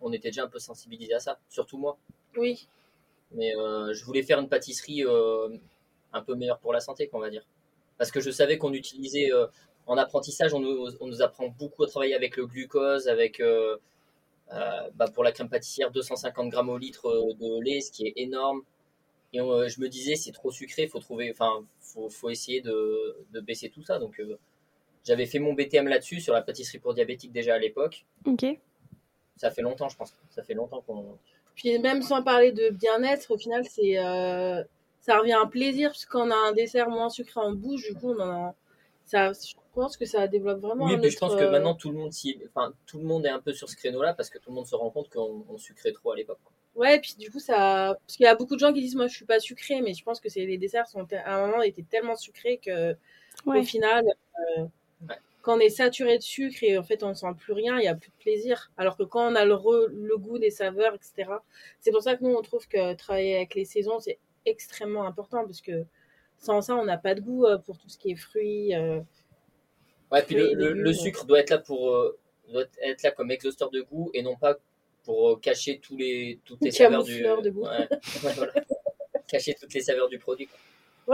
on 0.00 0.12
était 0.12 0.28
déjà 0.28 0.44
un 0.44 0.48
peu 0.48 0.58
sensibilisé 0.58 1.14
à 1.14 1.20
ça, 1.20 1.38
surtout 1.48 1.78
moi. 1.78 1.96
Oui, 2.36 2.68
Mais 3.32 3.56
euh, 3.56 3.92
je 3.92 4.04
voulais 4.04 4.22
faire 4.22 4.38
une 4.40 4.48
pâtisserie 4.48 5.04
euh, 5.04 5.48
un 6.12 6.22
peu 6.22 6.34
meilleure 6.34 6.58
pour 6.58 6.72
la 6.72 6.80
santé, 6.80 7.08
qu'on 7.08 7.18
va 7.20 7.30
dire. 7.30 7.46
Parce 7.98 8.10
que 8.10 8.20
je 8.20 8.30
savais 8.30 8.58
qu'on 8.58 8.72
utilisait 8.72 9.30
en 9.86 9.96
apprentissage, 9.98 10.54
on 10.54 10.60
nous, 10.60 10.86
on 11.00 11.06
nous 11.06 11.22
apprend 11.22 11.48
beaucoup 11.48 11.84
à 11.84 11.86
travailler 11.88 12.14
avec 12.14 12.36
le 12.36 12.46
glucose, 12.46 13.08
avec 13.08 13.40
euh, 13.40 13.76
euh, 14.52 14.90
bah, 14.94 15.06
pour 15.12 15.24
la 15.24 15.32
crème 15.32 15.48
pâtissière 15.48 15.90
250 15.90 16.48
grammes 16.48 16.68
au 16.70 16.78
litre 16.78 17.06
euh, 17.06 17.32
de 17.34 17.62
lait, 17.62 17.80
ce 17.80 17.90
qui 17.92 18.06
est 18.06 18.12
énorme. 18.16 18.62
Et 19.32 19.38
je 19.38 19.80
me 19.80 19.88
disais 19.88 20.14
c'est 20.14 20.30
trop 20.30 20.52
sucré, 20.52 20.86
faut 20.86 21.00
trouver, 21.00 21.30
enfin 21.32 21.64
faut, 21.80 22.08
faut 22.08 22.30
essayer 22.30 22.60
de, 22.60 23.16
de 23.32 23.40
baisser 23.40 23.68
tout 23.68 23.82
ça. 23.82 23.98
Donc 23.98 24.20
euh, 24.20 24.38
j'avais 25.04 25.26
fait 25.26 25.40
mon 25.40 25.54
BTM 25.54 25.88
là-dessus 25.88 26.20
sur 26.20 26.32
la 26.32 26.40
pâtisserie 26.40 26.78
pour 26.78 26.94
diabétiques 26.94 27.32
déjà 27.32 27.54
à 27.54 27.58
l'époque. 27.58 28.04
Ok. 28.26 28.46
Ça 29.36 29.50
fait 29.50 29.62
longtemps, 29.62 29.88
je 29.88 29.96
pense. 29.96 30.14
Ça 30.30 30.44
fait 30.44 30.54
longtemps 30.54 30.82
qu'on. 30.82 31.18
Puis 31.56 31.76
même 31.80 32.02
sans 32.02 32.22
parler 32.22 32.52
de 32.52 32.68
bien-être, 32.70 33.32
au 33.32 33.36
final, 33.36 33.64
c'est 33.68 33.98
euh, 33.98 34.62
ça 35.00 35.18
revient 35.18 35.32
à 35.32 35.40
un 35.40 35.46
plaisir 35.48 35.90
parce 35.90 36.06
qu'on 36.06 36.30
a 36.30 36.36
un 36.36 36.52
dessert 36.52 36.88
moins 36.88 37.10
sucré 37.10 37.40
en 37.40 37.52
bouche, 37.52 37.82
du 37.88 37.94
coup, 37.94 38.12
on 38.12 38.20
en 38.20 38.30
a- 38.46 38.54
ça, 39.04 39.32
je 39.32 39.54
pense 39.74 39.96
que 39.96 40.04
ça 40.06 40.26
développe 40.28 40.60
vraiment. 40.60 40.84
Oui, 40.86 40.94
un 40.94 40.98
mais 40.98 41.10
je 41.10 41.18
pense 41.18 41.34
que 41.34 41.42
euh, 41.42 41.50
maintenant 41.50 41.74
tout 41.74 41.90
le 41.90 41.98
monde 41.98 42.12
enfin 42.48 42.72
tout 42.86 42.98
le 42.98 43.04
monde 43.04 43.26
est 43.26 43.30
un 43.30 43.40
peu 43.40 43.52
sur 43.52 43.68
ce 43.68 43.76
créneau-là 43.76 44.14
parce 44.14 44.30
que 44.30 44.38
tout 44.38 44.50
le 44.50 44.54
monde 44.56 44.66
se 44.66 44.74
rend 44.74 44.90
compte 44.90 45.08
qu'on 45.10 45.44
on 45.48 45.58
sucrait 45.58 45.92
trop 45.92 46.12
à 46.12 46.16
l'époque. 46.16 46.38
Ouais, 46.74 46.98
puis 47.00 47.14
du 47.18 47.30
coup, 47.30 47.38
ça. 47.38 47.96
Parce 48.06 48.16
qu'il 48.16 48.24
y 48.24 48.28
a 48.28 48.34
beaucoup 48.34 48.54
de 48.56 48.60
gens 48.60 48.72
qui 48.72 48.80
disent 48.80 48.96
Moi, 48.96 49.06
je 49.06 49.14
suis 49.14 49.24
pas 49.24 49.38
sucré, 49.40 49.80
mais 49.80 49.94
je 49.94 50.02
pense 50.02 50.20
que 50.20 50.28
c'est 50.28 50.44
les 50.44 50.58
desserts 50.58 50.88
sont 50.88 51.06
à 51.24 51.36
un 51.36 51.46
moment 51.46 51.62
étaient 51.62 51.84
tellement 51.88 52.16
sucrés 52.16 52.58
que 52.58 52.96
Ouais. 53.46 53.58
au 53.60 53.62
final, 53.64 54.04
euh, 54.58 54.62
Ouais. 55.08 55.16
quand 55.42 55.56
on 55.56 55.60
est 55.60 55.68
saturé 55.68 56.16
de 56.18 56.22
sucre 56.22 56.62
et 56.62 56.78
en 56.78 56.82
fait 56.84 57.02
on 57.02 57.14
sent 57.14 57.26
plus 57.38 57.52
rien, 57.52 57.78
il 57.78 57.84
y 57.84 57.88
a 57.88 57.94
plus 57.94 58.10
de 58.10 58.16
plaisir. 58.22 58.70
Alors 58.76 58.96
que 58.96 59.02
quand 59.02 59.30
on 59.30 59.34
a 59.34 59.44
le, 59.44 59.54
re- 59.54 59.86
le 59.88 60.16
goût 60.16 60.38
des 60.38 60.50
saveurs, 60.50 60.94
etc. 60.94 61.30
C'est 61.80 61.90
pour 61.90 62.02
ça 62.02 62.16
que 62.16 62.24
nous 62.24 62.32
on 62.34 62.42
trouve 62.42 62.66
que 62.68 62.94
travailler 62.94 63.36
avec 63.36 63.54
les 63.54 63.64
saisons 63.64 63.98
c'est 64.00 64.18
extrêmement 64.46 65.04
important 65.04 65.44
parce 65.44 65.60
que 65.60 65.84
sans 66.38 66.60
ça 66.62 66.76
on 66.76 66.84
n'a 66.84 66.98
pas 66.98 67.14
de 67.14 67.20
goût 67.20 67.46
euh, 67.46 67.58
pour 67.58 67.78
tout 67.78 67.88
ce 67.88 67.98
qui 67.98 68.10
est 68.12 68.16
fruits. 68.16 68.74
euh. 68.74 69.00
Ouais, 70.12 70.22
puis 70.22 70.36
le, 70.36 70.92
sucre 70.92 71.24
doit 71.24 71.40
être 71.40 71.50
là 71.50 71.58
pour 71.58 71.94
euh, 71.94 72.18
doit 72.48 72.64
être 72.82 73.02
là 73.02 73.10
comme 73.10 73.30
exhausteur 73.30 73.70
de 73.70 73.80
goût 73.80 74.10
et 74.14 74.22
non 74.22 74.36
pas 74.36 74.56
pour 75.04 75.40
cacher 75.40 75.78
tous 75.80 75.96
les 75.96 76.38
toutes 76.44 76.60
les 76.62 76.70
saveurs 76.70 77.04
du 77.04 77.20
de 77.22 77.50
goût. 77.50 77.62
Ouais, 77.64 77.88
ouais, 78.24 78.32
voilà. 78.36 78.52
cacher 79.26 79.54
toutes 79.54 79.74
les 79.74 79.80
saveurs 79.82 80.08
du 80.08 80.18
produit. 80.18 80.46
quoi. 80.46 80.58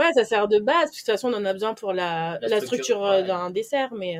Ouais, 0.03 0.11
ça 0.13 0.23
sert 0.23 0.47
de 0.47 0.59
base. 0.59 0.75
parce 0.83 0.91
que 0.91 0.95
De 0.95 0.99
toute 0.99 1.05
façon, 1.07 1.33
on 1.33 1.37
en 1.37 1.43
a 1.45 1.51
besoin 1.51 1.73
pour 1.73 1.91
la, 1.91 2.37
La 2.41 2.47
la 2.47 2.61
structure, 2.61 2.95
structure, 2.95 3.01
ouais. 3.01 3.23
d'un 3.23 3.49
dessert, 3.49 3.93
mais 3.93 4.17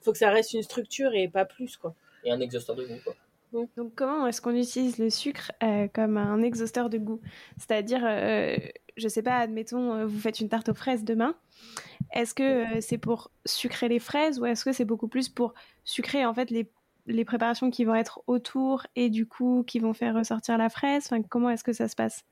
faut 0.00 0.10
que 0.12 0.18
ça 0.18 0.30
reste 0.30 0.52
une 0.54 0.62
structure 0.62 1.14
et 1.14 1.28
pas 1.28 1.44
plus 1.44 1.76
quoi. 1.76 1.94
Et 2.24 2.30
un 2.32 2.40
exhausteur 2.40 2.74
de 2.76 2.84
goût 2.84 2.98
quoi. 3.04 3.14
Donc 3.54 3.94
comment 3.94 4.26
est-ce 4.26 4.40
qu'on 4.40 4.54
utilise 4.54 4.98
le 4.98 5.10
sucre 5.10 5.52
euh, 5.62 5.86
comme 5.92 6.16
un 6.16 6.42
exhausteur 6.42 6.90
de 6.90 6.98
goût? 6.98 7.20
C'est-à-dire, 7.56 8.02
euh, 8.04 8.56
je 8.96 9.08
sais 9.08 9.22
pas, 9.22 9.38
admettons, 9.38 9.94
euh, 9.94 10.06
vous 10.06 10.18
faites 10.18 10.40
une 10.40 10.48
tarte 10.48 10.68
aux 10.70 10.74
fraises 10.74 11.04
demain. 11.04 11.36
Est-ce 12.12 12.34
que 12.34 12.42
euh, 12.76 12.80
c'est 12.80 12.98
pour 12.98 13.30
sucrer 13.46 13.88
les 13.88 14.00
fraises 14.00 14.40
ou 14.40 14.46
est-ce 14.46 14.64
que 14.64 14.72
c'est 14.72 14.84
beaucoup 14.84 15.08
plus 15.08 15.28
pour 15.28 15.54
sucrer 15.84 16.26
en 16.26 16.34
fait 16.34 16.50
les, 16.50 16.68
les 17.06 17.24
préparations 17.24 17.70
qui 17.70 17.84
vont 17.84 17.94
être 17.94 18.22
autour 18.26 18.86
et 18.96 19.08
du 19.08 19.26
coup 19.26 19.64
qui 19.66 19.78
vont 19.78 19.94
faire 19.94 20.14
ressortir 20.16 20.58
la 20.58 20.68
fraise? 20.68 21.04
Enfin, 21.06 21.22
Comment 21.22 21.50
est-ce 21.50 21.64
que 21.64 21.72
ça 21.72 21.86
se 21.86 21.94
passe? 21.94 22.24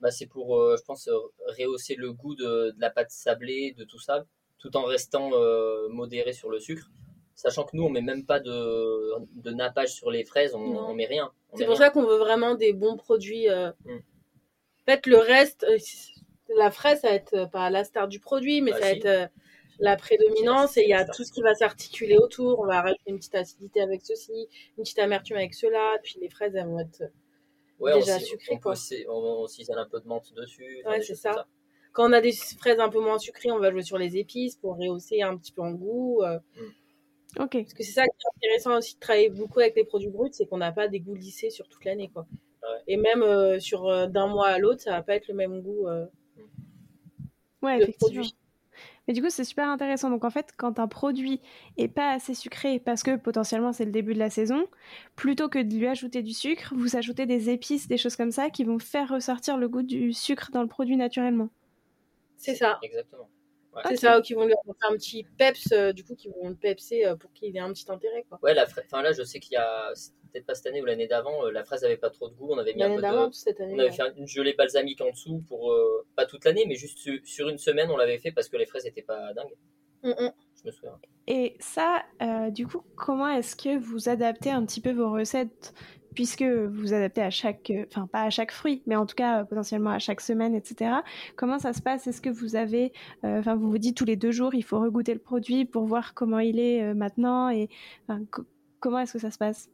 Bah, 0.00 0.10
c'est 0.10 0.26
pour 0.26 0.56
euh, 0.56 0.76
je 0.78 0.84
pense 0.84 1.08
euh, 1.08 1.18
rehausser 1.58 1.96
le 1.96 2.12
goût 2.12 2.34
de, 2.34 2.70
de 2.70 2.80
la 2.80 2.90
pâte 2.90 3.10
sablée, 3.10 3.74
de 3.76 3.84
tout 3.84 3.98
ça, 3.98 4.24
tout 4.58 4.76
en 4.76 4.84
restant 4.84 5.30
euh, 5.34 5.88
modéré 5.88 6.32
sur 6.32 6.50
le 6.50 6.60
sucre. 6.60 6.88
Sachant 7.42 7.64
que 7.64 7.74
nous, 7.76 7.84
on 7.84 7.88
met 7.90 8.02
même 8.02 8.26
pas 8.26 8.38
de, 8.40 9.14
de 9.34 9.50
nappage 9.50 9.94
sur 9.94 10.10
les 10.10 10.24
fraises, 10.24 10.54
on, 10.54 10.60
on 10.60 10.94
met 10.94 11.06
rien. 11.06 11.32
C'est 11.54 11.64
pour 11.64 11.76
rien. 11.76 11.86
ça 11.86 11.90
qu'on 11.90 12.04
veut 12.04 12.18
vraiment 12.18 12.54
des 12.54 12.72
bons 12.74 12.96
produits. 12.96 13.48
euh. 13.48 13.70
Mm. 13.86 13.96
En 13.96 14.92
fait, 14.92 15.06
le 15.06 15.16
reste, 15.18 15.64
euh, 15.64 15.78
la 16.56 16.70
fraise, 16.70 17.00
ça 17.00 17.08
va 17.08 17.14
être 17.14 17.34
euh, 17.34 17.46
pas 17.46 17.70
la 17.70 17.84
star 17.84 18.08
du 18.08 18.20
produit, 18.20 18.60
mais 18.60 18.72
Bah, 18.72 18.78
ça 18.80 18.86
va 18.86 18.92
si. 18.92 18.98
être 19.06 19.30
la 19.78 19.96
prédominance 19.96 20.76
et 20.76 20.82
il 20.82 20.90
y 20.90 20.92
a 20.94 21.06
tout 21.06 21.24
ce 21.24 21.32
qui 21.32 21.40
va 21.40 21.54
s'articuler 21.54 22.18
autour. 22.18 22.60
On 22.60 22.66
va 22.66 22.82
rajouter 22.82 23.00
une 23.06 23.16
petite 23.18 23.34
acidité 23.36 23.80
avec 23.80 24.02
ceci, 24.04 24.48
une 24.76 24.82
petite 24.84 24.98
amertume 24.98 25.36
avec 25.36 25.54
cela, 25.54 25.96
puis 26.02 26.16
les 26.20 26.28
fraises, 26.28 26.54
elles 26.54 26.66
vont 26.66 26.80
être. 26.80 27.04
Ouais, 27.78 27.94
déjà 27.94 28.16
on, 28.16 28.18
s'y- 28.18 28.24
sucré, 28.26 28.52
on, 28.54 28.58
quoi. 28.58 28.74
on, 29.08 29.12
on 29.42 29.46
cisaille 29.46 29.78
un 29.78 29.86
peu 29.86 30.00
de 30.00 30.06
menthe 30.06 30.34
dessus. 30.34 30.82
Ouais, 30.84 31.00
c'est 31.00 31.14
ça. 31.14 31.46
Quand 31.92 32.08
on 32.10 32.12
a 32.12 32.20
des 32.20 32.32
fraises 32.32 32.78
un 32.78 32.90
peu 32.90 33.00
moins 33.00 33.18
sucrées, 33.18 33.50
on 33.50 33.58
va 33.58 33.70
jouer 33.70 33.82
sur 33.82 33.96
les 33.96 34.18
épices 34.18 34.56
pour 34.56 34.76
rehausser 34.76 35.22
un 35.22 35.36
petit 35.38 35.50
peu 35.52 35.62
en 35.62 35.70
goût. 35.72 36.22
euh. 36.22 36.38
Ok. 37.38 37.52
Parce 37.52 37.74
que 37.74 37.82
c'est 37.82 37.92
ça 37.92 38.04
qui 38.04 38.10
est 38.10 38.46
intéressant 38.46 38.76
aussi 38.78 38.94
de 38.94 39.00
travailler 39.00 39.28
beaucoup 39.30 39.60
avec 39.60 39.76
les 39.76 39.84
produits 39.84 40.08
bruts, 40.10 40.30
c'est 40.32 40.46
qu'on 40.46 40.58
n'a 40.58 40.72
pas 40.72 40.88
des 40.88 41.00
goûts 41.00 41.14
lissés 41.14 41.50
sur 41.50 41.68
toute 41.68 41.84
l'année. 41.84 42.10
quoi. 42.12 42.26
Ouais. 42.62 42.68
Et 42.88 42.96
même 42.96 43.22
euh, 43.22 43.58
sur 43.60 43.86
euh, 43.86 44.06
d'un 44.06 44.26
mois 44.26 44.48
à 44.48 44.58
l'autre, 44.58 44.80
ça 44.82 44.90
va 44.92 45.02
pas 45.02 45.14
être 45.14 45.28
le 45.28 45.34
même 45.34 45.60
goût 45.62 45.86
euh, 45.88 46.06
Ouais, 47.62 47.78
de 47.78 47.82
effectivement. 47.82 48.08
produit. 48.08 48.36
Mais 49.06 49.14
du 49.14 49.22
coup, 49.22 49.30
c'est 49.30 49.44
super 49.44 49.68
intéressant. 49.68 50.08
Donc 50.10 50.24
en 50.24 50.30
fait, 50.30 50.52
quand 50.56 50.78
un 50.78 50.88
produit 50.88 51.40
est 51.76 51.88
pas 51.88 52.10
assez 52.12 52.34
sucré 52.34 52.78
parce 52.78 53.02
que 53.02 53.16
potentiellement 53.16 53.72
c'est 53.72 53.84
le 53.84 53.90
début 53.90 54.14
de 54.14 54.18
la 54.18 54.30
saison, 54.30 54.66
plutôt 55.16 55.48
que 55.48 55.58
de 55.58 55.74
lui 55.74 55.86
ajouter 55.86 56.22
du 56.22 56.32
sucre, 56.32 56.72
vous 56.76 56.96
ajoutez 56.96 57.26
des 57.26 57.50
épices, 57.50 57.88
des 57.88 57.96
choses 57.96 58.16
comme 58.16 58.30
ça 58.30 58.50
qui 58.50 58.64
vont 58.64 58.78
faire 58.78 59.08
ressortir 59.08 59.56
le 59.58 59.68
goût 59.68 59.82
du 59.82 60.12
sucre 60.12 60.50
dans 60.52 60.62
le 60.62 60.68
produit 60.68 60.96
naturellement. 60.96 61.48
C'est 62.36 62.54
ça. 62.54 62.78
Exactement. 62.82 63.28
Ouais. 63.74 63.82
C'est 63.88 63.96
ça, 63.96 64.20
qui 64.20 64.34
vont 64.34 64.46
lui 64.46 64.52
apporter 64.52 64.86
un 64.88 64.94
petit 64.94 65.24
peps, 65.38 65.68
euh, 65.72 65.92
du 65.92 66.02
coup, 66.04 66.16
qui 66.16 66.28
vont 66.28 66.48
le 66.48 66.56
pepser 66.56 67.06
euh, 67.06 67.14
pour 67.14 67.32
qu'il 67.32 67.56
ait 67.56 67.60
un 67.60 67.72
petit 67.72 67.86
intérêt. 67.88 68.24
Quoi. 68.28 68.38
Ouais, 68.42 68.52
la 68.52 68.66
fra- 68.66 68.82
enfin 68.84 69.00
là, 69.00 69.12
je 69.12 69.22
sais 69.22 69.38
qu'il 69.38 69.52
y 69.52 69.56
a, 69.56 69.92
peut-être 70.32 70.46
pas 70.46 70.54
cette 70.54 70.66
année 70.66 70.82
ou 70.82 70.84
l'année 70.84 71.06
d'avant, 71.06 71.46
euh, 71.46 71.52
la 71.52 71.62
fraise 71.64 71.84
avait 71.84 71.96
pas 71.96 72.10
trop 72.10 72.28
de 72.28 72.34
goût. 72.34 72.48
On 72.50 72.58
avait 72.58 72.74
mis 72.74 72.82
un 72.82 72.96
peu 72.96 73.00
de, 73.00 73.32
cette 73.32 73.60
année. 73.60 73.74
on 73.74 73.78
avait 73.78 73.90
ouais. 73.90 73.94
fait 73.96 74.02
une 74.16 74.26
gelée 74.26 74.54
balsamique 74.54 75.00
en 75.00 75.10
dessous 75.10 75.44
pour 75.46 75.72
euh, 75.72 76.04
pas 76.16 76.26
toute 76.26 76.44
l'année, 76.44 76.64
mais 76.66 76.74
juste 76.74 76.98
su- 76.98 77.22
sur 77.24 77.48
une 77.48 77.58
semaine, 77.58 77.90
on 77.90 77.96
l'avait 77.96 78.18
fait 78.18 78.32
parce 78.32 78.48
que 78.48 78.56
les 78.56 78.66
fraises 78.66 78.86
étaient 78.86 79.02
pas 79.02 79.32
dingues. 79.34 79.54
Mm, 80.02 80.10
mm. 80.10 80.32
Je 80.62 80.66
me 80.66 80.72
souviens. 80.72 80.98
Et 81.28 81.56
ça, 81.60 82.02
euh, 82.22 82.50
du 82.50 82.66
coup, 82.66 82.82
comment 82.96 83.28
est-ce 83.28 83.54
que 83.54 83.78
vous 83.78 84.08
adaptez 84.08 84.50
un 84.50 84.64
petit 84.66 84.80
peu 84.80 84.90
vos 84.92 85.12
recettes? 85.12 85.72
Puisque 86.14 86.42
vous 86.42 86.92
adaptez 86.92 87.22
à 87.22 87.30
chaque, 87.30 87.70
euh, 87.70 87.84
enfin 87.88 88.06
pas 88.06 88.22
à 88.22 88.30
chaque 88.30 88.52
fruit, 88.52 88.82
mais 88.86 88.96
en 88.96 89.06
tout 89.06 89.14
cas 89.14 89.40
euh, 89.40 89.44
potentiellement 89.44 89.90
à 89.90 89.98
chaque 89.98 90.20
semaine, 90.20 90.54
etc. 90.54 90.92
Comment 91.36 91.58
ça 91.58 91.72
se 91.72 91.82
passe? 91.82 92.06
Est-ce 92.06 92.20
que 92.20 92.30
vous 92.30 92.56
avez, 92.56 92.92
euh, 93.24 93.38
enfin 93.38 93.56
vous 93.56 93.70
vous 93.70 93.78
dites 93.78 93.96
tous 93.96 94.04
les 94.04 94.16
deux 94.16 94.32
jours, 94.32 94.54
il 94.54 94.64
faut 94.64 94.80
regoûter 94.80 95.14
le 95.14 95.20
produit 95.20 95.64
pour 95.64 95.84
voir 95.84 96.14
comment 96.14 96.38
il 96.38 96.58
est 96.58 96.82
euh, 96.82 96.94
maintenant 96.94 97.50
et 97.50 97.68
co- 98.30 98.44
comment 98.80 98.98
est-ce 99.00 99.14
que 99.14 99.18
ça 99.18 99.30
se 99.30 99.38
passe? 99.38 99.68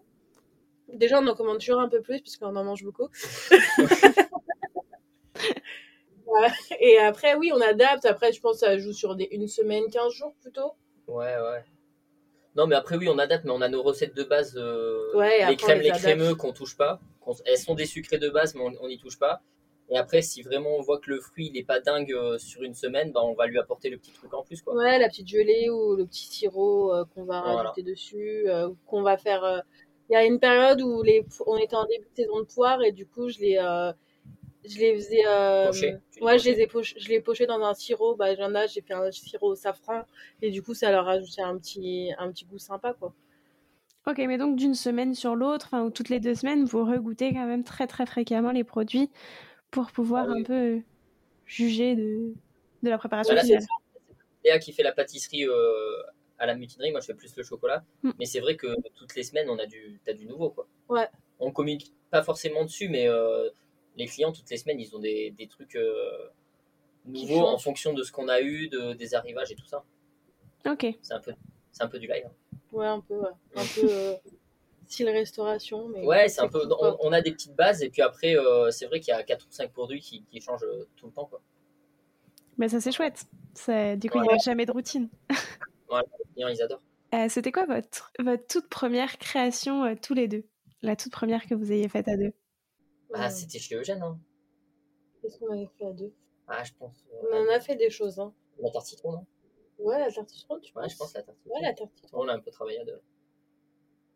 Déjà, 0.93 1.21
on 1.21 1.27
en 1.27 1.35
commande 1.35 1.59
toujours 1.59 1.81
un 1.81 1.89
peu 1.89 2.01
plus, 2.01 2.21
puisqu'on 2.21 2.55
en 2.55 2.65
mange 2.65 2.85
beaucoup. 2.85 3.09
Et 6.81 6.99
après, 6.99 7.35
oui, 7.35 7.51
on 7.55 7.61
adapte. 7.61 8.05
Après, 8.05 8.33
je 8.33 8.41
pense 8.41 8.61
que 8.61 8.67
ça 8.67 8.79
joue 8.79 8.93
sur 8.93 9.17
des, 9.17 9.29
une 9.33 9.49
semaine, 9.49 9.85
15 9.91 10.13
jours 10.13 10.35
plutôt. 10.41 10.73
Ouais, 11.09 11.35
ouais. 11.37 11.65
Non, 12.57 12.67
mais 12.67 12.75
après, 12.75 12.97
oui, 12.97 13.09
on 13.09 13.19
adapte, 13.19 13.45
mais 13.45 13.51
on 13.53 13.61
a 13.61 13.69
nos 13.69 13.83
recettes 13.83 14.15
de 14.15 14.25
base. 14.25 14.57
euh, 14.57 15.15
Ouais, 15.15 15.47
les 15.47 15.57
crèmes, 15.57 15.81
les 15.81 15.91
crémeux 15.91 16.35
qu'on 16.35 16.53
touche 16.53 16.77
pas. 16.77 17.01
elles 17.45 17.59
sont 17.59 17.75
des 17.75 17.87
sucrés 17.87 18.19
de 18.19 18.29
base, 18.31 18.55
mais 18.55 18.63
on 18.81 18.89
n'y 18.89 18.99
touche 18.99 19.19
pas. 19.19 19.43
Et 19.89 19.97
après, 19.97 20.21
si 20.23 20.43
vraiment 20.43 20.71
on 20.77 20.83
voit 20.83 20.99
que 20.99 21.11
le 21.11 21.21
fruit 21.21 21.49
il 21.53 21.57
est 21.57 21.63
pas 21.65 21.79
dingue 21.79 22.13
euh, 22.13 22.39
sur 22.39 22.63
une 22.65 22.75
semaine, 22.75 23.13
bah, 23.13 23.21
on 23.23 23.35
va 23.35 23.47
lui 23.47 23.59
apporter 23.59 23.89
le 23.89 23.99
petit 23.99 24.11
truc 24.11 24.35
en 24.35 24.43
plus. 24.43 24.61
Quoi. 24.63 24.75
Ouais, 24.75 24.99
la 24.99 25.09
petite 25.09 25.29
gelée 25.29 25.71
ou 25.71 25.95
le 25.95 26.07
petit 26.07 26.27
sirop 26.27 26.93
euh, 26.93 27.05
qu'on 27.15 27.25
va 27.25 27.43
Voilà. 27.43 27.59
rajouter 27.71 27.83
dessus, 27.85 28.47
qu'on 28.87 29.03
va 29.03 29.17
faire. 29.17 29.63
Il 30.09 30.13
y 30.15 30.17
a 30.17 30.25
une 30.25 30.41
période 30.41 30.81
où 30.83 31.03
les, 31.03 31.25
on 31.47 31.57
était 31.57 31.77
en 31.77 31.85
début 31.85 32.09
de 32.17 32.17
saison 32.23 32.41
de 32.41 32.47
poire 32.47 32.83
et 32.83 32.91
du 32.93 33.07
coup, 33.07 33.29
je 33.29 33.39
les, 33.39 33.59
je 34.69 34.79
les 34.79 34.95
faisais. 34.97 35.23
euh, 35.27 35.71
les 35.73 36.23
Ouais, 36.23 36.39
je 36.39 36.51
les 36.51 36.61
ai 36.63 36.67
poch- 36.67 36.95
je 36.99 37.09
l'ai 37.09 37.21
poché 37.21 37.47
dans 37.47 37.61
un 37.63 37.75
sirop. 37.75 38.17
Bah, 38.17 38.35
j'en 38.35 38.55
ai, 38.55 38.69
j'ai 38.69 38.81
fait 38.83 38.95
un 38.95 39.11
sirop 39.11 39.49
au 39.49 39.55
safran 39.55 40.03
et 40.43 40.51
du 40.51 40.63
coup, 40.63 40.75
ça 40.75 40.91
leur 40.91 41.09
ajoutait 41.09 41.43
un 41.43 41.57
petit, 41.59 42.11
un 42.19 42.31
petit 42.33 42.45
goût 42.45 42.59
sympa, 42.59 42.95
quoi. 42.95 43.13
Ok, 44.09 44.19
mais 44.19 44.39
donc 44.39 44.55
d'une 44.57 44.75
semaine 44.75 45.15
sur 45.15 45.35
l'autre, 45.35 45.67
enfin 45.67 45.83
ou 45.85 45.91
toutes 45.91 46.11
les 46.11 46.21
deux 46.21 46.35
semaines, 46.37 46.65
vous 46.65 46.85
regoutez 46.85 47.33
quand 47.33 47.45
même 47.47 47.65
très 47.65 47.89
très 47.89 48.07
fréquemment 48.07 48.53
les 48.53 48.63
produits 48.63 49.11
pour 49.73 49.91
pouvoir 49.91 50.27
Ah 50.29 50.33
oui. 50.33 50.41
un 50.43 50.45
peu 50.45 50.81
juger 51.45 51.97
de, 51.97 52.33
de 52.85 52.89
la 52.91 52.99
préparation 52.99 53.35
Voilà, 53.35 53.45
finale. 53.45 53.65
Léa 54.45 54.59
qui 54.61 54.73
fait 54.73 54.85
la 54.85 54.93
pâtisserie 54.93 55.45
euh, 55.49 56.03
à 56.39 56.47
la 56.47 56.55
mutinerie, 56.55 56.93
moi 56.93 57.01
je 57.01 57.07
fais 57.07 57.15
plus 57.15 57.35
le 57.37 57.43
chocolat. 57.43 57.85
Mm. 58.05 58.11
Mais 58.21 58.27
c'est 58.27 58.39
vrai 58.39 58.55
que 58.57 58.69
toutes 58.95 59.17
les 59.17 59.25
semaines, 59.25 59.51
on 59.51 59.59
a 59.59 59.67
du, 59.67 59.99
t'as 60.05 60.13
du 60.13 60.27
nouveau. 60.27 60.51
Quoi. 60.51 60.69
Ouais. 60.89 61.09
On 61.41 61.51
communique 61.51 61.93
pas 62.13 62.23
forcément 62.23 62.63
dessus, 62.65 62.89
mais 62.89 63.09
euh, 63.09 63.49
les 63.97 64.07
clients, 64.07 64.33
toutes 64.33 64.49
les 64.51 64.57
semaines, 64.57 64.81
ils 64.81 64.95
ont 64.95 64.99
des, 64.99 65.31
des 65.33 65.47
trucs 65.49 65.77
euh, 65.77 66.29
nouveaux 67.07 67.47
en 67.47 67.59
fonction 67.59 67.93
de 67.95 68.03
ce 68.03 68.13
qu'on 68.13 68.29
a 68.29 68.41
eu, 68.41 68.69
de, 68.69 68.93
des 68.95 69.15
arrivages 69.15 69.51
et 69.53 69.55
tout 69.57 69.67
ça. 69.67 69.85
Ok. 70.67 70.87
C'est 71.03 71.15
un 71.15 71.21
peu, 71.21 71.33
c'est 71.73 71.83
un 71.83 71.89
peu 71.89 71.99
du 71.99 72.07
live. 72.07 72.25
hein. 72.27 72.57
Ouais, 72.73 72.87
un 72.87 73.01
peu, 73.01 73.15
ouais. 73.15 73.29
un 73.55 73.65
peu 73.75 73.89
euh, 73.91 74.15
style 74.87 75.09
restauration. 75.09 75.89
Mais 75.89 76.05
Ouais, 76.05 76.29
c'est 76.29 76.41
un 76.41 76.49
peu. 76.49 76.61
On, 76.81 76.97
on 77.01 77.13
a 77.13 77.21
des 77.23 77.33
petites 77.33 77.55
bases 77.55 77.83
et 77.83 77.89
puis 77.91 78.03
après, 78.03 78.37
euh, 78.37 78.71
c'est 78.71 78.87
vrai 78.87 79.01
qu'il 79.01 79.13
y 79.13 79.17
a 79.17 79.23
4 79.23 79.47
ou 79.47 79.51
5 79.53 79.73
produits 79.73 80.01
qui, 80.01 80.25
qui 80.25 80.41
changent 80.41 80.67
tout 80.97 81.07
le 81.07 81.13
temps. 81.13 81.27
Quoi. 81.27 81.41
Mais 82.59 82.69
ça 82.69 82.81
c'est 82.81 82.93
chouette. 82.93 83.25
C'est- 83.55 83.97
Du 83.97 84.11
coup, 84.11 84.19
il 84.19 84.23
n'y 84.29 84.33
a 84.35 84.39
jamais 84.39 84.67
de 84.67 84.73
routine. 84.73 85.09
Les 85.91 86.33
clients, 86.35 86.49
ils 86.49 86.61
adorent. 86.63 86.83
Euh, 87.15 87.27
C'était 87.31 87.53
quoi 87.53 87.65
votre, 87.67 88.13
votre 88.19 88.47
toute 88.49 88.69
première 88.69 89.17
création 89.19 89.85
euh, 89.85 89.95
tous 90.01 90.13
les 90.15 90.27
deux? 90.29 90.45
La 90.83 90.97
toute 90.97 91.13
première 91.13 91.47
que 91.47 91.55
vous 91.55 91.71
ayez 91.73 91.89
faite 91.89 92.09
à 92.09 92.17
deux? 92.17 92.33
Ah, 93.15 93.25
Ouais. 93.25 93.31
c'était 93.31 93.59
chez 93.59 93.75
Eugène. 93.77 94.03
Hein. 94.03 94.19
Qu'est-ce 95.23 95.39
qu'on 95.39 95.53
avait 95.53 95.69
fait 95.79 95.87
à 95.87 95.93
deux? 95.93 96.13
Ah, 96.49 96.63
je 96.65 96.73
pense. 96.79 97.05
euh, 97.13 97.17
On 97.33 97.47
en 97.51 97.55
a 97.55 97.61
fait 97.61 97.77
des 97.77 97.91
choses, 97.91 98.19
hein. 98.19 98.33
La 98.61 98.71
tarte 98.71 98.87
citron, 98.87 99.13
non? 99.13 99.27
Ouais, 99.79 99.99
la 99.99 100.11
tarte 100.11 100.29
citron, 100.31 100.59
tu 100.61 100.73
Ouais, 100.77 100.83
penses? 100.83 100.93
je 100.93 100.97
pense 100.97 101.15
la 101.15 101.23
tarte 101.23 101.37
citron. 101.39 101.55
Ouais, 101.57 101.63
la 101.63 101.75
tarte 101.75 101.91
citron. 101.97 102.21
On 102.21 102.25
l'a 102.25 102.35
un 102.35 102.41
peu 102.41 102.51
travaillé 102.51 102.79
à 102.81 102.85
deux. 102.85 103.01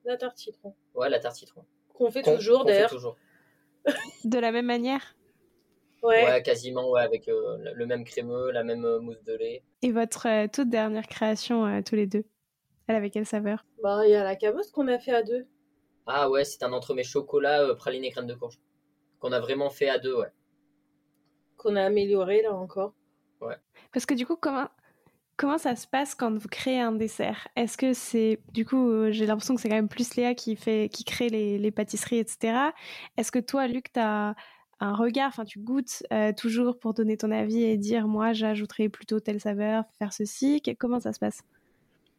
La 0.05 0.17
tarte 0.17 0.39
citron. 0.39 0.75
Ouais, 0.95 1.09
la 1.11 1.19
tarte 1.19 1.37
citron. 1.37 1.65
Qu'on 1.95 2.11
fait 2.11 2.23
Qu'on- 2.23 2.37
toujours, 2.37 2.61
qu'on 2.63 2.67
fait 2.69 2.73
d'ailleurs. 2.75 2.91
toujours. 2.91 3.17
De 4.25 4.39
la 4.39 4.53
même 4.53 4.67
manière? 4.67 5.17
Ouais. 6.03 6.25
Ouais. 6.25 6.43
quasiment, 6.43 6.91
ouais, 6.91 7.03
avec 7.03 7.29
euh, 7.29 7.59
le- 7.59 7.75
le 7.75 7.87
même 7.87 8.05
crémeux, 8.05 8.51
la 8.53 8.65
même 8.65 8.85
euh, 8.87 9.01
mousse 9.01 9.23
de 9.23 9.35
lait. 9.35 9.63
Et 9.83 9.93
votre 9.93 10.27
euh, 10.27 10.47
toute 10.51 10.71
dernière 10.71 11.07
création 11.07 11.67
euh, 11.67 11.83
tous 11.83 11.95
les 11.95 12.07
deux? 12.07 12.25
Elle 12.87 12.97
avait 12.97 13.11
quelle 13.11 13.27
saveur? 13.27 13.65
Bah, 13.83 14.07
il 14.07 14.11
y 14.11 14.15
a 14.15 14.25
la 14.25 14.37
cabosse 14.37 14.71
qu'on 14.71 14.89
a 14.89 14.99
fait 14.99 15.13
à 15.13 15.23
deux. 15.23 15.47
Ah 16.07 16.31
ouais, 16.31 16.45
c'est 16.45 16.63
un 16.63 16.73
entremets 16.73 17.03
chocolat, 17.03 17.63
euh, 17.63 17.75
praline 17.75 18.05
et 18.05 18.11
crème 18.11 18.27
de 18.27 18.35
courge. 18.35 18.59
Qu'on 19.21 19.33
a 19.33 19.41
vraiment 19.41 19.71
fait 19.71 19.89
à 19.89 19.99
deux, 19.99 20.15
ouais. 20.17 20.33
Qu'on 21.57 21.77
a 21.77 21.85
amélioré, 21.85 22.43
là, 22.43 22.55
encore. 22.55 22.95
Parce 23.93 24.07
que 24.07 24.15
du 24.15 24.27
coup, 24.27 24.37
comment, 24.37 24.69
comment 25.37 25.59
ça 25.59 25.75
se 25.77 25.87
passe 25.87 26.15
quand 26.15 26.33
vous 26.37 26.49
créez 26.49 26.81
un 26.81 26.93
dessert? 26.93 27.49
Est-ce 27.57 27.77
que 27.79 27.93
c'est, 27.93 28.41
du 28.53 28.65
coup, 28.67 28.89
euh, 28.91 29.11
j'ai 29.11 29.27
l'impression 29.27 29.55
que 29.55 29.61
c'est 29.61 29.69
quand 29.69 29.75
même 29.75 29.89
plus 29.89 30.15
Léa 30.17 30.35
qui, 30.35 30.55
fait, 30.57 30.89
qui 30.93 31.05
crée 31.05 31.29
les, 31.29 31.59
les 31.59 31.71
pâtisseries, 31.71 32.19
etc. 32.19 32.73
Est-ce 33.17 33.33
que 33.33 33.39
toi, 33.39 33.67
Luc, 33.67 33.93
tu 33.93 34.01
as 34.01 34.35
un 34.81 34.95
regard, 34.95 35.29
enfin, 35.29 35.45
tu 35.45 35.59
goûtes 35.59 36.03
euh, 36.13 36.33
toujours 36.37 36.79
pour 36.79 36.95
donner 36.95 37.17
ton 37.17 37.31
avis 37.31 37.63
et 37.65 37.77
dire, 37.77 38.07
moi, 38.09 38.33
j'ajouterais 38.33 38.89
plutôt 38.89 39.19
telle 39.21 39.41
saveur, 39.41 39.85
faire 39.99 40.13
ceci? 40.13 40.63
Que- 40.63 40.73
Comment 40.73 41.01
ça 41.01 41.13
se 41.13 41.19
passe? 41.19 41.41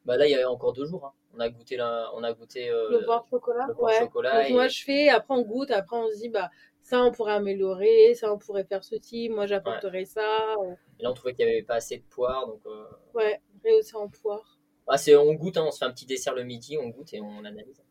Bah 0.06 0.18
là, 0.18 0.28
il 0.28 0.32
y 0.32 0.36
a 0.42 0.50
encore 0.52 0.74
deux 0.74 0.86
jours. 0.86 1.06
hein. 1.06 1.14
On 1.36 1.40
a 1.40 1.48
goûté, 1.50 1.78
la- 1.78 2.10
on 2.16 2.24
a 2.24 2.34
goûté 2.34 2.70
euh, 2.70 2.90
le 2.90 3.06
beurre 3.06 3.26
chocolat 3.30 3.66
le 3.68 3.82
Ouais. 3.82 3.98
chocolat 4.00 4.42
Donc, 4.42 4.50
et- 4.50 4.54
moi, 4.54 4.68
je 4.68 4.84
fais, 4.84 5.08
après, 5.10 5.34
on 5.34 5.44
goûte, 5.44 5.72
après, 5.72 5.96
on 5.96 6.10
se 6.12 6.18
dit, 6.18 6.30
bah, 6.30 6.50
ça, 6.82 7.04
on 7.04 7.12
pourrait 7.12 7.34
améliorer, 7.34 8.14
ça, 8.16 8.34
on 8.34 8.38
pourrait 8.38 8.64
faire 8.66 8.84
ceci, 8.84 9.30
moi, 9.30 9.46
j'apporterais 9.46 10.06
ça. 10.06 10.56
euh, 10.62 10.74
et 11.00 11.04
là, 11.04 11.12
on 11.12 11.14
trouvait 11.14 11.34
qu'il 11.34 11.46
n'y 11.46 11.52
avait 11.52 11.64
pas 11.64 11.76
assez 11.76 11.98
de 11.98 12.04
poire. 12.04 12.48
Donc, 12.48 12.62
euh, 12.66 12.86
Ouais, 13.14 13.40
rehausser 13.64 13.96
en 13.96 14.08
poire. 14.10 14.60
ah, 14.88 14.98
c'est, 14.98 15.16
on 15.16 15.34
goûte, 15.34 15.58
hein, 15.58 15.64
on 15.68 15.72
se 15.72 15.78
fait 15.80 15.86
un 15.86 15.92
petit 15.92 16.06
dessert 16.06 16.34
le 16.36 16.44
midi, 16.44 16.78
on 16.78 16.90
goûte 16.90 17.14
et 17.14 17.22
on 17.22 17.44
analyse. 17.46 17.82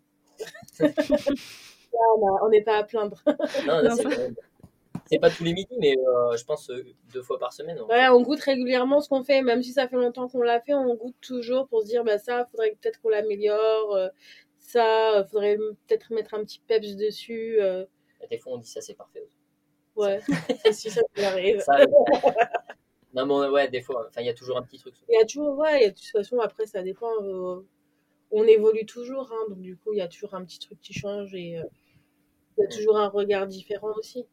On 2.42 2.48
n'est 2.48 2.62
pas 2.62 2.78
à 2.78 2.84
plaindre. 2.84 3.22
Non, 3.66 3.82
Non, 3.82 3.90
c'est, 3.96 4.02
ça- 4.02 4.10
c'est 5.06 5.18
pas 5.18 5.30
tous 5.30 5.44
les 5.44 5.52
midis, 5.52 5.76
mais 5.78 5.94
euh, 5.98 6.36
je 6.36 6.44
pense 6.44 6.70
euh, 6.70 6.84
deux 7.12 7.22
fois 7.22 7.38
par 7.38 7.52
semaine. 7.52 7.78
on- 7.80 7.86
Ouais, 7.88 8.08
on 8.08 8.22
goûte 8.22 8.40
régulièrement 8.40 9.00
ce 9.00 9.08
qu'on 9.08 9.22
fait, 9.24 9.42
même 9.42 9.62
si 9.62 9.72
ça 9.72 9.88
fait 9.88 9.96
longtemps 9.96 10.28
qu'on 10.28 10.40
l'a 10.42 10.60
fait, 10.60 10.72
on 10.74 10.94
goûte 10.94 11.16
toujours 11.20 11.68
pour 11.68 11.82
se 11.82 11.86
dire, 11.86 12.04
bah 12.04 12.18
ça, 12.18 12.46
faudrait 12.50 12.76
peut-être 12.80 13.00
qu'on 13.00 13.08
l'améliore, 13.10 13.94
euh, 13.94 14.08
ça, 14.58 15.26
faudrait 15.30 15.56
peut-être 15.56 16.12
mettre 16.12 16.34
un 16.34 16.44
petit 16.44 16.60
peps 16.66 16.96
dessus, 16.96 17.60
euh, 17.60 17.84
Des 18.28 18.38
fois, 18.38 18.54
on 18.54 18.58
dit 18.58 18.68
ça, 18.68 18.80
c'est 18.80 18.94
parfait. 18.94 19.26
ouais, 19.96 20.20
Et 20.64 20.72
si 20.72 20.90
ça 20.90 21.00
arrive. 21.24 21.60
Ça, 21.60 21.78
non, 23.14 23.26
mais 23.26 23.48
ouais, 23.48 23.68
des 23.68 23.80
fois, 23.82 24.06
enfin, 24.08 24.20
il 24.20 24.26
y 24.26 24.30
a 24.30 24.34
toujours 24.34 24.56
un 24.56 24.62
petit 24.62 24.78
truc. 24.78 24.94
Il 25.08 25.18
y 25.18 25.22
a 25.22 25.26
toujours, 25.26 25.58
ouais, 25.58 25.80
il 25.80 25.82
y 25.82 25.86
a 25.86 25.90
de 25.90 25.94
toute 25.94 26.04
façon, 26.06 26.38
après, 26.40 26.66
ça 26.66 26.82
dépend, 26.82 27.10
euh, 27.22 27.60
on 28.30 28.44
évolue 28.44 28.86
toujours, 28.86 29.30
hein, 29.32 29.46
donc 29.50 29.60
du 29.60 29.76
coup, 29.76 29.92
il 29.92 29.98
y 29.98 30.02
a 30.02 30.08
toujours 30.08 30.34
un 30.34 30.44
petit 30.44 30.58
truc 30.60 30.80
qui 30.80 30.94
change 30.94 31.34
et 31.34 31.58
euh, 31.58 31.64
il 32.58 32.62
y 32.62 32.66
a 32.66 32.68
toujours 32.68 32.98
un 32.98 33.08
regard 33.08 33.46
différent 33.46 33.92
aussi. 33.98 34.26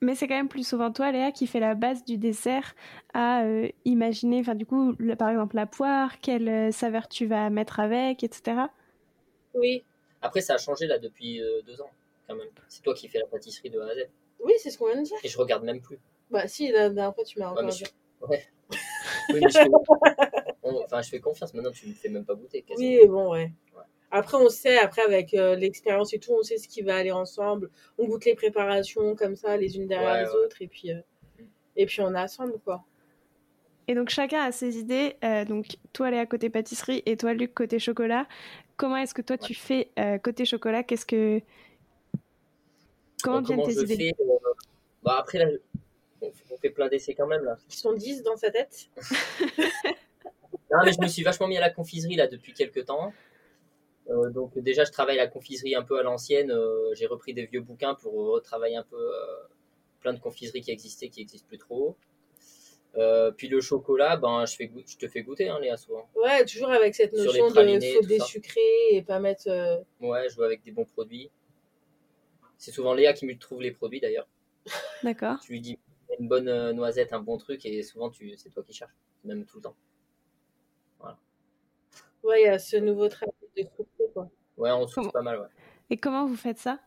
Mais 0.00 0.14
c'est 0.14 0.28
quand 0.28 0.34
même 0.36 0.48
plus 0.48 0.66
souvent 0.66 0.92
toi, 0.92 1.10
Léa, 1.12 1.32
qui 1.32 1.46
fait 1.46 1.60
la 1.60 1.74
base 1.74 2.04
du 2.04 2.16
dessert 2.18 2.74
à 3.12 3.42
euh, 3.44 3.68
imaginer, 3.84 4.40
enfin, 4.40 4.54
du 4.54 4.66
coup, 4.66 4.94
le- 4.98 5.16
par 5.16 5.28
exemple, 5.30 5.56
la 5.56 5.66
poire, 5.66 6.20
quelle 6.20 6.48
euh, 6.48 6.70
saveur 6.70 7.08
tu 7.08 7.26
vas 7.26 7.50
mettre 7.50 7.80
avec, 7.80 8.22
etc. 8.24 8.70
Oui, 9.54 9.84
Après, 10.20 10.40
ça 10.40 10.54
a 10.54 10.58
changé 10.58 10.86
là 10.86 10.98
depuis 10.98 11.40
euh, 11.40 11.62
deux 11.62 11.80
ans, 11.80 11.90
quand 12.26 12.34
même. 12.36 12.48
C'est 12.68 12.82
toi 12.82 12.94
qui 12.94 13.08
fais 13.08 13.18
la 13.18 13.26
pâtisserie 13.26 13.70
de 13.70 13.80
A 13.80 13.86
à 13.90 13.94
Z. 13.94 14.08
oui, 14.40 14.52
c'est 14.58 14.70
ce 14.70 14.78
qu'on 14.78 14.86
vient 14.86 15.00
de 15.00 15.06
dire. 15.06 15.16
Et 15.22 15.28
je 15.28 15.38
regarde 15.38 15.64
même 15.64 15.80
plus. 15.80 15.98
Bah 16.30 16.46
si, 16.48 16.70
la 16.72 16.90
dernière 16.90 17.14
fois, 17.14 17.24
tu 17.24 17.38
m'as 17.38 17.52
Ouais, 17.52 17.70
je... 17.70 17.84
ouais. 18.26 18.42
Oui, 19.30 19.40
mais 19.42 19.48
je 19.50 19.58
fais... 19.58 19.68
on- 20.62 20.84
Enfin, 20.84 21.02
je 21.02 21.08
fais 21.10 21.20
confiance. 21.20 21.54
Maintenant, 21.54 21.70
tu 21.70 21.88
me 21.88 21.94
fais 21.94 22.08
même 22.08 22.24
pas 22.24 22.34
goûter. 22.34 22.62
quasiment. 22.62 23.00
Oui, 23.02 23.06
bon, 23.06 23.32
ouais. 23.32 23.52
Ouais. 23.74 23.82
Après, 24.10 24.36
on 24.36 24.48
sait, 24.48 24.78
après, 24.78 25.02
avec 25.02 25.34
euh, 25.34 25.54
l'expérience 25.56 26.12
et 26.14 26.18
tout, 26.18 26.32
on 26.38 26.42
sait 26.42 26.56
ce 26.58 26.68
qui 26.68 26.82
va 26.82 26.96
aller 26.96 27.10
ensemble. 27.12 27.70
On 27.98 28.06
goûte 28.06 28.24
les 28.24 28.34
préparations 28.34 29.14
comme 29.16 29.36
ça, 29.36 29.56
les 29.56 29.76
unes 29.76 29.86
derrière 29.86 30.12
Ouais, 30.12 30.22
les 30.24 30.28
ouais. 30.28 30.44
autres. 30.44 30.62
Et 30.62 30.68
puis, 30.68 30.92
euh, 30.92 31.00
et 31.76 31.86
puis 31.86 32.00
on 32.00 32.14
assemble 32.14 32.58
quoi. 32.64 32.84
Et 33.88 33.94
donc 33.94 34.08
chacun 34.08 34.40
a 34.42 34.52
ses 34.52 34.78
idées. 34.78 35.16
Euh, 35.24 35.44
donc 35.44 35.66
toi 35.92 36.10
Léa 36.10 36.24
côté 36.26 36.48
pâtisserie 36.48 37.02
et 37.06 37.16
toi 37.16 37.34
Luc 37.34 37.52
côté 37.54 37.78
chocolat. 37.78 38.26
Comment 38.76 38.96
est-ce 38.96 39.12
que 39.14 39.22
toi 39.22 39.36
tu 39.36 39.52
fais 39.54 39.90
euh, 39.98 40.16
côté 40.18 40.44
chocolat? 40.44 40.82
Qu'est-ce 40.84 41.04
que 41.06 41.40
comment 43.24 43.40
viennent 43.40 43.62
tes 43.66 43.92
idées 43.92 44.14
euh, 44.20 44.52
bah, 45.02 45.16
Après 45.18 45.38
là, 45.38 45.46
on 46.22 46.56
fait 46.56 46.70
plein 46.70 46.88
d'essais 46.88 47.14
quand 47.14 47.26
même 47.26 47.44
là. 47.44 47.56
Ils 47.68 47.74
sont 47.74 47.92
10 47.92 48.22
dans 48.22 48.36
sa 48.36 48.50
tête. 48.50 48.88
non 50.70 50.78
mais 50.84 50.92
je 50.92 51.00
me 51.00 51.08
suis 51.08 51.22
vachement 51.22 51.46
mis 51.46 51.56
à 51.56 51.60
la 51.60 51.70
confiserie 51.70 52.16
là 52.16 52.26
depuis 52.26 52.52
quelques 52.52 52.86
temps. 52.86 53.12
donc 54.30 54.58
déjà 54.58 54.84
je 54.84 54.92
travaille 54.92 55.16
la 55.16 55.26
confiserie 55.26 55.74
un 55.74 55.82
peu 55.82 55.98
à 55.98 56.02
l'ancienne. 56.02 56.52
J'ai 56.94 57.06
repris 57.06 57.34
des 57.34 57.46
vieux 57.46 57.60
bouquins 57.60 57.94
pour 57.94 58.14
retravailler 58.14 58.76
un 58.76 58.84
peu 58.84 59.10
plein 60.00 60.12
de 60.12 60.20
confiseries 60.20 60.60
qui 60.60 60.70
existaient 60.70 61.08
qui 61.08 61.20
n'existent 61.20 61.48
plus 61.48 61.58
trop. 61.58 61.96
Euh, 62.96 63.32
puis 63.32 63.48
le 63.48 63.60
chocolat, 63.60 64.16
ben, 64.16 64.44
je, 64.46 64.54
fais 64.54 64.70
je 64.86 64.96
te 64.96 65.08
fais 65.08 65.22
goûter, 65.22 65.48
hein, 65.48 65.58
Léa, 65.60 65.76
souvent. 65.76 66.08
Ouais, 66.14 66.44
toujours 66.44 66.70
avec 66.70 66.94
cette 66.94 67.12
notion 67.12 67.48
de 67.48 67.54
faut 67.54 68.06
désucrer 68.06 68.60
et 68.90 69.02
pas 69.02 69.18
mettre. 69.18 69.48
Euh, 69.48 69.78
ouais, 70.00 70.28
je 70.28 70.34
joue 70.34 70.42
avec 70.42 70.62
des 70.62 70.70
bons 70.70 70.84
produits. 70.84 71.30
C'est 72.64 72.72
souvent 72.72 72.94
Léa 72.94 73.12
qui 73.12 73.26
me 73.26 73.36
trouve 73.36 73.60
les 73.60 73.72
produits 73.72 74.00
d'ailleurs. 74.00 74.26
D'accord. 75.02 75.38
Tu 75.40 75.52
lui 75.52 75.60
dis 75.60 75.78
une 76.18 76.28
bonne 76.28 76.48
euh, 76.48 76.72
noisette, 76.72 77.12
un 77.12 77.20
bon 77.20 77.36
truc, 77.36 77.66
et 77.66 77.82
souvent 77.82 78.08
tu, 78.08 78.34
c'est 78.38 78.48
toi 78.48 78.62
qui 78.62 78.72
cherches, 78.72 78.94
même 79.22 79.44
tout 79.44 79.58
le 79.58 79.62
temps. 79.64 79.76
Voilà. 80.98 81.18
Ouais, 82.22 82.40
il 82.40 82.44
y 82.46 82.48
a 82.48 82.58
ce 82.58 82.78
nouveau 82.78 83.08
travail 83.08 83.34
de 83.54 83.64
souffler, 83.64 84.06
quoi. 84.14 84.30
Ouais, 84.56 84.70
on 84.70 84.86
souffle 84.86 85.10
pas 85.10 85.20
mal, 85.20 85.40
ouais. 85.40 85.48
Et 85.90 85.98
comment 85.98 86.24
vous 86.24 86.36
faites 86.36 86.58
ça? 86.58 86.80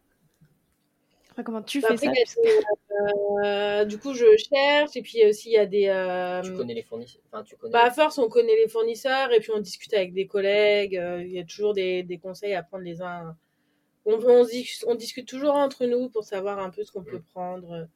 Comment 1.44 1.62
tu 1.62 1.82
bah, 1.82 1.90
fais 1.90 1.98
ça? 2.26 2.42
euh, 3.44 3.86
Du 3.86 4.00
coup, 4.00 4.16
je 4.16 4.26
cherche 4.38 4.96
et 4.96 5.04
puis 5.04 5.24
aussi 5.30 5.50
il 5.50 5.54
y 5.54 5.58
a 5.58 5.68
des. 5.68 5.86
Euh, 5.88 6.42
tu 6.42 6.52
connais 6.56 6.74
les 6.74 6.82
fournisseurs. 6.82 7.22
tu 7.46 7.56
connais 7.58 7.72
bah, 7.72 7.84
à 7.84 7.92
force, 7.92 8.18
on 8.18 8.28
connaît 8.28 8.56
les 8.56 8.68
fournisseurs 8.68 9.32
et 9.32 9.40
puis 9.40 9.52
on 9.52 9.60
discute 9.60 9.94
avec 9.94 10.14
des 10.14 10.26
collègues. 10.26 10.98
Euh, 10.98 11.22
il 11.22 11.32
y 11.32 11.40
a 11.40 11.44
toujours 11.44 11.76
des, 11.76 12.02
des, 12.02 12.18
conseils 12.18 12.56
à 12.56 12.64
prendre 12.64 12.84
les 12.84 13.04
uns. 13.04 13.38
On, 14.08 14.20
on, 14.20 14.48
on, 14.88 14.96
discute 14.96 15.28
toujours 15.28 15.56
entre 15.56 15.86
nous 15.86 16.10
pour 16.10 16.24
savoir 16.24 16.60
un 16.60 16.70
peu 16.70 16.84
ce 16.84 16.92
qu'on 16.92 17.04
peut 17.04 17.22
prendre, 17.22 17.88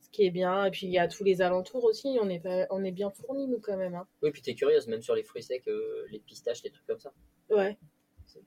ce 0.00 0.10
qui 0.10 0.26
est 0.26 0.30
bien. 0.30 0.66
Et 0.66 0.70
puis 0.70 0.86
il 0.86 0.92
y 0.92 0.98
a 0.98 1.08
tous 1.08 1.24
les 1.24 1.40
alentours 1.40 1.84
aussi. 1.84 2.18
On 2.20 2.28
est, 2.28 2.40
pas, 2.40 2.66
on 2.70 2.84
est 2.84 2.92
bien 2.92 3.10
fournis, 3.10 3.46
nous, 3.46 3.60
quand 3.60 3.76
même. 3.76 3.94
Hein. 3.94 4.06
Oui, 4.22 4.30
puis 4.30 4.42
tu 4.42 4.50
es 4.50 4.54
curieuse, 4.54 4.86
même 4.88 5.02
sur 5.02 5.14
les 5.14 5.22
fruits 5.22 5.42
secs, 5.42 5.64
les 6.10 6.18
pistaches, 6.18 6.62
les 6.64 6.70
trucs 6.70 6.86
comme 6.86 7.00
ça. 7.00 7.12
Ouais. 7.48 7.78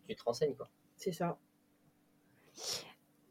Tu 0.08 0.16
te 0.16 0.24
renseignes, 0.24 0.56
quoi. 0.56 0.70
C'est 0.96 1.14
ça. 1.14 1.40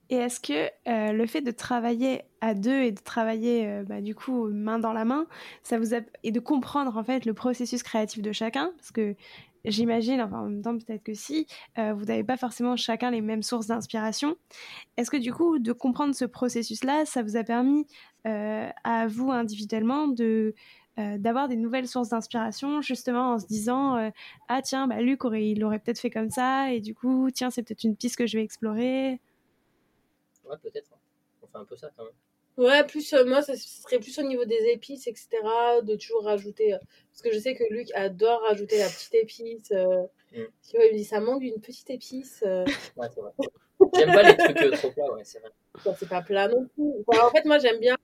Et 0.08 0.16
est-ce 0.16 0.38
que 0.38 0.70
euh, 0.88 1.12
le 1.12 1.26
fait 1.26 1.40
de 1.40 1.50
travailler 1.50 2.22
à 2.40 2.54
deux 2.54 2.82
et 2.82 2.92
de 2.92 3.00
travailler 3.00 3.66
euh, 3.66 3.82
bah, 3.82 4.00
du 4.00 4.14
coup 4.14 4.46
main 4.48 4.78
dans 4.78 4.92
la 4.92 5.04
main, 5.04 5.26
ça 5.64 5.78
vous 5.78 5.94
a... 5.94 5.98
et 6.22 6.30
de 6.30 6.38
comprendre 6.38 6.96
en 6.96 7.02
fait 7.02 7.24
le 7.24 7.34
processus 7.34 7.82
créatif 7.82 8.22
de 8.22 8.30
chacun, 8.30 8.72
parce 8.76 8.92
que 8.92 9.16
j'imagine, 9.70 10.20
enfin 10.20 10.40
en 10.40 10.44
même 10.46 10.62
temps 10.62 10.76
peut-être 10.78 11.02
que 11.02 11.14
si, 11.14 11.46
euh, 11.78 11.92
vous 11.94 12.04
n'avez 12.06 12.24
pas 12.24 12.36
forcément 12.36 12.76
chacun 12.76 13.10
les 13.10 13.20
mêmes 13.20 13.42
sources 13.42 13.66
d'inspiration. 13.66 14.36
Est-ce 14.96 15.10
que 15.10 15.16
du 15.16 15.32
coup 15.32 15.58
de 15.58 15.72
comprendre 15.72 16.14
ce 16.14 16.24
processus-là, 16.24 17.04
ça 17.04 17.22
vous 17.22 17.36
a 17.36 17.44
permis 17.44 17.86
à 18.24 19.06
vous 19.06 19.30
individuellement 19.30 20.08
de 20.08 20.54
d'avoir 20.96 21.46
des 21.48 21.56
nouvelles 21.56 21.86
sources 21.86 22.08
d'inspiration, 22.08 22.80
justement 22.80 23.34
en 23.34 23.38
se 23.38 23.46
disant 23.46 24.10
ah 24.48 24.62
tiens 24.62 24.88
bah 24.88 25.00
Luc 25.00 25.24
aurait, 25.24 25.48
il 25.50 25.62
aurait 25.64 25.78
peut-être 25.78 26.00
fait 26.00 26.10
comme 26.10 26.30
ça 26.30 26.72
et 26.72 26.80
du 26.80 26.94
coup 26.94 27.30
tiens 27.32 27.50
c'est 27.50 27.62
peut-être 27.62 27.84
une 27.84 27.96
piste 27.96 28.16
que 28.16 28.26
je 28.26 28.36
vais 28.36 28.42
explorer? 28.42 29.20
Ouais, 30.44 30.56
peut-être. 30.62 30.90
Hein. 30.92 30.98
On 31.42 31.46
fait 31.46 31.58
un 31.58 31.64
peu 31.64 31.76
ça 31.76 31.90
quand 31.96 32.04
même. 32.04 32.12
Ouais, 32.56 32.84
plus 32.84 33.12
euh, 33.12 33.24
moi, 33.26 33.42
ça 33.42 33.54
serait 33.54 33.98
plus 33.98 34.18
au 34.18 34.22
niveau 34.22 34.44
des 34.46 34.70
épices, 34.72 35.06
etc. 35.06 35.28
De 35.82 35.94
toujours 35.96 36.24
rajouter. 36.24 36.74
Euh, 36.74 36.78
parce 37.12 37.22
que 37.22 37.30
je 37.32 37.38
sais 37.38 37.54
que 37.54 37.64
Luc 37.70 37.88
adore 37.94 38.40
rajouter 38.48 38.78
la 38.78 38.88
petite 38.88 39.14
épice. 39.14 39.70
Euh, 39.72 40.02
mm. 40.32 40.44
Tu 40.68 40.76
vois, 40.76 40.86
il 40.86 40.92
me 40.92 40.96
dit 40.96 41.04
ça 41.04 41.20
manque 41.20 41.40
d'une 41.40 41.60
petite 41.60 41.90
épice. 41.90 42.42
Ouais, 42.42 43.08
c'est 43.14 43.20
vrai. 43.20 43.32
J'aime 43.94 44.12
pas 44.14 44.22
les 44.22 44.36
trucs 44.36 44.72
trop 44.72 44.90
plats, 44.90 45.12
ouais, 45.12 45.24
c'est 45.24 45.38
vrai. 45.40 45.50
c'est 45.98 46.08
pas 46.08 46.22
plat 46.22 46.48
non 46.48 46.66
plus. 46.74 47.20
en 47.20 47.30
fait, 47.30 47.44
moi, 47.44 47.58
j'aime 47.58 47.78
bien 47.78 47.96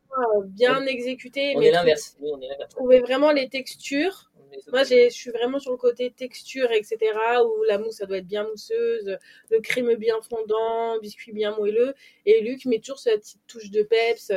bien 0.44 0.84
exécuter. 0.84 1.54
On 1.56 1.60
mais 1.60 1.68
est 1.68 1.72
l'inverse. 1.72 2.18
on 2.20 2.38
est 2.40 2.48
l'inverse. 2.48 2.74
Trouver 2.74 3.00
vraiment 3.00 3.32
les 3.32 3.48
textures 3.48 4.30
moi, 4.70 4.84
je 4.84 5.08
suis 5.10 5.30
vraiment 5.30 5.58
sur 5.58 5.72
le 5.72 5.76
côté 5.76 6.10
texture, 6.10 6.70
etc., 6.72 6.98
où 7.44 7.62
la 7.64 7.78
mousse, 7.78 7.96
ça 7.96 8.06
doit 8.06 8.18
être 8.18 8.26
bien 8.26 8.46
mousseuse, 8.48 9.18
le 9.50 9.60
crème 9.60 9.94
bien 9.94 10.20
fondant, 10.22 10.98
biscuit 11.00 11.32
bien 11.32 11.56
moelleux. 11.56 11.94
Et 12.26 12.40
Luc 12.40 12.64
met 12.66 12.78
toujours 12.78 12.98
cette 12.98 13.20
petite 13.20 13.46
touche 13.46 13.70
de 13.70 13.82
peps. 13.82 14.32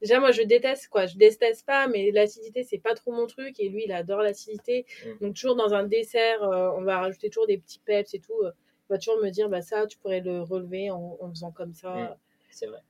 Déjà, 0.00 0.20
moi, 0.20 0.30
je 0.30 0.42
déteste, 0.42 0.88
quoi. 0.88 1.06
Je 1.06 1.16
déteste 1.16 1.66
pas, 1.66 1.88
mais 1.88 2.10
l'acidité, 2.12 2.62
c'est 2.62 2.78
pas 2.78 2.94
trop 2.94 3.12
mon 3.12 3.26
truc. 3.26 3.58
Et 3.58 3.68
lui, 3.68 3.84
il 3.84 3.92
adore 3.92 4.20
l'acidité. 4.20 4.86
Mm. 5.04 5.24
Donc, 5.24 5.34
toujours 5.34 5.56
dans 5.56 5.74
un 5.74 5.84
dessert, 5.84 6.42
euh, 6.42 6.70
on 6.76 6.82
va 6.82 7.00
rajouter 7.00 7.30
toujours 7.30 7.46
des 7.46 7.58
petits 7.58 7.80
peps 7.80 8.14
et 8.14 8.20
tout. 8.20 8.34
Il 8.42 8.52
va 8.90 8.98
toujours 8.98 9.20
me 9.20 9.30
dire, 9.30 9.48
bah, 9.48 9.60
ça, 9.60 9.86
tu 9.86 9.98
pourrais 9.98 10.20
le 10.20 10.42
relever 10.42 10.90
en, 10.90 11.18
faisant 11.30 11.50
comme 11.50 11.74
ça. 11.74 11.94
Mm. 11.94 12.16
C'est 12.50 12.66
vrai. 12.66 12.80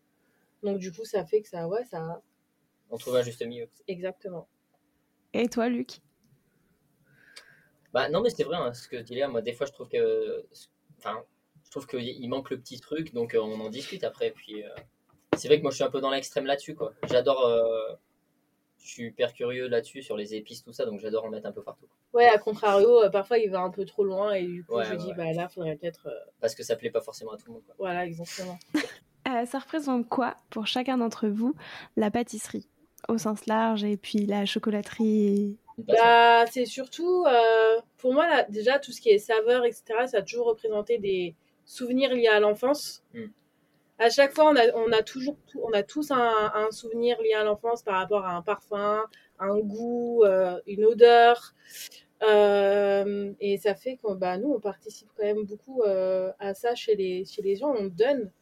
Donc, 0.62 0.78
du 0.78 0.92
coup, 0.92 1.04
ça 1.04 1.24
fait 1.24 1.40
que 1.40 1.48
ça, 1.48 1.66
ouais, 1.66 1.84
ça. 1.84 2.20
On 2.90 2.98
trouve 2.98 3.16
un 3.16 3.22
juste 3.22 3.44
milieu. 3.44 3.68
Exactement. 3.86 4.46
Et 5.32 5.48
toi, 5.48 5.68
Luc? 5.68 6.00
Bah 7.92 8.08
non, 8.08 8.20
mais 8.20 8.30
c'est 8.30 8.44
vrai, 8.44 8.56
hein, 8.56 8.72
ce 8.72 8.88
que 8.88 8.96
tu 8.96 9.04
dis 9.04 9.14
là. 9.16 9.28
Moi, 9.28 9.42
des 9.42 9.52
fois, 9.52 9.66
je 9.66 9.72
trouve 9.72 9.88
que. 9.88 10.44
Enfin, 10.98 11.22
je 11.64 11.70
trouve 11.70 11.86
qu'il 11.86 12.28
manque 12.28 12.50
le 12.50 12.58
petit 12.58 12.80
truc, 12.80 13.12
donc 13.12 13.34
euh, 13.34 13.40
on 13.40 13.60
en 13.60 13.68
discute 13.68 14.04
après. 14.04 14.30
Puis 14.30 14.64
euh, 14.64 14.68
c'est 15.36 15.48
vrai 15.48 15.58
que 15.58 15.62
moi, 15.62 15.70
je 15.70 15.76
suis 15.76 15.84
un 15.84 15.90
peu 15.90 16.00
dans 16.00 16.10
l'extrême 16.10 16.46
là-dessus, 16.46 16.74
quoi. 16.74 16.92
J'adore. 17.08 17.46
Euh, 17.46 17.94
je 18.80 18.92
suis 18.94 19.06
hyper 19.08 19.34
curieux 19.34 19.68
là-dessus, 19.68 20.02
sur 20.02 20.16
les 20.16 20.34
épices, 20.34 20.62
tout 20.62 20.72
ça, 20.72 20.86
donc 20.86 21.00
j'adore 21.00 21.24
en 21.24 21.30
mettre 21.30 21.46
un 21.46 21.52
peu 21.52 21.62
partout. 21.62 21.86
Ouais, 22.14 22.26
à 22.26 22.38
contrario, 22.38 23.10
parfois 23.10 23.36
il 23.36 23.50
va 23.50 23.60
un 23.60 23.70
peu 23.70 23.84
trop 23.84 24.04
loin 24.04 24.32
et 24.32 24.46
du 24.46 24.64
coup, 24.64 24.80
je 24.82 24.94
dis, 24.94 25.12
bah 25.14 25.32
là, 25.32 25.48
faudrait 25.48 25.74
peut-être. 25.76 26.08
Parce 26.40 26.54
que 26.54 26.62
ça 26.62 26.76
plaît 26.76 26.90
pas 26.90 27.00
forcément 27.00 27.32
à 27.32 27.36
tout 27.36 27.48
le 27.48 27.54
monde, 27.54 27.64
quoi. 27.66 27.74
Voilà, 27.76 28.06
exactement. 28.06 28.56
ça 29.46 29.58
représente 29.58 30.08
quoi 30.08 30.36
pour 30.48 30.68
chacun 30.68 30.96
d'entre 30.96 31.26
vous 31.26 31.54
la 31.96 32.10
pâtisserie? 32.10 32.68
Au 33.08 33.18
sens 33.18 33.46
large 33.46 33.84
et 33.84 33.96
puis 33.96 34.26
la 34.26 34.46
chocolaterie 34.46 35.58
bah, 35.86 36.44
c'est 36.50 36.66
surtout, 36.66 37.24
euh, 37.26 37.80
pour 37.98 38.12
moi, 38.12 38.26
là, 38.26 38.44
déjà, 38.48 38.78
tout 38.78 38.90
ce 38.90 39.00
qui 39.00 39.10
est 39.10 39.18
saveur, 39.18 39.64
etc., 39.64 39.84
ça 40.06 40.18
a 40.18 40.22
toujours 40.22 40.46
représenté 40.46 40.98
des 40.98 41.36
souvenirs 41.64 42.14
liés 42.14 42.26
à 42.26 42.40
l'enfance. 42.40 43.04
Hmm. 43.14 43.26
À 44.00 44.10
chaque 44.10 44.32
fois, 44.32 44.50
on 44.50 44.56
a, 44.56 44.72
on 44.74 44.92
a 44.92 45.02
toujours, 45.02 45.36
on 45.56 45.72
a 45.72 45.82
tous 45.82 46.10
un, 46.10 46.50
un 46.54 46.70
souvenir 46.70 47.20
lié 47.20 47.34
à 47.34 47.44
l'enfance 47.44 47.82
par 47.82 47.94
rapport 47.96 48.24
à 48.24 48.32
un 48.32 48.42
parfum, 48.42 49.04
un 49.38 49.58
goût, 49.58 50.24
euh, 50.24 50.60
une 50.66 50.84
odeur. 50.84 51.54
Euh, 52.22 53.32
et 53.40 53.58
ça 53.58 53.74
fait 53.74 53.96
que 53.96 54.12
bah, 54.14 54.36
nous, 54.38 54.52
on 54.52 54.60
participe 54.60 55.08
quand 55.16 55.24
même 55.24 55.44
beaucoup 55.44 55.82
à 55.84 56.54
ça 56.54 56.74
chez 56.74 56.96
les, 56.96 57.24
chez 57.24 57.42
les 57.42 57.56
gens. 57.56 57.72
On 57.76 57.86
donne. 57.86 58.32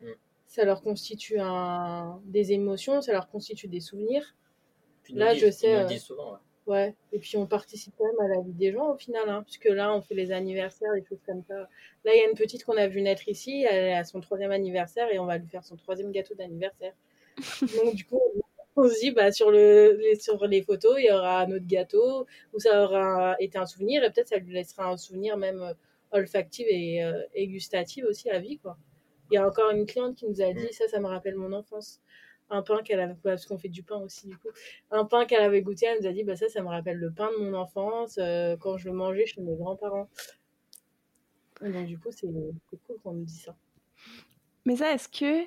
Hmm. 0.00 0.12
Ça 0.46 0.64
leur 0.64 0.82
constitue 0.82 1.38
un, 1.38 2.20
des 2.24 2.52
émotions, 2.52 3.02
ça 3.02 3.12
leur 3.12 3.28
constitue 3.28 3.68
des 3.68 3.80
souvenirs. 3.80 4.34
là, 5.10 5.34
je 5.34 5.50
sais. 5.50 5.86
Ils 5.90 6.00
souvent, 6.00 6.32
ouais. 6.32 6.38
Ouais, 6.68 6.94
et 7.12 7.18
puis 7.18 7.38
on 7.38 7.46
participe 7.46 7.94
quand 7.96 8.04
même 8.04 8.30
à 8.30 8.36
la 8.36 8.42
vie 8.42 8.52
des 8.52 8.72
gens 8.72 8.92
au 8.92 8.96
final, 8.98 9.26
hein, 9.26 9.42
puisque 9.42 9.64
là 9.64 9.94
on 9.94 10.02
fait 10.02 10.14
les 10.14 10.32
anniversaires, 10.32 10.92
des 10.92 11.02
choses 11.02 11.22
comme 11.24 11.42
ça. 11.48 11.54
Là 12.04 12.14
il 12.14 12.18
y 12.18 12.20
a 12.20 12.28
une 12.28 12.36
petite 12.36 12.62
qu'on 12.62 12.76
a 12.76 12.86
vu 12.88 13.00
naître 13.00 13.26
ici, 13.26 13.62
elle 13.62 13.94
a 13.94 14.04
son 14.04 14.20
troisième 14.20 14.50
anniversaire 14.50 15.10
et 15.10 15.18
on 15.18 15.24
va 15.24 15.38
lui 15.38 15.48
faire 15.48 15.64
son 15.64 15.76
troisième 15.76 16.12
gâteau 16.12 16.34
d'anniversaire. 16.34 16.92
Donc 17.82 17.94
du 17.94 18.04
coup 18.04 18.20
on 18.76 18.86
se 18.86 19.00
dit 19.00 19.12
bah 19.12 19.32
sur 19.32 19.50
le 19.50 19.96
les, 19.98 20.16
sur 20.20 20.46
les 20.46 20.60
photos 20.60 20.96
il 20.98 21.06
y 21.06 21.10
aura 21.10 21.40
un 21.40 21.52
autre 21.52 21.66
gâteau 21.66 22.26
où 22.52 22.60
ça 22.60 22.84
aura 22.84 23.34
été 23.40 23.56
un 23.56 23.64
souvenir 23.64 24.04
et 24.04 24.10
peut-être 24.10 24.28
ça 24.28 24.36
lui 24.36 24.52
laissera 24.52 24.90
un 24.90 24.98
souvenir 24.98 25.38
même 25.38 25.62
euh, 25.62 25.72
olfactif 26.12 26.66
et, 26.68 27.02
euh, 27.02 27.22
et 27.34 27.48
gustatif 27.48 28.04
aussi 28.04 28.28
à 28.28 28.40
vie 28.40 28.58
quoi. 28.58 28.76
Il 29.30 29.36
y 29.36 29.38
a 29.38 29.46
encore 29.46 29.70
une 29.70 29.86
cliente 29.86 30.16
qui 30.16 30.26
nous 30.26 30.42
a 30.42 30.52
dit 30.52 30.70
ça 30.72 30.86
ça 30.86 31.00
me 31.00 31.06
rappelle 31.06 31.36
mon 31.36 31.54
enfance 31.54 32.02
un 32.50 32.62
pain 32.62 32.82
qu'elle 32.82 33.00
avait, 33.00 33.14
parce 33.22 33.46
qu'on 33.46 33.58
fait 33.58 33.68
du 33.68 33.82
pain 33.82 33.96
aussi 33.96 34.26
du 34.26 34.36
coup, 34.36 34.48
un 34.90 35.04
pain 35.04 35.24
qu'elle 35.26 35.42
avait 35.42 35.62
goûté, 35.62 35.86
elle 35.86 36.00
nous 36.00 36.06
a 36.06 36.12
dit 36.12 36.24
bah 36.24 36.36
ça, 36.36 36.48
ça 36.48 36.62
me 36.62 36.68
rappelle 36.68 36.96
le 36.96 37.10
pain 37.10 37.28
de 37.38 37.44
mon 37.44 37.54
enfance 37.54 38.18
euh, 38.18 38.56
quand 38.56 38.76
je 38.78 38.88
le 38.88 38.94
mangeais 38.94 39.26
chez 39.26 39.40
mes 39.40 39.54
grands-parents. 39.54 40.08
Donc 41.60 41.86
du 41.86 41.98
coup, 41.98 42.10
c'est 42.10 42.26
cool 42.26 42.96
qu'on 43.02 43.12
nous 43.12 43.24
dise 43.24 43.42
ça. 43.42 43.56
Mais 44.64 44.76
ça, 44.76 44.92
est-ce 44.92 45.08
que, 45.08 45.44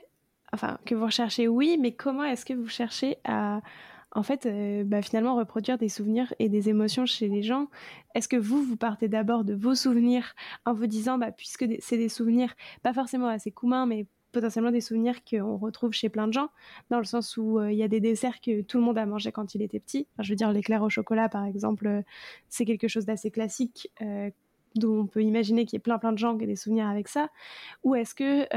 enfin, 0.51 0.77
que 0.85 0.95
vous 0.95 1.05
recherchez, 1.05 1.47
oui, 1.47 1.77
mais 1.79 1.93
comment 1.93 2.23
est-ce 2.23 2.45
que 2.45 2.53
vous 2.53 2.67
cherchez 2.67 3.17
à, 3.23 3.61
en 4.11 4.23
fait, 4.23 4.45
euh, 4.45 4.83
bah, 4.83 5.01
finalement 5.01 5.35
reproduire 5.35 5.77
des 5.77 5.89
souvenirs 5.89 6.33
et 6.39 6.49
des 6.49 6.69
émotions 6.69 7.05
chez 7.05 7.27
les 7.29 7.43
gens? 7.43 7.67
Est-ce 8.13 8.27
que 8.27 8.35
vous, 8.35 8.61
vous 8.61 8.75
partez 8.75 9.07
d'abord 9.07 9.43
de 9.45 9.53
vos 9.53 9.75
souvenirs 9.75 10.33
en 10.65 10.73
vous 10.73 10.87
disant, 10.87 11.17
bah, 11.17 11.31
puisque 11.31 11.65
c'est 11.79 11.97
des 11.97 12.09
souvenirs, 12.09 12.53
pas 12.83 12.93
forcément 12.93 13.27
assez 13.27 13.51
communs, 13.51 13.85
mais 13.85 14.05
potentiellement 14.31 14.71
des 14.71 14.81
souvenirs 14.81 15.23
qu'on 15.23 15.57
retrouve 15.57 15.91
chez 15.91 16.09
plein 16.09 16.27
de 16.27 16.33
gens, 16.33 16.49
dans 16.89 16.97
le 16.97 17.05
sens 17.05 17.37
où 17.37 17.59
euh, 17.59 17.71
il 17.71 17.77
y 17.77 17.83
a 17.83 17.87
des 17.87 17.99
desserts 17.99 18.41
que 18.41 18.61
tout 18.61 18.77
le 18.77 18.83
monde 18.83 18.97
a 18.97 19.05
mangé 19.05 19.31
quand 19.31 19.55
il 19.55 19.61
était 19.61 19.79
petit. 19.79 20.07
je 20.19 20.29
veux 20.29 20.35
dire, 20.35 20.51
l'éclair 20.51 20.81
au 20.81 20.89
chocolat, 20.89 21.29
par 21.29 21.45
exemple, 21.45 21.87
euh, 21.87 22.01
c'est 22.49 22.65
quelque 22.65 22.87
chose 22.87 23.05
d'assez 23.05 23.31
classique. 23.31 23.91
Euh, 24.01 24.29
dont 24.75 25.01
on 25.01 25.05
peut 25.05 25.21
imaginer 25.21 25.65
qu'il 25.65 25.75
y 25.75 25.79
ait 25.79 25.79
plein 25.81 25.97
plein 25.99 26.13
de 26.13 26.17
gens 26.17 26.37
qui 26.37 26.45
aient 26.45 26.47
des 26.47 26.55
souvenirs 26.55 26.87
avec 26.87 27.09
ça, 27.09 27.27
ou 27.83 27.93
est-ce 27.93 28.15
que, 28.15 28.47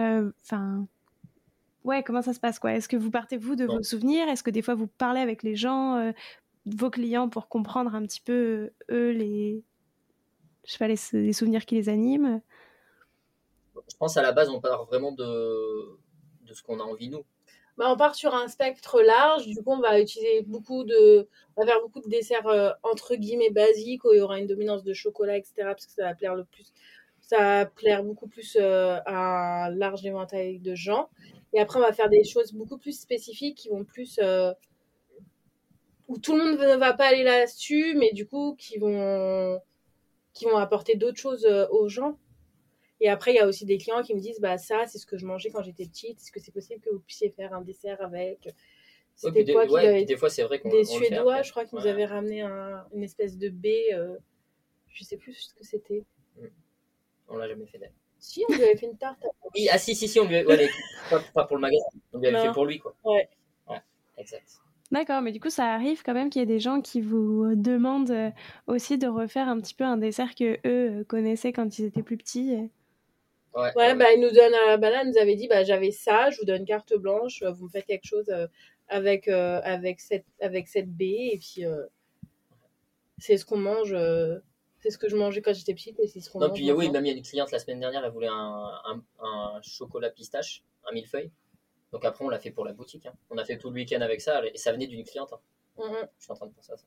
enfin, 0.44 0.87
ouais, 1.82 2.04
comment 2.04 2.22
ça 2.22 2.32
se 2.32 2.38
passe 2.38 2.60
quoi? 2.60 2.72
Est-ce 2.72 2.88
que 2.88 2.96
vous 2.96 3.10
partez 3.10 3.37
vous 3.37 3.56
de 3.56 3.64
vos 3.64 3.82
souvenirs? 3.82 4.28
Est-ce 4.28 4.44
que 4.44 4.50
des 4.50 4.62
fois 4.62 4.76
vous 4.76 4.87
parlez 4.87 5.18
avec 5.18 5.42
les 5.42 5.56
gens, 5.56 6.12
vos 6.66 6.88
clients 6.88 7.28
pour 7.28 7.48
comprendre 7.48 7.96
un 7.96 8.02
petit 8.02 8.20
peu 8.20 8.70
eux 8.92 9.10
les, 9.10 9.64
je 10.66 10.70
sais 10.70 10.78
pas 10.78 10.87
les, 10.87 11.00
les 11.14 11.32
souvenirs 11.32 11.66
qui 11.66 11.74
les 11.74 11.88
animent? 11.88 12.40
Je 13.90 13.97
pense 13.97 14.16
à 14.16 14.23
la 14.23 14.33
base, 14.33 14.49
on 14.49 14.61
part 14.61 14.85
vraiment 14.87 15.12
de, 15.12 15.99
de 16.47 16.55
ce 16.55 16.62
qu'on 16.62 16.81
a 16.81 16.83
envie, 16.83 17.09
nous. 17.09 17.25
Bah, 17.77 17.87
on 17.90 17.97
part 17.97 18.14
sur 18.14 18.35
un 18.35 18.47
spectre 18.47 19.03
large, 19.03 19.47
du 19.49 19.57
coup 19.57 19.73
on 19.73 19.81
va 19.81 20.01
utiliser 20.01 20.42
beaucoup 20.42 20.85
de, 20.85 21.29
on 21.57 21.62
va 21.62 21.66
faire 21.66 21.81
beaucoup 21.81 22.01
de 22.01 22.09
desserts 22.09 22.47
euh, 22.47 22.70
entre 22.85 23.16
guillemets 23.16 23.51
basiques 23.51 24.05
où 24.05 24.12
il 24.12 24.18
y 24.18 24.20
aura 24.20 24.38
une 24.38 24.47
dominance 24.47 24.85
de 24.85 24.92
chocolat, 24.92 25.37
etc. 25.37 25.55
Parce 25.59 25.87
que 25.87 25.92
ça 25.92 26.05
va 26.05 26.14
plaire 26.14 26.37
le 26.37 26.44
plus, 26.44 26.73
ça 27.20 27.66
plaire 27.75 28.05
beaucoup 28.05 28.29
plus 28.29 28.57
euh, 28.61 28.99
à 29.07 29.66
un 29.66 29.70
large 29.70 30.07
éventail 30.07 30.61
de 30.61 30.77
gens. 30.77 31.09
Et 31.53 31.61
après 31.61 31.81
on 31.81 31.83
va 31.83 31.92
faire 31.92 32.09
des 32.09 32.23
choses 32.23 32.53
beaucoup 32.53 32.79
plus 32.79 32.97
spécifiques 32.99 33.59
qui 33.59 33.70
vont 33.70 33.85
plus, 33.85 34.20
euh, 34.23 34.53
où 36.07 36.18
tout 36.18 36.37
le 36.37 36.44
monde 36.44 36.61
ne 36.61 36.77
va 36.77 36.92
pas 36.92 37.07
aller 37.07 37.25
là-dessus, 37.25 37.97
mais 37.97 38.12
du 38.12 38.25
coup 38.25 38.55
qui 38.57 38.79
vont, 38.79 39.61
qui 40.33 40.44
vont 40.44 40.59
apporter 40.59 40.94
d'autres 40.94 41.18
choses 41.18 41.44
aux 41.73 41.88
gens. 41.88 42.18
Et 43.00 43.09
après, 43.09 43.33
il 43.33 43.37
y 43.37 43.40
a 43.40 43.46
aussi 43.46 43.64
des 43.66 43.76
clients 43.78 44.02
qui 44.02 44.14
me 44.14 44.20
disent 44.20 44.40
bah 44.40 44.57
ça, 44.59 44.87
c'est 44.87 44.98
ce 44.98 45.07
que 45.07 45.16
je 45.18 45.26
mangeais 45.26 45.50
quand 45.50 45.62
j'étais 45.62 45.85
petite. 45.87 46.20
Est-ce 46.20 46.30
que 46.33 46.40
c'est 46.40 46.52
possible 46.52 46.80
que 46.80 46.90
vous 46.90 47.00
puissiez 47.00 47.30
faire 47.30 47.52
un 47.52 47.61
dessert 47.61 48.00
avec? 48.02 48.48
C'était 49.16 49.44
des, 49.44 49.52
quoi 49.52 49.66
ouais, 49.66 49.87
avait- 49.87 50.04
des 50.04 50.16
fois, 50.16 50.28
c'est 50.30 50.42
vrai 50.42 50.59
qu'on 50.59 50.70
Des 50.70 50.85
Suédois, 50.85 51.42
je 51.42 51.50
crois, 51.52 51.64
qui 51.64 51.74
nous 51.76 51.83
Ouais. 51.83 51.88
avaient 51.90 52.04
ramené 52.07 52.40
un- 52.42 52.85
une 52.94 53.02
espèce 53.02 53.37
de 53.38 53.48
baie. 53.48 53.92
euh, 53.92 54.16
je 54.88 55.02
sais 55.04 55.16
plus 55.16 55.33
ce 55.35 55.54
que 55.54 55.64
c'était. 55.64 56.04
On 57.28 57.37
l'a 57.37 57.48
jamais 57.48 57.66
fait 57.66 57.78
d'ailleurs. 57.78 57.94
Si, 58.18 58.44
on 58.48 58.54
lui 58.54 58.62
avait 58.62 58.76
fait 58.76 58.87
une 58.87 58.96
tarte. 58.96 59.18
Oui, 59.54 59.68
ah 59.70 59.78
si, 59.78 59.94
si, 59.94 60.09
si, 60.09 60.18
on 60.18 60.26
lui 60.26 60.37
a... 60.37 60.44
ouais, 60.44 60.57
mais 60.57 60.68
pas, 61.11 61.20
pas 61.35 61.44
pour 61.44 61.57
le 61.57 61.61
magasin. 61.62 61.85
On 62.12 62.18
lui 62.18 62.26
avait 62.28 62.38
Non. 62.38 62.44
fait 62.46 62.52
pour 62.52 62.64
lui, 62.66 62.78
quoi. 62.78 62.94
Ouais. 63.04 63.28
Ouais, 63.68 63.80
exact. 64.18 64.59
D'accord, 64.90 65.22
mais 65.22 65.33
du 65.33 65.40
coup, 65.40 65.50
ça 65.50 65.72
arrive 65.74 66.02
quand 66.02 66.14
même 66.14 66.28
qu'il 66.30 66.40
y 66.40 66.42
ait 66.42 66.46
des 66.46 66.59
gens 66.61 66.80
qui 66.80 67.00
vous 67.00 67.54
demandent 67.54 68.11
euh, 68.11 68.30
aussi 68.66 68.98
de 68.98 69.07
refaire 69.09 69.48
un 69.48 69.61
petit 69.61 69.74
peu 69.74 69.85
un 69.85 69.96
dessert 69.96 70.35
que 70.35 70.54
eux 70.54 70.61
euh, 71.00 71.04
connaissaient 71.04 71.52
quand 71.52 71.78
ils 71.78 71.85
étaient 71.87 72.02
plus 72.02 72.16
petits. 72.16 72.57
Ouais, 73.55 73.71
Ouais, 73.77 73.95
bah, 73.95 74.12
il 74.12 74.21
nous 74.21 74.31
donne, 74.31 74.53
bah 74.81 74.90
là, 74.90 75.03
il 75.05 75.11
nous 75.11 75.19
avait 75.19 75.37
dit, 75.37 75.47
bah, 75.49 75.62
j'avais 75.64 75.90
ça, 75.93 76.31
je 76.31 76.38
vous 76.38 76.45
donne 76.45 76.64
carte 76.64 76.95
blanche, 76.95 77.43
euh, 77.43 77.53
vous 77.53 77.67
me 77.67 77.71
faites 77.71 77.87
quelque 77.87 78.05
chose 78.07 78.29
euh, 78.31 78.47
avec, 78.88 79.29
euh, 79.29 79.61
avec, 79.62 80.01
cette, 80.01 80.27
avec 80.40 80.67
cette 80.69 80.90
baie, 80.90 81.31
et 81.33 81.38
puis 81.38 81.64
c'est 83.19 83.37
ce 83.37 83.45
qu'on 83.45 83.57
mange, 83.59 83.95
c'est 84.81 84.90
ce 84.90 84.99
que 84.99 85.09
je 85.09 85.17
mangeais 85.17 85.40
quand 85.40 85.55
j'étais 85.55 85.75
petite, 85.75 85.99
et 86.01 86.07
c'est 86.09 86.21
ce 86.21 86.31
qu'on 86.31 86.40
mange. 86.49 86.53
puis 86.55 86.71
oui, 86.73 86.90
même 86.90 87.05
il 87.07 87.09
y 87.12 87.14
a 87.14 87.17
une 87.17 87.23
cliente 87.23 87.51
la 87.53 87.59
semaine 87.59 87.81
dernière, 87.81 88.05
elle 88.05 88.11
voulait 88.12 88.27
un, 88.29 88.73
un, 88.87 89.03
un 89.21 89.61
chocolat 89.62 90.11
pistache, 90.11 90.62
un 90.88 90.93
millefeuille. 90.93 91.31
Donc 91.93 92.05
après, 92.05 92.25
on 92.25 92.29
l'a 92.29 92.40
fait 92.40 92.51
pour 92.51 92.64
la 92.64 92.73
boutique. 92.73 93.07
hein. 93.07 93.14
On 93.31 93.38
a 93.38 93.45
fait 93.45 93.57
tout 93.57 93.71
le 93.71 93.77
week-end 93.77 94.01
avec 94.01 94.21
ça, 94.21 94.45
et 94.45 94.59
ça 94.59 94.73
venait 94.73 94.88
d'une 94.88 95.05
cliente. 95.05 95.33
hein. 95.33 95.40
Mhm. 95.79 96.09
Je 96.19 96.25
suis 96.25 96.33
en 96.33 96.35
train 96.35 96.47
de 96.49 96.53
penser 96.53 96.73
à 96.73 96.77
ça. 96.77 96.85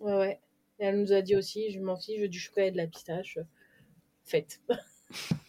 Ouais, 0.00 0.14
ouais. 0.16 0.40
Et 0.78 0.84
elle 0.84 1.00
nous 1.00 1.12
a 1.12 1.20
dit 1.20 1.34
aussi, 1.36 1.70
je 1.72 1.80
m'en 1.80 1.96
fiche, 1.96 2.16
je 2.16 2.22
veux 2.22 2.28
du 2.28 2.38
chocolat 2.38 2.66
et 2.66 2.70
de 2.70 2.76
la 2.76 2.86
pistache. 2.86 3.38
Faites. 4.24 4.60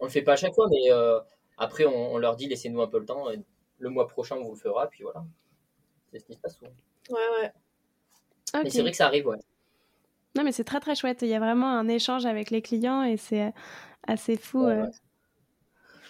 On 0.00 0.04
le 0.06 0.10
fait 0.10 0.22
pas 0.22 0.32
à 0.32 0.36
chaque 0.36 0.54
fois, 0.54 0.66
mais 0.70 0.90
euh, 0.90 1.20
après, 1.58 1.84
on, 1.84 2.14
on 2.14 2.18
leur 2.18 2.36
dit 2.36 2.46
laissez-nous 2.48 2.80
un 2.80 2.86
peu 2.88 2.98
le 2.98 3.06
temps. 3.06 3.30
et 3.30 3.40
le 3.78 3.88
mois 3.88 4.06
prochain, 4.08 4.36
on 4.36 4.44
vous 4.44 4.54
le 4.54 4.58
fera, 4.60 4.88
puis 4.88 5.02
voilà. 5.04 5.24
C'est 6.12 6.18
ce 6.18 6.24
qui 6.24 6.34
se 6.34 6.38
passe 6.38 6.56
souvent. 6.56 6.70
Ouais, 7.10 7.16
ouais. 7.42 7.52
Mais 8.64 8.70
c'est 8.70 8.82
vrai 8.82 8.90
que 8.90 8.96
ça 8.96 9.06
arrive, 9.06 9.26
ouais. 9.28 9.38
Non, 10.36 10.42
mais 10.44 10.52
c'est 10.52 10.64
très 10.64 10.80
très 10.80 10.94
chouette. 10.94 11.22
Il 11.22 11.28
y 11.28 11.34
a 11.34 11.38
vraiment 11.38 11.68
un 11.68 11.88
échange 11.88 12.26
avec 12.26 12.50
les 12.50 12.62
clients 12.62 13.02
et 13.04 13.16
c'est 13.16 13.42
euh, 13.42 13.50
assez 14.06 14.36
fou. 14.36 14.64
Ouais, 14.66 14.72
euh. 14.74 14.82
ouais. 14.84 14.90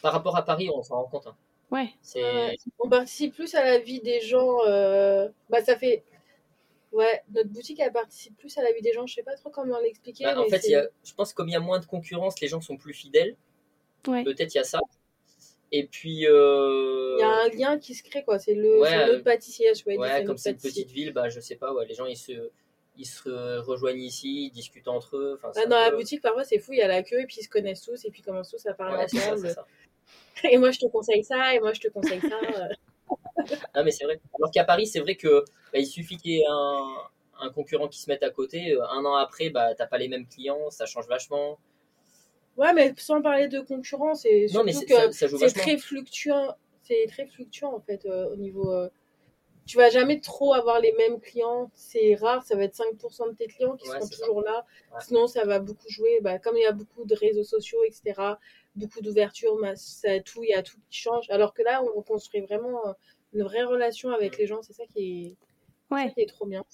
Par 0.02 0.12
rapport 0.12 0.36
à 0.36 0.44
Paris, 0.44 0.70
on 0.74 0.82
s'en 0.82 0.96
rend 0.96 1.04
compte. 1.04 1.26
hein. 1.26 1.36
Ouais. 1.70 1.90
C'est 2.02 2.22
Ouais. 2.22 2.56
On 2.80 2.88
participe 2.88 3.34
plus 3.34 3.54
à 3.54 3.62
la 3.64 3.78
vie 3.78 4.00
des 4.00 4.20
gens. 4.20 4.58
euh, 4.66 5.28
Bah, 5.48 5.62
ça 5.62 5.76
fait. 5.76 6.02
Ouais, 6.92 7.22
notre 7.32 7.50
boutique, 7.50 7.78
elle 7.78 7.92
participe 7.92 8.36
plus 8.36 8.56
à 8.58 8.62
la 8.62 8.72
vie 8.72 8.82
des 8.82 8.92
gens. 8.92 9.06
Je 9.06 9.14
sais 9.14 9.22
pas 9.22 9.36
trop 9.36 9.50
comment 9.50 9.78
l'expliquer. 9.78 10.24
Bah, 10.24 10.38
en 10.40 10.42
mais 10.42 10.50
fait, 10.58 10.68
y 10.68 10.74
a- 10.74 10.88
je 11.04 11.14
pense 11.14 11.30
que 11.32 11.36
comme 11.36 11.48
il 11.48 11.52
y 11.52 11.56
a 11.56 11.60
moins 11.60 11.78
de 11.78 11.86
concurrence, 11.86 12.40
les 12.40 12.48
gens 12.48 12.60
sont 12.60 12.76
plus 12.76 12.94
fidèles. 12.94 13.36
Ouais. 14.06 14.24
Peut-être 14.24 14.54
il 14.54 14.58
y 14.58 14.60
a 14.60 14.64
ça. 14.64 14.80
Et 15.72 15.86
puis, 15.86 16.26
euh, 16.26 17.14
il 17.16 17.20
y 17.20 17.22
a 17.22 17.30
un 17.30 17.48
lien 17.74 17.78
qui 17.78 17.94
se 17.94 18.02
crée, 18.02 18.24
quoi. 18.24 18.38
C'est 18.38 18.54
le, 18.54 18.80
Ouais, 18.80 19.06
notre 19.06 19.20
euh, 19.20 19.22
pâtissier. 19.22 19.72
Je 19.74 19.84
ouais, 19.84 19.96
c'est 20.18 20.24
comme 20.24 20.36
c'est 20.36 20.50
une 20.50 20.56
petite 20.56 20.90
ville, 20.90 21.12
bah, 21.12 21.28
je 21.28 21.38
sais 21.38 21.54
pas, 21.56 21.72
ouais, 21.72 21.86
les 21.86 21.94
gens 21.94 22.06
ils 22.06 22.16
se, 22.16 22.50
ils 22.96 23.06
se 23.06 23.58
rejoignent 23.60 24.02
ici, 24.02 24.46
ils 24.46 24.50
discutent 24.50 24.88
entre 24.88 25.16
eux. 25.16 25.38
Un 25.54 25.66
dans 25.68 25.78
la 25.78 25.92
boutique, 25.92 26.22
parfois, 26.22 26.42
c'est 26.42 26.58
fou. 26.58 26.72
Il 26.72 26.78
y 26.78 26.82
a 26.82 26.88
la 26.88 27.02
queue, 27.04 27.20
et 27.20 27.26
puis 27.26 27.36
ils 27.38 27.44
se 27.44 27.48
connaissent 27.48 27.82
tous, 27.82 28.04
et 28.04 28.10
puis 28.10 28.20
ils 28.20 28.24
commencent 28.24 28.50
tous 28.50 28.66
à 28.66 28.74
parler 28.74 28.96
Ouais, 28.96 29.08
ça, 29.08 29.32
ensemble. 29.32 29.50
ça. 29.50 29.64
Et 30.50 30.58
moi, 30.58 30.70
je 30.72 30.78
te 30.80 30.86
conseille 30.86 31.22
ça, 31.22 31.54
et 31.54 31.60
moi, 31.60 31.72
je 31.74 31.80
te 31.80 31.88
conseille 31.88 32.20
ça. 32.20 32.38
euh. 32.60 32.68
Ah, 33.74 33.82
mais 33.84 33.90
c'est 33.90 34.04
vrai. 34.04 34.20
Alors 34.38 34.50
qu'à 34.50 34.64
Paris, 34.64 34.86
c'est 34.86 35.00
vrai 35.00 35.14
que 35.14 35.44
bah, 35.72 35.78
il 35.78 35.86
suffit 35.86 36.16
qu'il 36.16 36.32
y 36.32 36.40
ait 36.40 36.46
un, 36.48 36.86
un 37.40 37.50
concurrent 37.50 37.88
qui 37.88 38.00
se 38.00 38.10
mette 38.10 38.22
à 38.22 38.30
côté. 38.30 38.76
Un 38.90 39.04
an 39.04 39.14
après, 39.16 39.50
bah, 39.50 39.74
t'as 39.74 39.86
pas 39.86 39.98
les 39.98 40.08
mêmes 40.08 40.26
clients, 40.26 40.70
ça 40.70 40.86
change 40.86 41.06
vachement. 41.08 41.58
Ouais, 42.60 42.72
mais 42.74 42.92
sans 42.98 43.22
parler 43.22 43.48
de 43.48 43.60
concurrence, 43.60 44.24
et 44.26 44.46
Non, 44.54 44.62
mais 44.64 44.72
surtout 44.72 44.94
c'est- 45.12 45.28
que 45.30 45.38
c'est 45.38 45.52
très 45.58 45.78
fluctuant. 45.78 46.54
C'est 46.82 47.06
très 47.08 47.26
fluctuant 47.26 47.74
en 47.74 47.80
fait 47.80 48.04
euh, 48.06 48.30
au 48.32 48.36
niveau. 48.36 48.70
euh, 48.72 48.88
Tu 49.66 49.76
vas 49.76 49.88
jamais 49.90 50.20
trop 50.20 50.52
avoir 50.52 50.80
les 50.80 50.92
mêmes 50.94 51.20
clients. 51.20 51.70
C'est 51.74 52.16
rare. 52.16 52.42
Ça 52.44 52.56
va 52.56 52.64
être 52.64 52.74
5% 52.74 53.28
de 53.28 53.34
tes 53.36 53.46
clients 53.46 53.76
qui 53.76 53.88
Ouais, 53.88 53.94
seront 54.00 54.06
ça. 54.10 54.16
toujours 54.24 54.42
là. 54.42 54.64
Ouais. 54.92 54.98
Sinon, 55.00 55.26
ça 55.28 55.44
va 55.44 55.60
beaucoup 55.60 55.88
jouer. 55.88 56.18
Bah, 56.22 56.38
comme 56.40 56.56
il 56.56 56.62
y 56.62 56.66
a 56.66 56.72
beaucoup 56.72 57.04
de 57.04 57.14
réseaux 57.14 57.44
sociaux, 57.44 57.78
etc. 57.84 58.20
Beaucoup 58.74 59.00
d'ouverture, 59.00 59.56
bah, 59.60 59.74
tout, 60.24 60.42
il 60.42 60.50
y 60.50 60.54
a 60.54 60.62
tout 60.64 60.76
qui 60.90 60.98
change. 60.98 61.26
Alors 61.30 61.54
que 61.54 61.62
là, 61.62 61.82
on 61.96 62.02
construit 62.02 62.40
vraiment 62.40 62.84
euh, 62.88 62.92
une 63.32 63.42
vraie 63.44 63.62
relation 63.62 64.10
avec 64.10 64.38
les 64.38 64.46
gens. 64.48 64.60
C'est 64.62 64.72
ça 64.72 64.84
qui 64.86 64.98
est, 65.00 65.28
c'est 65.28 65.94
ça 65.94 65.94
Ouais. 66.04 66.12
qui 66.14 66.20
est 66.22 66.26
trop 66.26 66.46
bien. 66.46 66.64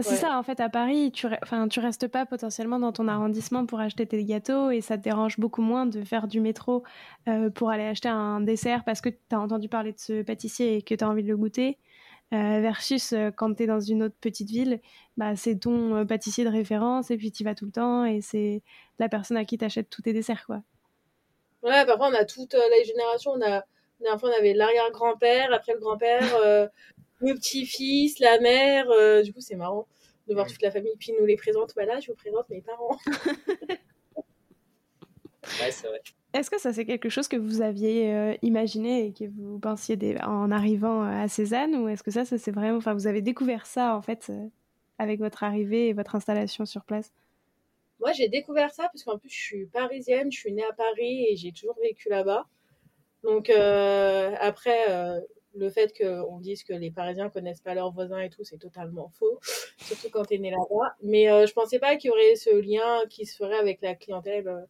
C'est 0.00 0.10
Ouais. 0.10 0.16
ça, 0.16 0.36
en 0.38 0.42
fait, 0.42 0.58
à 0.58 0.68
Paris, 0.68 1.12
tu, 1.12 1.28
enfin, 1.42 1.68
tu 1.68 1.78
restes 1.78 2.08
pas 2.08 2.26
potentiellement 2.26 2.80
dans 2.80 2.90
ton 2.92 3.06
arrondissement 3.06 3.64
pour 3.64 3.78
acheter 3.78 4.06
tes 4.06 4.24
gâteaux 4.24 4.70
et 4.70 4.80
ça 4.80 4.98
te 4.98 5.02
dérange 5.04 5.38
beaucoup 5.38 5.62
moins 5.62 5.86
de 5.86 6.02
faire 6.02 6.26
du 6.26 6.40
métro 6.40 6.82
euh, 7.28 7.48
pour 7.48 7.70
aller 7.70 7.84
acheter 7.84 8.08
un 8.08 8.40
dessert 8.40 8.82
parce 8.84 9.00
que 9.00 9.08
tu 9.08 9.16
as 9.30 9.38
entendu 9.40 9.68
parler 9.68 9.92
de 9.92 9.98
ce 10.00 10.22
pâtissier 10.22 10.76
et 10.76 10.82
que 10.82 10.96
tu 10.96 11.04
as 11.04 11.08
envie 11.08 11.22
de 11.22 11.28
le 11.28 11.36
goûter. 11.36 11.78
Euh, 12.32 12.60
versus 12.60 13.12
euh, 13.12 13.30
quand 13.30 13.54
tu 13.54 13.62
es 13.62 13.66
dans 13.66 13.78
une 13.78 14.02
autre 14.02 14.16
petite 14.20 14.48
ville, 14.50 14.80
bah, 15.16 15.36
c'est 15.36 15.56
ton 15.60 16.04
pâtissier 16.04 16.42
de 16.44 16.48
référence 16.50 17.12
et 17.12 17.16
puis 17.16 17.30
tu 17.30 17.42
y 17.42 17.44
vas 17.44 17.54
tout 17.54 17.66
le 17.66 17.70
temps 17.70 18.04
et 18.04 18.20
c'est 18.20 18.62
la 18.98 19.08
personne 19.08 19.36
à 19.36 19.44
qui 19.44 19.58
tu 19.58 19.64
achètes 19.64 19.90
tous 19.90 20.02
tes 20.02 20.12
desserts. 20.12 20.44
Quoi. 20.46 20.62
Ouais, 21.62 21.86
parfois 21.86 22.08
on 22.08 22.14
a 22.14 22.24
toutes 22.24 22.54
euh, 22.54 22.68
les 22.76 22.84
générations. 22.84 23.30
On 23.32 23.42
a, 23.42 23.62
la 24.00 24.18
fois, 24.18 24.30
on 24.30 24.38
avait 24.38 24.54
l'arrière-grand-père, 24.54 25.52
après 25.52 25.74
le 25.74 25.78
grand-père, 25.78 26.68
le 27.20 27.34
petit-fils, 27.34 28.18
la 28.18 28.38
mère. 28.40 28.90
euh, 28.90 29.22
du 29.22 29.32
coup, 29.32 29.40
c'est 29.40 29.56
marrant 29.56 29.86
de 30.28 30.34
voir 30.34 30.46
Mm. 30.46 30.50
toute 30.50 30.62
la 30.62 30.70
famille. 30.70 30.94
Puis 30.98 31.12
nous 31.18 31.26
les 31.26 31.36
présente. 31.36 31.74
Bah 31.76 31.84
là, 31.84 32.00
je 32.00 32.08
vous 32.10 32.16
présente 32.16 32.48
mes 32.50 32.60
parents. 32.62 32.98
Ouais, 35.60 35.70
c'est 35.70 35.86
vrai. 35.88 36.00
Est-ce 36.32 36.50
que 36.50 36.58
ça, 36.60 36.72
c'est 36.72 36.84
quelque 36.84 37.08
chose 37.08 37.28
que 37.28 37.36
vous 37.36 37.60
aviez 37.60 38.12
euh, 38.12 38.34
imaginé 38.42 39.06
et 39.06 39.12
que 39.12 39.24
vous 39.24 39.58
pensiez 39.58 39.96
en 40.22 40.50
arrivant 40.50 41.02
euh, 41.04 41.24
à 41.24 41.28
Cézanne 41.28 41.76
ou 41.76 41.88
est-ce 41.88 42.02
que 42.02 42.10
ça, 42.10 42.24
ça 42.24 42.38
c'est 42.38 42.50
vraiment. 42.50 42.78
Enfin, 42.78 42.94
vous 42.94 43.06
avez 43.06 43.22
découvert 43.22 43.66
ça 43.66 43.94
en 43.94 44.02
fait 44.02 44.26
euh, 44.30 44.48
avec 44.98 45.20
votre 45.20 45.44
arrivée 45.44 45.88
et 45.88 45.92
votre 45.92 46.14
installation 46.16 46.64
sur 46.64 46.84
place? 46.84 47.12
Moi, 48.00 48.12
j'ai 48.12 48.28
découvert 48.28 48.72
ça 48.72 48.84
parce 48.92 49.04
qu'en 49.04 49.18
plus, 49.18 49.28
je 49.30 49.40
suis 49.40 49.66
parisienne, 49.66 50.32
je 50.32 50.38
suis 50.38 50.52
née 50.52 50.64
à 50.64 50.72
Paris 50.72 51.26
et 51.28 51.36
j'ai 51.36 51.52
toujours 51.52 51.76
vécu 51.80 52.08
là-bas. 52.08 52.46
Donc, 53.22 53.48
euh, 53.50 54.34
après, 54.40 54.90
euh, 54.90 55.20
le 55.56 55.70
fait 55.70 55.92
qu'on 55.96 56.38
dise 56.40 56.64
que 56.64 56.72
les 56.72 56.90
Parisiens 56.90 57.30
connaissent 57.30 57.60
pas 57.60 57.74
leurs 57.74 57.92
voisins 57.92 58.20
et 58.20 58.30
tout, 58.30 58.44
c'est 58.44 58.58
totalement 58.58 59.08
faux, 59.10 59.38
surtout 59.78 60.08
quand 60.10 60.24
tu 60.24 60.34
es 60.34 60.38
né 60.38 60.50
là-bas. 60.50 60.94
Mais 61.02 61.30
euh, 61.30 61.46
je 61.46 61.52
pensais 61.52 61.78
pas 61.78 61.96
qu'il 61.96 62.08
y 62.08 62.10
aurait 62.10 62.36
ce 62.36 62.54
lien 62.60 63.06
qui 63.08 63.26
se 63.26 63.36
ferait 63.36 63.58
avec 63.58 63.80
la 63.82 63.94
clientèle. 63.94 64.48
euh. 64.48 64.60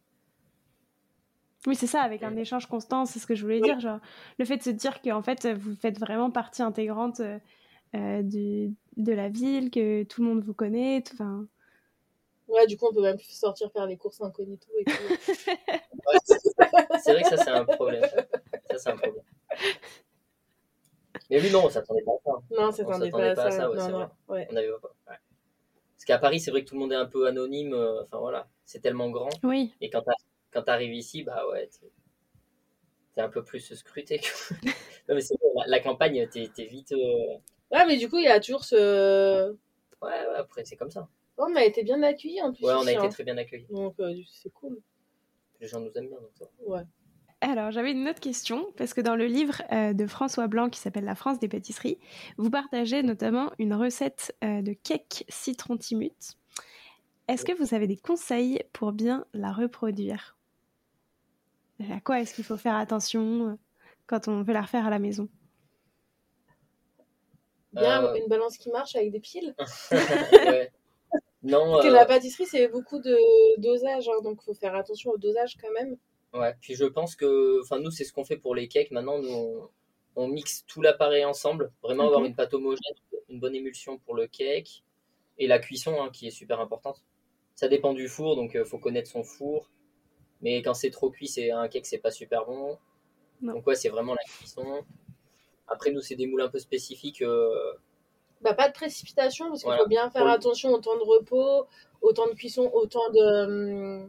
Oui, 1.67 1.75
c'est 1.75 1.87
ça, 1.87 2.01
avec 2.01 2.21
un 2.21 2.35
échange 2.35 2.67
constant, 2.67 3.05
c'est 3.05 3.17
ce 3.19 3.25
que 3.25 3.33
je 3.33 3.41
voulais 3.41 3.59
dire. 3.59 3.79
Genre, 3.79 3.99
le 4.37 4.45
fait 4.45 4.57
de 4.57 4.63
se 4.63 4.69
dire 4.69 5.01
qu'en 5.01 5.23
fait, 5.23 5.47
vous 5.47 5.75
faites 5.75 5.99
vraiment 5.99 6.29
partie 6.29 6.61
intégrante 6.61 7.21
euh, 7.21 7.39
euh, 7.95 8.21
du, 8.21 8.75
de 8.97 9.11
la 9.13 9.29
ville, 9.29 9.71
que 9.71 10.03
tout 10.03 10.21
le 10.21 10.29
monde 10.29 10.43
vous 10.43 10.53
connaît. 10.53 11.03
Enfin, 11.13 11.47
Ouais, 12.47 12.67
du 12.67 12.77
coup, 12.77 12.85
on 12.89 12.93
peut 12.93 13.01
même 13.01 13.17
sortir 13.19 13.71
faire 13.71 13.87
les 13.87 13.97
courses 13.97 14.21
incognito 14.21 14.67
et 14.79 14.83
tout. 14.85 14.91
Ouais, 16.07 16.19
c'est 17.03 17.13
vrai 17.13 17.23
que 17.23 17.29
ça, 17.29 17.37
c'est 17.37 17.49
un 17.49 17.65
problème. 17.65 18.03
Ça, 18.69 18.77
c'est 18.77 18.89
un 18.89 18.97
problème. 18.97 19.23
Mais 21.29 21.41
oui, 21.41 21.51
non, 21.51 21.65
on 21.65 21.69
s'attendait 21.69 22.03
pas 22.03 22.11
à 22.13 22.19
ça. 22.23 22.31
non, 22.51 22.71
ça 22.71 22.83
On 22.85 22.93
s'attendait 22.93 23.33
pas 23.33 23.45
à 23.45 23.51
ça. 23.51 23.69
ouais, 23.69 23.75
non, 23.75 23.81
c'est 23.85 23.91
non, 23.91 23.97
vrai. 23.97 24.07
ouais. 24.29 24.47
On 24.51 24.55
avait 24.55 24.67
pas. 24.81 24.89
ouais. 25.09 25.17
Parce 25.95 26.05
qu'à 26.05 26.17
Paris, 26.19 26.39
c'est 26.39 26.51
vrai 26.51 26.63
que 26.63 26.69
tout 26.69 26.75
le 26.75 26.81
monde 26.81 26.91
est 26.93 26.95
un 26.97 27.05
peu 27.07 27.25
anonyme. 27.27 27.73
euh, 27.73 28.03
Enfin, 28.03 28.19
voilà. 28.19 28.47
C'est 28.65 28.79
tellement 28.79 29.09
grand. 29.09 29.29
oui, 29.43 29.73
Et 29.81 29.89
quand 29.89 30.01
t'as- 30.01 30.13
quand 30.51 30.63
t'arrives 30.63 30.93
ici, 30.93 31.23
bah 31.23 31.47
ouais, 31.49 31.69
t'es 33.13 33.21
un 33.21 33.29
peu 33.29 33.43
plus 33.43 33.73
scruté. 33.73 34.21
non, 35.09 35.15
mais 35.15 35.21
c'est 35.21 35.35
vrai, 35.35 35.47
la, 35.55 35.67
la 35.67 35.79
campagne, 35.79 36.27
t'es 36.29 36.65
vite. 36.65 36.91
euh, 36.91 37.37
Ouais, 37.71 37.85
mais 37.87 37.97
du 37.97 38.09
coup, 38.09 38.17
il 38.17 38.25
y 38.25 38.27
a 38.27 38.39
toujours 38.39 38.63
ce. 38.63 39.51
Ouais, 39.51 39.57
ouais, 40.01 40.35
après, 40.35 40.63
c'est 40.65 40.75
comme 40.75 40.91
ça. 40.91 41.07
Oh, 41.37 41.45
on 41.49 41.55
a 41.55 41.63
été 41.63 41.83
bien 41.83 42.01
accueillis 42.03 42.41
en 42.41 42.53
plus. 42.53 42.63
Ouais, 42.65 42.73
on 42.73 42.85
a 42.87 42.91
été 42.91 42.97
hein. 43.01 43.09
très 43.09 43.23
bien 43.23 43.37
accueillis. 43.37 43.67
Donc, 43.69 43.99
euh, 43.99 44.13
c'est 44.31 44.51
cool. 44.51 44.79
Les 45.59 45.67
gens 45.67 45.79
nous 45.79 45.91
aiment 45.95 46.07
bien. 46.07 46.17
Donc, 46.19 46.31
ça. 46.37 46.45
Ouais. 46.65 46.83
Alors, 47.41 47.69
j'avais 47.71 47.91
une 47.91 48.07
autre 48.07 48.19
question, 48.21 48.71
parce 48.77 48.93
que 48.93 49.01
dans 49.01 49.15
le 49.15 49.25
livre 49.25 49.61
euh, 49.71 49.93
de 49.93 50.07
François 50.07 50.47
Blanc 50.47 50.69
qui 50.69 50.79
s'appelle 50.79 51.03
La 51.03 51.15
France 51.15 51.39
des 51.39 51.47
pâtisseries, 51.47 51.99
vous 52.37 52.49
partagez 52.49 53.03
notamment 53.03 53.51
une 53.59 53.73
recette 53.73 54.35
euh, 54.43 54.61
de 54.61 54.73
cake 54.73 55.25
citron 55.29 55.77
timut. 55.77 56.37
Est-ce 57.27 57.45
que 57.45 57.51
vous 57.53 57.73
avez 57.73 57.87
des 57.87 57.97
conseils 57.97 58.63
pour 58.73 58.93
bien 58.93 59.25
la 59.33 59.51
reproduire? 59.51 60.37
À 61.91 61.99
quoi 61.99 62.21
est-ce 62.21 62.33
qu'il 62.33 62.45
faut 62.45 62.57
faire 62.57 62.75
attention 62.75 63.49
euh, 63.49 63.55
quand 64.07 64.27
on 64.27 64.41
veut 64.41 64.53
la 64.53 64.61
refaire 64.61 64.87
à 64.87 64.89
la 64.89 64.99
maison? 64.99 65.27
Bien, 67.73 68.03
Euh. 68.05 68.15
une 68.15 68.27
balance 68.27 68.57
qui 68.57 68.69
marche 68.71 68.95
avec 68.95 69.11
des 69.11 69.19
piles. 69.19 69.53
Ouais. 70.31 70.71
Non, 71.43 71.73
Parce 71.73 71.83
que 71.83 71.89
euh, 71.91 71.93
la 71.93 72.05
pâtisserie, 72.05 72.47
c'est 72.47 72.67
beaucoup 72.69 72.97
de 72.97 73.15
dosage, 73.61 74.07
hein, 74.09 74.21
donc 74.23 74.41
faut 74.41 74.53
faire 74.55 74.73
attention 74.73 75.11
au 75.11 75.17
dosage 75.17 75.57
quand 75.61 75.71
même. 75.73 75.95
Ouais, 76.35 76.53
puis 76.59 76.75
je 76.75 76.85
pense 76.85 77.15
que, 77.15 77.61
enfin 77.61 77.79
nous 77.79 77.91
c'est 77.91 78.03
ce 78.03 78.11
qu'on 78.13 78.25
fait 78.25 78.37
pour 78.37 78.55
les 78.55 78.67
cakes. 78.67 78.91
Maintenant 78.91 79.19
nous 79.19 79.29
on, 79.29 79.69
on 80.15 80.27
mixe 80.27 80.65
tout 80.67 80.81
l'appareil 80.81 81.23
ensemble, 81.25 81.71
vraiment 81.81 82.05
avoir 82.05 82.23
une 82.25 82.35
pâte 82.35 82.53
homogène, 82.53 82.95
une 83.29 83.39
bonne 83.39 83.55
émulsion 83.55 83.97
pour 83.99 84.15
le 84.15 84.27
cake 84.27 84.83
et 85.37 85.47
la 85.47 85.59
cuisson 85.59 86.01
hein, 86.01 86.09
qui 86.11 86.27
est 86.27 86.31
super 86.31 86.59
importante. 86.59 87.03
Ça 87.55 87.67
dépend 87.69 87.93
du 87.93 88.07
four, 88.09 88.35
donc 88.35 88.51
il 88.53 88.65
faut 88.65 88.79
connaître 88.79 89.09
son 89.09 89.23
four. 89.23 89.69
Mais 90.41 90.61
quand 90.61 90.73
c'est 90.73 90.91
trop 90.91 91.09
cuit, 91.09 91.27
c'est 91.27 91.51
un 91.51 91.67
cake 91.69 91.85
c'est 91.85 91.99
pas 91.99 92.11
super 92.11 92.45
bon. 92.45 92.77
Non. 93.41 93.53
Donc 93.53 93.67
ouais, 93.67 93.75
c'est 93.75 93.89
vraiment 93.89 94.13
la 94.13 94.23
cuisson. 94.23 94.83
Après 95.67 95.91
nous 95.91 96.01
c'est 96.01 96.15
des 96.15 96.27
moules 96.27 96.41
un 96.41 96.49
peu 96.49 96.59
spécifiques. 96.59 97.21
euh, 97.21 97.73
Bah, 98.41 98.53
pas 98.53 98.67
de 98.67 98.73
précipitation, 98.73 99.47
parce 99.47 99.61
qu'il 99.61 99.67
Voilà. 99.67 99.83
faut 99.83 99.89
bien 99.89 100.09
faire 100.09 100.27
attention 100.27 100.69
au 100.73 100.79
temps 100.79 100.97
de 100.97 101.03
repos, 101.03 101.65
au 102.01 102.11
temps 102.13 102.27
de 102.27 102.33
cuisson, 102.33 102.69
au 102.73 102.85
temps 102.87 103.09
de. 103.11 104.05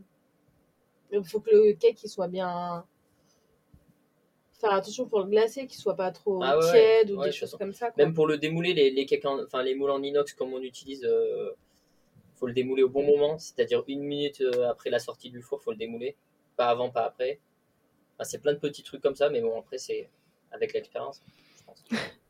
Il 1.12 1.24
faut 1.24 1.40
que 1.40 1.50
le 1.50 1.72
cake 1.74 2.02
il 2.02 2.08
soit 2.08 2.28
bien. 2.28 2.84
Faire 4.52 4.72
attention 4.72 5.06
pour 5.06 5.20
le 5.20 5.26
glacer, 5.26 5.66
qu'il 5.66 5.78
soit 5.78 5.96
pas 5.96 6.10
trop 6.10 6.40
Ah 6.42 6.58
ouais, 6.58 6.70
tiède 6.70 7.10
ou 7.10 7.18
ouais, 7.18 7.26
des 7.26 7.32
choses 7.32 7.54
comme 7.58 7.72
ça. 7.74 7.90
quoi. 7.90 8.02
Même 8.04 8.14
pour 8.14 8.26
le 8.26 8.38
démouler, 8.38 8.72
les, 8.72 8.90
les, 8.90 9.04
cakes 9.04 9.24
en- 9.26 9.42
enfin, 9.44 9.62
les 9.62 9.74
moules 9.74 9.90
en 9.90 10.02
inox 10.02 10.32
comme 10.32 10.54
on 10.54 10.62
utilise, 10.62 11.04
euh, 11.04 11.50
faut 12.36 12.46
le 12.46 12.54
démouler 12.54 12.82
au 12.82 12.88
bon 12.88 13.04
moment, 13.04 13.38
c'est-à-dire 13.38 13.84
une 13.86 14.02
minute 14.02 14.40
euh, 14.40 14.68
après 14.70 14.88
la 14.88 14.98
sortie 14.98 15.30
du 15.30 15.42
four, 15.42 15.60
faut 15.62 15.72
le 15.72 15.76
démouler. 15.76 16.16
Pas 16.56 16.68
avant, 16.68 16.88
pas 16.88 17.04
après. 17.04 17.38
Enfin, 18.14 18.24
c'est 18.24 18.38
plein 18.40 18.54
de 18.54 18.58
petits 18.58 18.82
trucs 18.82 19.02
comme 19.02 19.14
ça, 19.14 19.28
mais 19.28 19.42
bon, 19.42 19.58
après, 19.60 19.76
c'est 19.76 20.08
avec 20.50 20.72
l'expérience, 20.72 21.22
je 21.58 21.64
pense. 21.64 21.84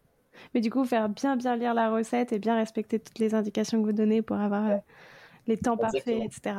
Mais 0.55 0.61
du 0.61 0.71
coup, 0.71 0.85
faire 0.85 1.09
bien 1.09 1.37
bien 1.37 1.57
lire 1.57 1.75
la 1.75 1.91
recette 1.91 2.33
et 2.33 2.39
bien 2.39 2.57
respecter 2.57 2.99
toutes 2.99 3.19
les 3.19 3.35
indications 3.35 3.81
que 3.81 3.87
vous 3.87 3.93
donnez 3.93 4.21
pour 4.23 4.37
avoir 4.37 4.69
euh, 4.71 4.77
les 5.47 5.57
temps 5.57 5.77
parfaits, 5.77 6.07
etc. 6.09 6.57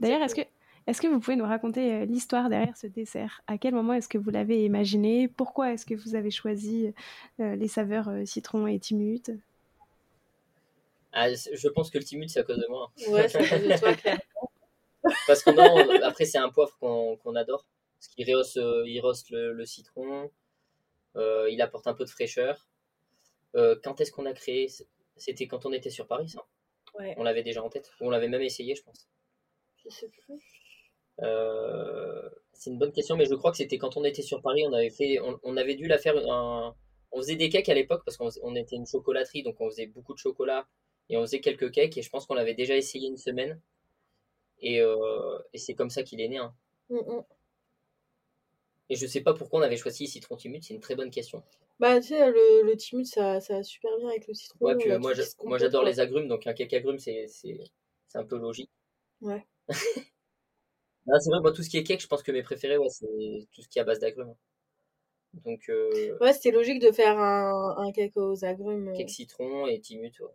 D'ailleurs, 0.00 0.22
est-ce 0.22 0.34
que, 0.34 0.42
est 0.86 1.00
que 1.00 1.06
vous 1.08 1.20
pouvez 1.20 1.36
nous 1.36 1.44
raconter 1.44 1.92
euh, 1.92 2.04
l'histoire 2.04 2.48
derrière 2.48 2.76
ce 2.76 2.86
dessert? 2.86 3.42
À 3.46 3.58
quel 3.58 3.74
moment 3.74 3.92
est-ce 3.92 4.08
que 4.08 4.18
vous 4.18 4.30
l'avez 4.30 4.64
imaginé? 4.64 5.28
Pourquoi 5.28 5.72
est-ce 5.72 5.86
que 5.86 5.94
vous 5.94 6.14
avez 6.14 6.30
choisi 6.30 6.92
euh, 7.40 7.56
les 7.56 7.68
saveurs 7.68 8.08
euh, 8.08 8.24
citron 8.24 8.66
et 8.66 8.78
timut 8.78 9.30
Ah, 11.12 11.28
je 11.32 11.68
pense 11.68 11.90
que 11.90 11.98
le 11.98 12.04
timut, 12.04 12.28
c'est 12.28 12.40
à 12.40 12.44
cause 12.44 12.58
de 12.58 12.66
moi. 12.68 12.90
Ouais, 13.08 13.28
c'est 13.28 13.38
à 13.38 13.48
cause 13.48 13.66
de 13.68 13.78
toi, 13.78 13.94
Claire. 13.94 14.20
Parce 15.26 15.42
que 15.42 15.50
non, 15.50 16.02
après, 16.04 16.24
c'est 16.24 16.38
un 16.38 16.50
poivre 16.50 16.76
qu'on 16.78 17.34
adore. 17.36 17.64
Parce 17.98 18.08
qu'il 18.08 18.30
rehausse, 18.30 18.56
il 18.56 19.00
rehausse 19.00 19.30
le, 19.30 19.52
le 19.52 19.64
citron, 19.64 20.30
euh, 21.16 21.48
il 21.50 21.60
apporte 21.62 21.86
un 21.86 21.94
peu 21.94 22.04
de 22.04 22.10
fraîcheur. 22.10 22.66
Euh, 23.54 23.76
quand 23.82 24.00
est-ce 24.00 24.12
qu'on 24.12 24.26
a 24.26 24.32
créé? 24.32 24.70
C'était 25.16 25.46
quand 25.46 25.64
on 25.66 25.72
était 25.72 25.90
sur 25.90 26.06
Paris, 26.06 26.28
ça? 26.28 26.44
Ouais, 26.98 27.14
On 27.18 27.22
l'avait 27.24 27.42
déjà 27.42 27.62
en 27.62 27.70
tête. 27.70 27.90
On 28.00 28.10
l'avait 28.10 28.28
même 28.28 28.42
essayé, 28.42 28.74
je 28.74 28.82
pense. 28.82 29.08
je 29.82 29.88
sais 29.88 30.08
plus. 30.08 30.22
Euh, 31.22 32.28
c'est 32.52 32.70
une 32.70 32.78
bonne 32.78 32.92
question, 32.92 33.16
mais 33.16 33.26
je 33.26 33.34
crois 33.34 33.50
que 33.50 33.56
c'était 33.58 33.78
quand 33.78 33.96
on 33.96 34.04
était 34.04 34.22
sur 34.22 34.42
Paris, 34.42 34.64
on 34.66 34.72
avait 34.72 34.90
fait, 34.90 35.20
on, 35.20 35.38
on 35.42 35.56
avait 35.56 35.74
dû 35.74 35.86
la 35.86 35.98
faire. 35.98 36.16
Un, 36.16 36.74
on 37.12 37.18
faisait 37.18 37.36
des 37.36 37.48
cakes 37.48 37.68
à 37.68 37.74
l'époque 37.74 38.02
parce 38.04 38.16
qu'on 38.16 38.54
était 38.56 38.76
une 38.76 38.86
chocolaterie, 38.86 39.42
donc 39.42 39.56
on 39.60 39.70
faisait 39.70 39.86
beaucoup 39.86 40.12
de 40.12 40.18
chocolat 40.18 40.66
et 41.08 41.16
on 41.16 41.22
faisait 41.22 41.40
quelques 41.40 41.70
cakes. 41.70 41.96
Et 41.96 42.02
je 42.02 42.10
pense 42.10 42.26
qu'on 42.26 42.34
l'avait 42.34 42.54
déjà 42.54 42.76
essayé 42.76 43.08
une 43.08 43.16
semaine. 43.16 43.60
Et, 44.60 44.80
euh, 44.80 45.38
et 45.52 45.58
c'est 45.58 45.74
comme 45.74 45.90
ça 45.90 46.02
qu'il 46.02 46.20
est 46.20 46.28
né. 46.28 46.38
hein. 46.38 46.54
Mm, 46.88 46.96
mm. 46.96 47.24
Et 48.88 48.96
je 48.96 49.06
sais 49.06 49.20
pas 49.20 49.34
pourquoi 49.34 49.60
on 49.60 49.62
avait 49.62 49.76
choisi 49.76 50.06
citron 50.06 50.36
timut, 50.36 50.62
c'est 50.62 50.74
une 50.74 50.80
très 50.80 50.94
bonne 50.94 51.10
question. 51.10 51.42
Bah, 51.80 52.00
tu 52.00 52.08
sais, 52.08 52.30
le, 52.30 52.62
le 52.62 52.76
timut, 52.76 53.04
ça, 53.04 53.40
ça 53.40 53.54
va 53.56 53.62
super 53.62 53.90
bien 53.98 54.08
avec 54.08 54.26
le 54.28 54.34
citron. 54.34 54.64
Ouais, 54.64 54.76
puis 54.76 54.90
moi, 55.44 55.58
j'adore 55.58 55.84
les 55.84 56.00
agrumes, 56.00 56.28
donc 56.28 56.46
un 56.46 56.54
cake 56.54 56.84
c'est- 56.98 57.26
c'est 57.28 57.58
un 58.14 58.24
peu 58.24 58.38
logique. 58.38 58.70
Ouais. 59.20 59.44
Non, 61.06 61.18
c'est 61.20 61.30
vrai, 61.30 61.40
moi 61.40 61.52
tout 61.52 61.62
ce 61.62 61.70
qui 61.70 61.78
est 61.78 61.84
cake, 61.84 62.00
je 62.00 62.06
pense 62.06 62.22
que 62.22 62.32
mes 62.32 62.42
préférés, 62.42 62.78
ouais, 62.78 62.88
c'est 62.88 63.06
tout 63.52 63.62
ce 63.62 63.68
qui 63.68 63.78
est 63.78 63.82
à 63.82 63.84
base 63.84 64.00
d'agrumes. 64.00 64.34
Donc, 65.44 65.68
euh, 65.68 66.16
Ouais, 66.20 66.32
c'était 66.32 66.50
logique 66.50 66.80
de 66.80 66.90
faire 66.92 67.18
un, 67.18 67.74
un 67.78 67.92
cake 67.92 68.16
aux 68.16 68.44
agrumes. 68.44 68.92
cake 68.96 69.10
citron 69.10 69.66
et 69.66 69.80
timut, 69.80 70.18
ouais. 70.20 70.32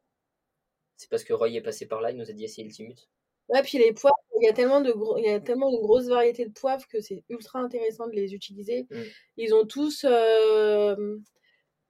C'est 0.98 1.10
parce 1.10 1.24
que 1.24 1.34
Roy 1.34 1.50
est 1.50 1.62
passé 1.62 1.88
par 1.88 2.00
là, 2.00 2.12
il 2.12 2.18
nous 2.18 2.30
a 2.30 2.34
dit 2.34 2.44
essayer 2.44 2.64
le 2.68 2.72
timut. 2.74 3.10
Ouais, 3.50 3.64
puis 3.64 3.80
les 3.80 3.92
poivres, 3.92 4.16
il 4.40 4.46
y 4.46 4.50
a 4.50 4.54
tellement 4.54 4.82
de 4.82 4.92
gros, 4.92 5.18
il 5.18 5.26
y 5.26 5.30
a 5.30 5.40
tellement 5.40 5.70
une 5.70 5.82
grosse 5.82 6.08
variété 6.08 6.46
de 6.46 6.52
poivres 6.54 6.88
que 6.88 7.02
c'est 7.02 7.24
ultra 7.30 7.60
intéressant 7.60 8.08
de 8.08 8.14
les 8.14 8.34
utiliser. 8.34 8.84
Mm. 8.92 9.02
Ils 9.38 9.54
ont 9.56 9.66
tous, 9.66 10.06
euh, 10.08 11.18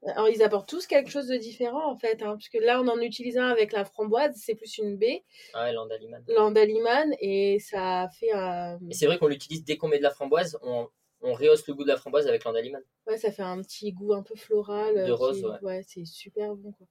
alors 0.05 0.29
ils 0.29 0.41
apportent 0.43 0.67
tous 0.67 0.87
quelque 0.87 1.09
chose 1.09 1.27
de 1.27 1.35
différent 1.37 1.91
en 1.91 1.95
fait, 1.97 2.21
hein, 2.23 2.33
parce 2.33 2.49
que 2.49 2.57
là 2.57 2.81
on 2.81 2.87
en 2.87 2.99
utilise 2.99 3.37
un 3.37 3.47
avec 3.49 3.71
la 3.71 3.85
framboise, 3.85 4.33
c'est 4.35 4.55
plus 4.55 4.77
une 4.79 4.97
baie, 4.97 5.23
Ah 5.53 5.63
ouais, 5.65 5.73
l'andaliman. 5.73 6.23
l'andaliman, 6.27 7.13
et 7.19 7.59
ça 7.59 8.09
fait 8.19 8.31
un, 8.31 8.79
Et 8.89 8.93
c'est 8.93 9.05
vrai 9.05 9.17
qu'on 9.19 9.27
l'utilise 9.27 9.63
dès 9.63 9.77
qu'on 9.77 9.87
met 9.87 9.97
de 9.99 10.03
la 10.03 10.11
framboise, 10.11 10.57
on, 10.63 10.87
on 11.21 11.33
rehausse 11.33 11.67
le 11.67 11.73
goût 11.75 11.83
de 11.83 11.89
la 11.89 11.97
framboise 11.97 12.27
avec 12.27 12.43
l'andaliman. 12.43 12.81
ouais, 13.07 13.17
ça 13.17 13.31
fait 13.31 13.43
un 13.43 13.61
petit 13.61 13.91
goût 13.91 14.13
un 14.13 14.23
peu 14.23 14.35
floral. 14.35 14.95
De 14.95 15.11
euh, 15.11 15.15
rose, 15.15 15.37
qui- 15.59 15.65
ouais. 15.65 15.83
c'est 15.87 16.05
super 16.05 16.55
bon 16.55 16.71
quoi. 16.71 16.87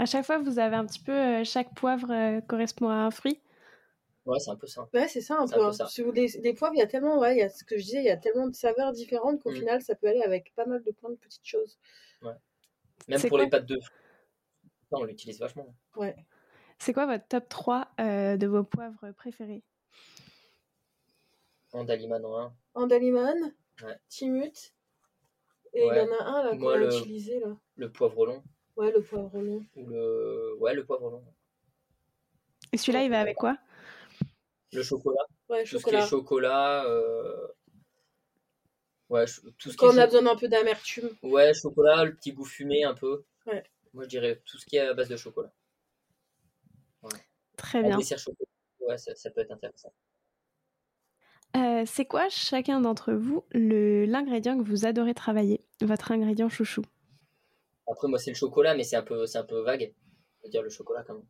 À 0.00 0.06
chaque 0.06 0.24
fois, 0.24 0.38
vous 0.38 0.58
avez 0.60 0.76
un 0.76 0.86
petit 0.86 1.00
peu, 1.00 1.12
euh, 1.12 1.44
chaque 1.44 1.74
poivre 1.74 2.10
euh, 2.12 2.40
correspond 2.40 2.88
à 2.88 2.94
un 2.94 3.10
fruit. 3.10 3.40
Ouais, 4.28 4.38
c'est 4.38 4.50
un 4.50 4.56
peu 4.56 4.66
ça. 4.66 4.88
Ouais, 4.92 5.08
c'est 5.08 5.20
ça 5.22 5.38
un 5.40 5.46
peu. 5.48 5.54
un 5.54 5.58
peu 5.58 5.64
hein. 5.66 5.72
ça. 5.72 5.86
Sur 5.86 6.12
les, 6.12 6.26
les 6.42 6.52
poivres, 6.54 6.74
il 6.74 6.78
y 6.78 6.82
a 6.82 6.86
tellement, 6.86 7.18
ouais, 7.18 7.34
il 7.34 7.38
y 7.38 7.42
a 7.42 7.48
ce 7.48 7.64
que 7.64 7.78
je 7.78 7.82
disais, 7.84 7.98
il 7.98 8.04
y 8.04 8.10
a 8.10 8.16
tellement 8.16 8.46
de 8.46 8.54
saveurs 8.54 8.92
différentes 8.92 9.42
qu'au 9.42 9.50
Mm. 9.50 9.54
final 9.56 9.82
ça 9.82 9.94
peut 9.94 10.06
aller 10.08 10.22
avec 10.22 10.52
pas 10.54 10.66
mal 10.66 10.82
de 10.84 10.90
plein 10.92 11.10
de 11.10 11.16
petites 11.16 11.46
choses. 11.46 11.78
Même 13.08 13.20
pour 13.28 13.38
les 13.38 13.48
pâtes 13.48 13.64
de 13.66 13.80
fruits, 13.80 13.98
ça, 14.90 14.98
on 14.98 15.04
l'utilise 15.04 15.38
vachement. 15.40 15.74
Ouais. 15.96 16.14
C'est 16.78 16.92
quoi 16.92 17.06
votre 17.06 17.26
top 17.26 17.48
3 17.48 17.88
euh, 18.00 18.36
de 18.36 18.46
vos 18.46 18.62
poivres 18.64 19.12
préférés? 19.16 19.64
Andaliman 21.72 22.24
en 22.24 22.38
un. 22.38 22.54
Andaliman, 22.74 23.52
Ouais. 23.82 23.96
Timut, 24.08 24.74
et 25.72 25.82
il 25.86 25.86
y 25.86 26.00
en 26.00 26.12
a 26.12 26.24
un 26.24 26.44
là 26.44 26.56
qu'on 26.56 26.68
a 26.70 26.76
le- 26.78 26.88
utilisé 26.98 27.38
là. 27.40 27.56
Le 27.76 27.90
poivre 27.92 28.26
long. 28.26 28.42
Ouais, 28.76 28.90
le 28.90 29.00
poivre 29.02 29.40
long. 29.40 29.64
Ou 29.76 29.86
le... 29.86 30.56
Ouais, 30.58 30.74
le 30.74 30.84
poivre 30.84 31.10
long. 31.10 31.24
Et 32.72 32.76
celui-là, 32.76 33.04
il 33.04 33.10
va 33.10 33.20
avec 33.20 33.36
quoi? 33.36 33.56
Le 34.72 34.82
chocolat. 34.82 35.24
Ouais, 35.48 35.64
Tout 35.64 35.70
ce 35.70 35.76
qui 35.76 35.82
chocolat. 35.82 36.04
est 36.04 36.08
chocolat. 36.08 36.84
euh, 36.86 37.46
Ouais, 39.08 39.24
tout 39.56 39.70
ce 39.70 39.70
qui 39.70 39.76
Quand 39.76 39.90
est 39.92 39.94
on 39.94 39.98
a 39.98 40.06
besoin 40.06 40.22
d'un 40.22 40.36
peu 40.36 40.48
d'amertume. 40.48 41.08
Ouais, 41.22 41.54
chocolat, 41.54 42.04
le 42.04 42.14
petit 42.14 42.32
goût 42.32 42.44
fumé 42.44 42.84
un 42.84 42.92
peu. 42.92 43.24
Ouais. 43.46 43.62
Moi, 43.94 44.04
je 44.04 44.08
dirais 44.10 44.42
tout 44.44 44.58
ce 44.58 44.66
qui 44.66 44.76
est 44.76 44.80
à 44.80 44.92
base 44.92 45.08
de 45.08 45.16
chocolat. 45.16 45.50
Très 47.56 47.78
Un 47.78 47.82
bien. 47.88 47.96
dessert 47.96 48.18
chocolat. 48.18 48.46
Ouais, 48.80 48.98
ça, 48.98 49.14
ça 49.16 49.30
peut 49.30 49.40
être 49.40 49.50
intéressant. 49.50 49.92
Euh, 51.56 51.82
c'est 51.86 52.04
quoi, 52.04 52.28
chacun 52.28 52.80
d'entre 52.80 53.12
vous, 53.14 53.44
le- 53.52 54.04
l'ingrédient 54.04 54.58
que 54.58 54.62
vous 54.62 54.84
adorez 54.86 55.14
travailler? 55.14 55.64
Votre 55.80 56.12
ingrédient 56.12 56.48
chouchou 56.50 56.82
Après, 57.86 58.06
moi, 58.08 58.18
c'est 58.18 58.30
le 58.30 58.36
chocolat, 58.36 58.74
mais 58.76 58.84
c'est 58.84 58.96
un 58.96 59.02
peu, 59.02 59.26
c'est 59.26 59.38
un 59.38 59.44
peu 59.44 59.60
vague. 59.62 59.92
Je 60.40 60.44
veux 60.46 60.50
dire 60.50 60.62
le 60.62 60.68
chocolat 60.68 61.02
quand 61.02 61.14
même. 61.14 61.26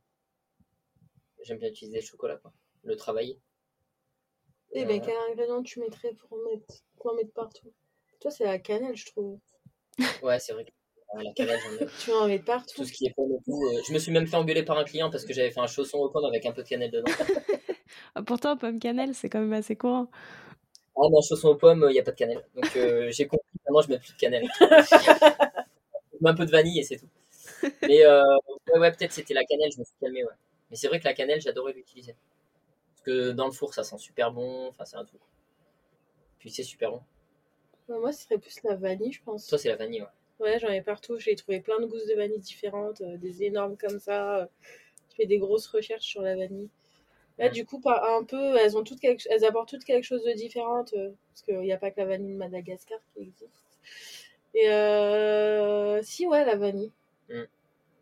J'aime 1.44 1.58
bien 1.58 1.68
utiliser 1.68 2.00
le 2.00 2.04
chocolat, 2.04 2.36
quoi. 2.36 2.52
Le 2.84 2.96
travailler. 2.96 3.38
Et 4.72 4.82
Euh. 4.82 4.86
ben, 4.86 5.00
quel 5.00 5.16
ingrédient 5.30 5.62
tu 5.62 5.80
mettrais 5.80 6.12
pour 6.14 6.38
mettre, 6.50 6.66
pour 6.96 7.12
en 7.12 7.14
mettre 7.14 7.32
partout? 7.32 7.72
Toi, 8.20 8.30
c'est 8.30 8.44
la 8.44 8.58
cannelle, 8.58 8.96
je 8.96 9.06
trouve. 9.06 9.38
Ouais, 10.24 10.38
c'est 10.38 10.52
vrai 10.52 10.64
que 10.64 10.70
ouais, 11.16 11.24
la 11.24 11.32
cannelle, 11.32 11.58
j'en. 11.60 11.86
Tu 12.00 12.10
vas 12.10 12.16
en 12.18 12.26
mettre 12.28 12.44
partout. 12.44 12.74
Tout 12.76 12.84
ce 12.84 12.92
qui 12.92 13.06
est 13.06 13.14
pomme 13.14 13.32
et 13.32 13.42
tout. 13.44 13.62
euh, 13.64 13.80
Je 13.86 13.92
me 13.92 13.98
suis 13.98 14.12
même 14.12 14.26
fait 14.26 14.36
engueuler 14.36 14.62
par 14.64 14.78
un 14.78 14.84
client 14.84 15.10
parce 15.10 15.24
que 15.24 15.32
j'avais 15.32 15.50
fait 15.50 15.60
un 15.60 15.66
chausson 15.66 15.98
aux 15.98 16.10
pommes 16.10 16.24
avec 16.26 16.44
un 16.46 16.52
peu 16.52 16.62
de 16.62 16.68
cannelle 16.68 16.90
dedans. 16.90 17.10
Ah, 18.14 18.22
Pourtant, 18.26 18.56
pomme 18.56 18.78
cannelle, 18.78 19.14
c'est 19.14 19.28
quand 19.28 19.40
même 19.40 19.52
assez 19.52 19.76
courant. 19.76 20.08
Ah 20.96 21.08
non, 21.10 21.20
chausson 21.22 21.48
aux 21.50 21.56
pommes, 21.56 21.86
il 21.90 21.92
n'y 21.94 22.00
a 22.00 22.02
pas 22.02 22.10
de 22.12 22.16
cannelle. 22.16 22.44
Donc 22.54 22.76
euh, 22.76 23.10
j'ai 23.12 23.26
compris, 23.26 23.46
maintenant 23.64 23.80
je 23.82 23.88
mets 23.90 23.98
plus 23.98 24.12
de 24.14 24.18
cannelle. 24.18 24.48
je 24.60 26.18
mets 26.20 26.30
un 26.30 26.34
peu 26.34 26.46
de 26.46 26.50
vanille 26.50 26.80
et 26.80 26.82
c'est 26.82 26.96
tout. 26.98 27.08
Mais 27.82 28.04
euh, 28.04 28.22
ouais, 28.74 28.80
ouais, 28.80 28.92
peut-être 28.92 29.12
c'était 29.12 29.34
la 29.34 29.44
cannelle, 29.44 29.70
je 29.72 29.78
me 29.80 29.84
suis 29.84 29.94
calmé, 30.00 30.24
ouais. 30.24 30.30
Mais 30.70 30.76
c'est 30.76 30.88
vrai 30.88 31.00
que 31.00 31.04
la 31.04 31.14
cannelle, 31.14 31.40
j'adorais 31.40 31.72
l'utiliser. 31.72 32.14
Que 33.08 33.32
dans 33.32 33.46
le 33.46 33.52
four, 33.52 33.72
ça 33.72 33.84
sent 33.84 33.96
super 33.96 34.32
bon, 34.32 34.68
enfin 34.68 34.84
c'est 34.84 34.98
un 34.98 35.04
tout. 35.06 35.16
Puis 36.38 36.50
c'est 36.50 36.62
super 36.62 36.90
bon. 36.90 37.00
Ouais, 37.88 37.98
Moi, 37.98 38.12
ce 38.12 38.24
serait 38.24 38.36
plus 38.36 38.62
la 38.64 38.74
vanille, 38.74 39.12
je 39.12 39.22
pense. 39.22 39.46
Toi, 39.46 39.56
c'est 39.56 39.70
la 39.70 39.76
vanille, 39.76 40.02
ouais. 40.02 40.08
Ouais, 40.40 40.58
j'en 40.58 40.68
ai 40.68 40.82
partout. 40.82 41.18
J'ai 41.18 41.34
trouvé 41.34 41.60
plein 41.60 41.80
de 41.80 41.86
gousses 41.86 42.06
de 42.06 42.14
vanille 42.14 42.38
différentes, 42.38 43.00
euh, 43.00 43.16
des 43.16 43.44
énormes 43.44 43.78
comme 43.78 43.98
ça. 43.98 44.40
euh. 44.40 44.46
Je 45.08 45.16
fais 45.16 45.26
des 45.26 45.38
grosses 45.38 45.66
recherches 45.68 46.04
sur 46.04 46.20
la 46.20 46.36
vanille. 46.36 46.68
Là, 47.38 47.48
du 47.48 47.64
coup, 47.64 47.80
un 47.86 48.24
peu, 48.24 48.56
elles, 48.56 48.76
ont 48.76 48.84
toutes 48.84 49.00
quelque... 49.00 49.24
elles 49.30 49.46
apportent 49.46 49.70
toutes 49.70 49.84
quelque 49.84 50.04
chose 50.04 50.22
de 50.24 50.32
différent, 50.32 50.84
euh, 50.92 51.10
parce 51.30 51.42
qu'il 51.46 51.60
n'y 51.60 51.72
a 51.72 51.78
pas 51.78 51.90
que 51.90 52.00
la 52.00 52.06
vanille 52.06 52.34
de 52.34 52.38
Madagascar 52.38 52.98
qui 53.14 53.22
existe. 53.22 53.64
Et 54.52 54.68
euh... 54.70 56.02
si, 56.02 56.26
ouais, 56.26 56.44
la 56.44 56.56
vanille. 56.56 56.92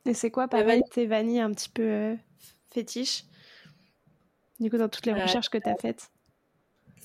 Et 0.04 0.14
c'est 0.14 0.32
quoi, 0.32 0.48
pareil, 0.48 0.66
vanille. 0.66 0.90
tes 0.90 1.06
vanilles 1.06 1.40
un 1.40 1.52
petit 1.52 1.68
peu 1.68 1.82
euh, 1.82 2.14
fétiches? 2.70 3.24
Du 4.60 4.70
coup, 4.70 4.78
dans 4.78 4.88
toutes 4.88 5.06
les 5.06 5.12
Euh, 5.12 5.22
recherches 5.22 5.50
que 5.50 5.58
tu 5.58 5.68
as 5.68 5.76
faites. 5.76 6.10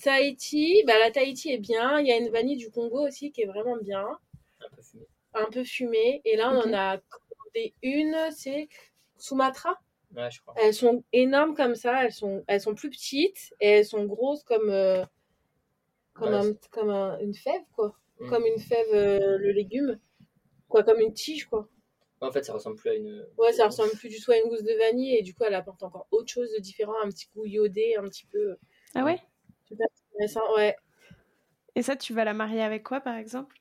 Tahiti, 0.01 0.83
bah, 0.87 0.97
la 0.99 1.11
Tahiti 1.11 1.51
est 1.51 1.57
bien. 1.59 1.99
Il 1.99 2.07
y 2.07 2.11
a 2.11 2.17
une 2.17 2.29
vanille 2.29 2.57
du 2.57 2.71
Congo 2.71 3.05
aussi 3.07 3.31
qui 3.31 3.41
est 3.41 3.45
vraiment 3.45 3.77
bien, 3.77 4.07
Un 4.61 4.69
peu 4.75 4.81
fumé. 4.81 5.05
un 5.33 5.45
peu 5.51 5.63
fumée. 5.63 6.21
Et 6.25 6.35
là, 6.37 6.51
on 6.51 6.59
en 6.69 6.73
a 6.73 6.97
commandé 6.97 7.73
une, 7.83 8.15
c'est 8.31 8.67
Sumatra. 9.17 9.79
Ouais, 10.15 10.29
je 10.31 10.41
crois. 10.41 10.55
Elles 10.57 10.73
sont 10.73 11.03
énormes 11.13 11.55
comme 11.55 11.75
ça, 11.75 12.03
elles 12.03 12.11
sont, 12.11 12.43
elles 12.47 12.61
sont 12.61 12.75
plus 12.75 12.89
petites 12.89 13.53
et 13.59 13.67
elles 13.69 13.85
sont 13.85 14.05
grosses 14.05 14.43
comme, 14.43 14.69
euh, 14.69 15.05
comme, 16.13 16.33
Ouais, 16.33 16.47
un- 16.49 16.53
comme 16.71 16.89
un- 16.89 17.19
une 17.19 17.33
fève, 17.35 17.61
quoi. 17.75 17.95
Mm. 18.19 18.29
Comme 18.29 18.45
une 18.45 18.59
fève, 18.59 18.87
euh, 18.93 19.37
le 19.37 19.51
légume. 19.51 19.99
Quoi, 20.67 20.83
comme 20.83 20.99
une 20.99 21.13
tige, 21.13 21.45
quoi. 21.45 21.67
En 22.21 22.31
fait, 22.31 22.43
ça 22.43 22.53
ressemble 22.53 22.75
plus 22.75 22.89
à 22.91 22.93
une. 22.93 23.27
Ouais, 23.37 23.51
ça 23.51 23.65
ressemble 23.65 23.91
plus 23.91 24.09
du 24.09 24.19
tout 24.21 24.31
à 24.31 24.37
une 24.37 24.47
gousse 24.47 24.63
de 24.63 24.73
vanille 24.77 25.15
et 25.15 25.23
du 25.23 25.33
coup, 25.33 25.43
elle 25.43 25.55
apporte 25.55 25.81
encore 25.81 26.07
autre 26.11 26.31
chose 26.31 26.51
de 26.53 26.59
différent, 26.61 26.93
un 27.03 27.09
petit 27.09 27.27
goût 27.35 27.45
iodé, 27.45 27.95
un 27.97 28.03
petit 28.03 28.25
peu 28.27 28.57
Ah 28.93 29.03
ouais? 29.03 29.19
super 29.67 29.87
intéressant. 30.13 30.55
Ouais. 30.55 30.75
Et 31.75 31.81
ça, 31.81 31.95
tu 31.95 32.13
vas 32.13 32.23
la 32.23 32.33
marier 32.33 32.61
avec 32.61 32.83
quoi, 32.83 33.01
par 33.01 33.15
exemple? 33.15 33.55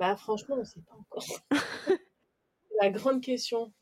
Bah, 0.00 0.16
franchement, 0.16 0.56
on 0.58 0.64
sait 0.64 0.80
pas 0.80 0.96
encore. 0.96 1.24
La 2.80 2.90
grande 2.90 3.22
question. 3.22 3.72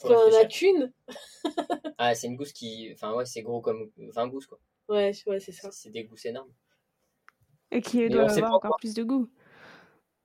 Parce 0.00 0.14
qu'on 0.14 0.36
en 0.36 0.40
a 0.40 0.44
qu'une. 0.46 0.92
Ah, 1.98 2.14
c'est 2.14 2.26
une 2.26 2.36
gousse 2.36 2.52
qui. 2.52 2.90
Enfin, 2.92 3.14
ouais, 3.14 3.24
c'est 3.24 3.42
gros 3.42 3.60
comme 3.60 3.90
20 3.96 4.26
gousses, 4.26 4.46
quoi. 4.46 4.58
Ouais, 4.88 5.12
ouais, 5.26 5.38
c'est 5.38 5.52
ça. 5.52 5.70
C'est 5.70 5.90
des 5.90 6.04
gousses 6.04 6.26
énormes. 6.26 6.52
Et 7.70 7.80
qui 7.80 8.08
doit 8.08 8.28
avoir 8.30 8.54
encore. 8.54 8.76
plus 8.78 8.94
de 8.94 9.04
goût. 9.04 9.30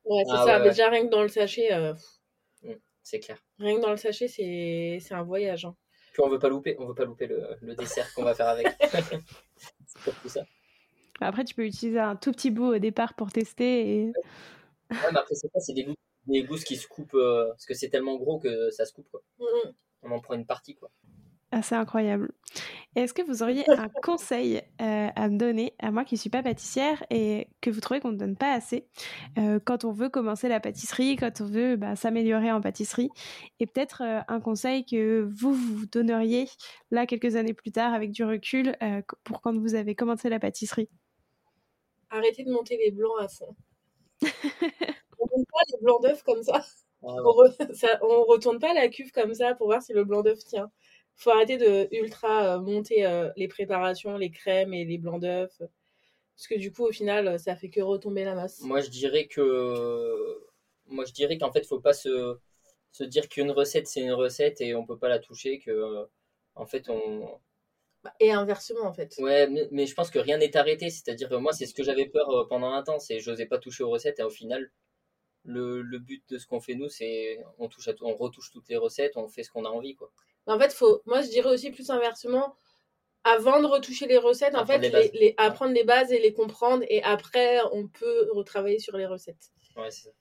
Ouais, 0.10 0.24
c'est 0.26 0.32
Ah, 0.34 0.38
ça. 0.38 0.46
ouais, 0.46 0.54
Mais 0.60 0.64
ouais. 0.66 0.70
déjà, 0.72 0.90
rien 0.90 1.06
que 1.06 1.12
dans 1.12 1.22
le 1.22 1.28
sachet, 1.30 1.72
euh, 1.74 1.94
C'est 3.04 3.20
clair. 3.20 3.38
rien 3.60 3.78
que 3.78 3.82
dans 3.82 3.92
le 3.92 3.98
sachet, 3.98 4.28
c'est 4.28 4.98
c'est 5.02 5.14
un 5.14 5.24
voyage. 5.24 5.66
hein. 5.66 5.76
Puis 6.14 6.22
on 6.24 6.30
veut 6.30 6.40
pas 6.40 6.50
louper, 6.50 6.76
on 6.80 6.86
veut 6.88 6.96
pas 6.96 7.06
louper 7.06 7.28
le, 7.28 7.56
le 7.62 7.76
dessert 7.76 8.12
qu'on 8.14 8.24
va 8.24 8.34
faire 8.36 8.50
avec. 8.50 8.68
c'est 9.86 10.02
pour 10.04 10.14
tout 10.22 10.30
ça. 10.30 10.46
Après, 11.22 11.44
tu 11.46 11.54
peux 11.54 11.66
utiliser 11.66 12.00
un 12.00 12.16
tout 12.16 12.32
petit 12.32 12.50
bout 12.52 12.76
au 12.76 12.80
départ 12.80 13.14
pour 13.14 13.32
tester. 13.32 14.04
Et... 14.04 14.06
Ouais, 14.06 14.98
mais 15.12 15.20
après, 15.20 15.36
c'est 15.36 15.52
pas, 15.52 15.60
c'est 15.60 15.74
des 15.74 15.84
gousses, 15.84 15.96
des 16.28 16.44
gousses 16.44 16.64
qui 16.64 16.76
se 16.78 16.88
coupent, 16.88 17.14
euh, 17.16 17.50
parce 17.50 17.66
que 17.66 17.74
c'est 17.74 17.90
tellement 17.90 18.16
gros 18.18 18.40
que 18.40 18.70
ça 18.72 18.86
se 18.86 18.94
coupe, 18.94 19.10
quoi. 19.12 19.22
Mm, 19.38 19.44
mm. 19.70 19.74
On 20.04 20.12
en 20.12 20.20
prend 20.22 20.34
une 20.36 20.46
partie, 20.46 20.76
quoi. 20.76 20.92
Ah, 21.52 21.64
c'est 21.64 21.76
incroyable. 21.76 22.32
Est-ce 22.96 23.14
que 23.14 23.24
vous 23.24 23.42
auriez 23.42 23.64
un 23.72 23.90
conseil 24.04 24.62
euh, 24.82 25.08
à 25.16 25.30
me 25.30 25.38
donner, 25.38 25.74
à 25.80 25.90
moi 25.90 26.06
qui 26.06 26.16
suis 26.16 26.30
pas 26.30 26.44
pâtissière 26.44 27.04
et 27.10 27.48
que 27.62 27.72
vous 27.72 27.80
trouvez 27.80 28.00
qu'on 28.00 28.12
ne 28.12 28.18
donne 28.18 28.36
pas 28.36 28.54
assez 28.54 28.88
euh, 29.40 29.60
quand 29.64 29.84
on 29.84 29.92
veut 29.92 30.10
commencer 30.10 30.48
la 30.48 30.60
pâtisserie, 30.60 31.16
quand 31.16 31.42
on 31.42 31.46
veut 31.46 31.76
bah, 31.76 31.96
s'améliorer 31.96 32.52
en 32.52 32.62
pâtisserie? 32.62 33.10
Et 33.60 33.66
peut-être 33.66 34.04
euh, 34.04 34.20
un 34.28 34.40
conseil 34.40 34.86
que 34.86 35.22
vous 35.22 35.54
vous 35.54 35.86
donneriez 35.88 36.48
là 36.92 37.08
quelques 37.08 37.36
années 37.36 37.54
plus 37.56 37.72
tard 37.72 37.94
avec 37.96 38.12
du 38.12 38.24
recul 38.24 38.76
euh, 38.84 39.02
pour 39.24 39.42
quand 39.42 39.58
vous 39.58 39.74
avez 39.74 39.96
commencé 39.96 40.30
la 40.30 40.40
pâtisserie? 40.40 40.90
Arrêtez 42.12 42.44
de 42.44 42.52
monter 42.52 42.78
les 42.78 42.92
blancs 42.92 43.20
à 43.20 43.28
fond. 43.28 43.56
on 45.20 45.26
monte 45.38 45.48
pas 45.52 45.64
les 45.72 45.78
blancs 45.82 46.02
d'œufs 46.04 46.24
comme 46.24 46.44
ça. 46.44 46.64
Ah, 47.02 47.08
On, 47.08 47.32
re- 47.32 47.74
ça- 47.74 48.00
on 48.04 48.24
retourne 48.26 48.60
pas 48.60 48.74
la 48.74 48.88
cuve 48.90 49.12
comme 49.12 49.34
ça 49.34 49.56
pour 49.56 49.68
voir 49.68 49.82
si 49.82 49.94
le 49.94 50.04
blanc 50.04 50.22
d'œuf 50.22 50.40
tient. 50.40 50.72
Faut 51.20 51.32
arrêter 51.32 51.58
de 51.58 51.90
ultra 51.92 52.56
euh, 52.56 52.60
monter 52.62 53.06
euh, 53.06 53.30
les 53.36 53.50
préparations, 53.50 54.18
les 54.18 54.32
crèmes 54.32 54.74
et 54.74 54.86
les 54.86 54.98
blancs 54.98 55.22
d'œufs. 55.22 55.52
Parce 55.60 56.48
que 56.48 56.58
du 56.58 56.72
coup, 56.72 56.86
au 56.86 56.92
final, 56.94 57.28
euh, 57.28 57.38
ça 57.38 57.58
fait 57.58 57.70
que 57.70 57.82
retomber 57.82 58.24
la 58.24 58.36
masse. 58.36 58.62
Moi, 58.62 58.80
je 58.80 58.90
dirais 58.90 59.28
que. 59.28 60.40
Moi, 60.88 61.04
je 61.04 61.12
dirais 61.12 61.38
qu'en 61.38 61.52
fait, 61.52 61.66
faut 61.68 61.82
pas 61.82 61.92
se, 61.94 62.38
se 62.94 63.04
dire 63.04 63.28
qu'une 63.28 63.52
recette, 63.52 63.88
c'est 63.88 64.00
une 64.00 64.14
recette 64.14 64.62
et 64.62 64.74
on 64.76 64.86
peut 64.86 64.98
pas 64.98 65.10
la 65.10 65.20
toucher, 65.20 65.60
que. 65.60 66.08
En 66.56 66.66
fait, 66.66 66.90
on. 66.90 67.38
Bah, 68.02 68.14
Et 68.22 68.32
inversement, 68.32 68.86
en 68.86 68.94
fait. 68.94 69.14
Ouais, 69.20 69.48
mais, 69.50 69.68
mais 69.72 69.86
je 69.88 69.94
pense 69.94 70.10
que 70.10 70.20
rien 70.20 70.38
n'est 70.38 70.56
arrêté. 70.56 70.90
C'est-à-dire, 70.90 71.34
euh, 71.34 71.40
moi, 71.40 71.52
c'est 71.52 71.66
ce 71.66 71.74
que 71.74 71.84
j'avais 71.84 72.06
peur 72.06 72.48
pendant 72.48 72.72
un 72.72 72.82
temps, 72.82 73.00
c'est 73.00 73.20
j'osais 73.20 73.46
pas 73.46 73.58
toucher 73.58 73.84
aux 73.84 73.90
recettes 73.90 74.20
et 74.20 74.24
au 74.24 74.30
final, 74.30 74.72
le, 75.44 75.82
le 75.82 76.00
but 76.00 76.24
de 76.30 76.38
ce 76.38 76.48
qu'on 76.48 76.62
fait 76.62 76.76
nous, 76.76 76.88
c'est 76.88 77.44
on 77.58 77.68
touche 77.68 77.90
à 77.90 77.94
tout, 77.94 78.06
on 78.06 78.16
retouche 78.16 78.52
toutes 78.52 78.70
les 78.70 78.78
recettes, 78.78 79.18
on 79.18 79.28
fait 79.28 79.44
ce 79.44 79.52
qu'on 79.52 79.66
a 79.66 79.70
envie, 79.70 79.96
quoi. 79.96 80.14
Mais 80.48 80.54
en 80.54 80.60
fait, 80.60 80.74
faut, 80.74 81.02
moi, 81.06 81.22
je 81.22 81.30
dirais 81.30 81.50
aussi 81.50 81.72
plus 81.72 81.90
inversement. 81.90 82.56
Avant 83.24 83.62
de 83.62 83.66
retoucher 83.68 84.08
les 84.08 84.18
recettes, 84.18 84.56
en 84.56 84.66
fait, 84.66 84.80
les 84.80 84.90
bases. 84.90 85.12
les, 85.14 85.20
les- 85.20 85.36
apprendre 85.38 85.74
les 85.74 85.84
bases 85.84 86.12
et 86.12 86.20
les 86.20 86.34
comprendre. 86.34 86.84
Et 86.90 87.04
après, 87.04 87.60
on 87.74 87.88
peut 87.88 88.30
retravailler 88.34 88.80
sur 88.80 88.98
les 88.98 89.06
recettes. 89.06 89.52
Ouais, 89.76 89.92
c'est 89.92 90.06
ça. 90.10 90.12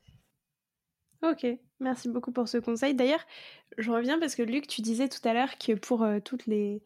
Ok, 1.22 1.46
merci 1.80 2.08
beaucoup 2.08 2.32
pour 2.32 2.48
ce 2.48 2.58
conseil. 2.58 2.94
D'ailleurs, 2.94 3.24
je 3.76 3.90
reviens 3.90 4.18
parce 4.20 4.36
que 4.36 4.42
Luc, 4.42 4.66
tu 4.68 4.82
disais 4.82 5.08
tout 5.08 5.26
à 5.26 5.32
l'heure 5.34 5.58
que 5.58 5.72
pour 5.74 6.02
euh, 6.04 6.20
toutes 6.20 6.46
les 6.46 6.80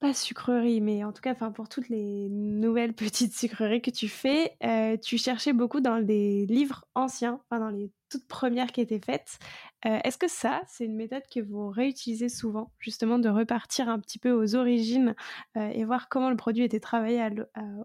pas 0.00 0.14
sucreries, 0.14 0.80
mais 0.80 1.02
en 1.04 1.12
tout 1.12 1.20
cas, 1.22 1.32
enfin 1.32 1.50
pour 1.50 1.68
toutes 1.68 1.88
les 1.88 2.28
nouvelles 2.28 2.94
petites 2.94 3.34
sucreries 3.36 3.82
que 3.82 3.90
tu 3.90 4.08
fais, 4.08 4.56
euh, 4.62 4.96
tu 4.96 5.18
cherchais 5.18 5.52
beaucoup 5.52 5.80
dans 5.80 6.00
des 6.00 6.46
livres 6.46 6.84
anciens, 6.94 7.40
enfin 7.50 7.60
dans 7.60 7.70
les 7.70 7.90
toutes 8.08 8.26
premières 8.26 8.72
qui 8.72 8.80
étaient 8.80 9.00
faites. 9.00 9.38
Euh, 9.86 9.98
Est-ce 10.04 10.18
que 10.18 10.28
ça, 10.28 10.62
c'est 10.66 10.84
une 10.84 10.96
méthode 10.96 11.22
que 11.32 11.40
vous 11.40 11.70
réutilisez 11.70 12.28
souvent, 12.28 12.72
justement 12.78 13.18
de 13.18 13.28
repartir 13.28 13.88
un 13.88 14.00
petit 14.00 14.18
peu 14.18 14.30
aux 14.30 14.54
origines 14.54 15.14
euh, 15.56 15.68
et 15.68 15.84
voir 15.84 16.08
comment 16.08 16.30
le 16.30 16.36
produit 16.36 16.64
était 16.64 16.80
travaillé 16.80 17.28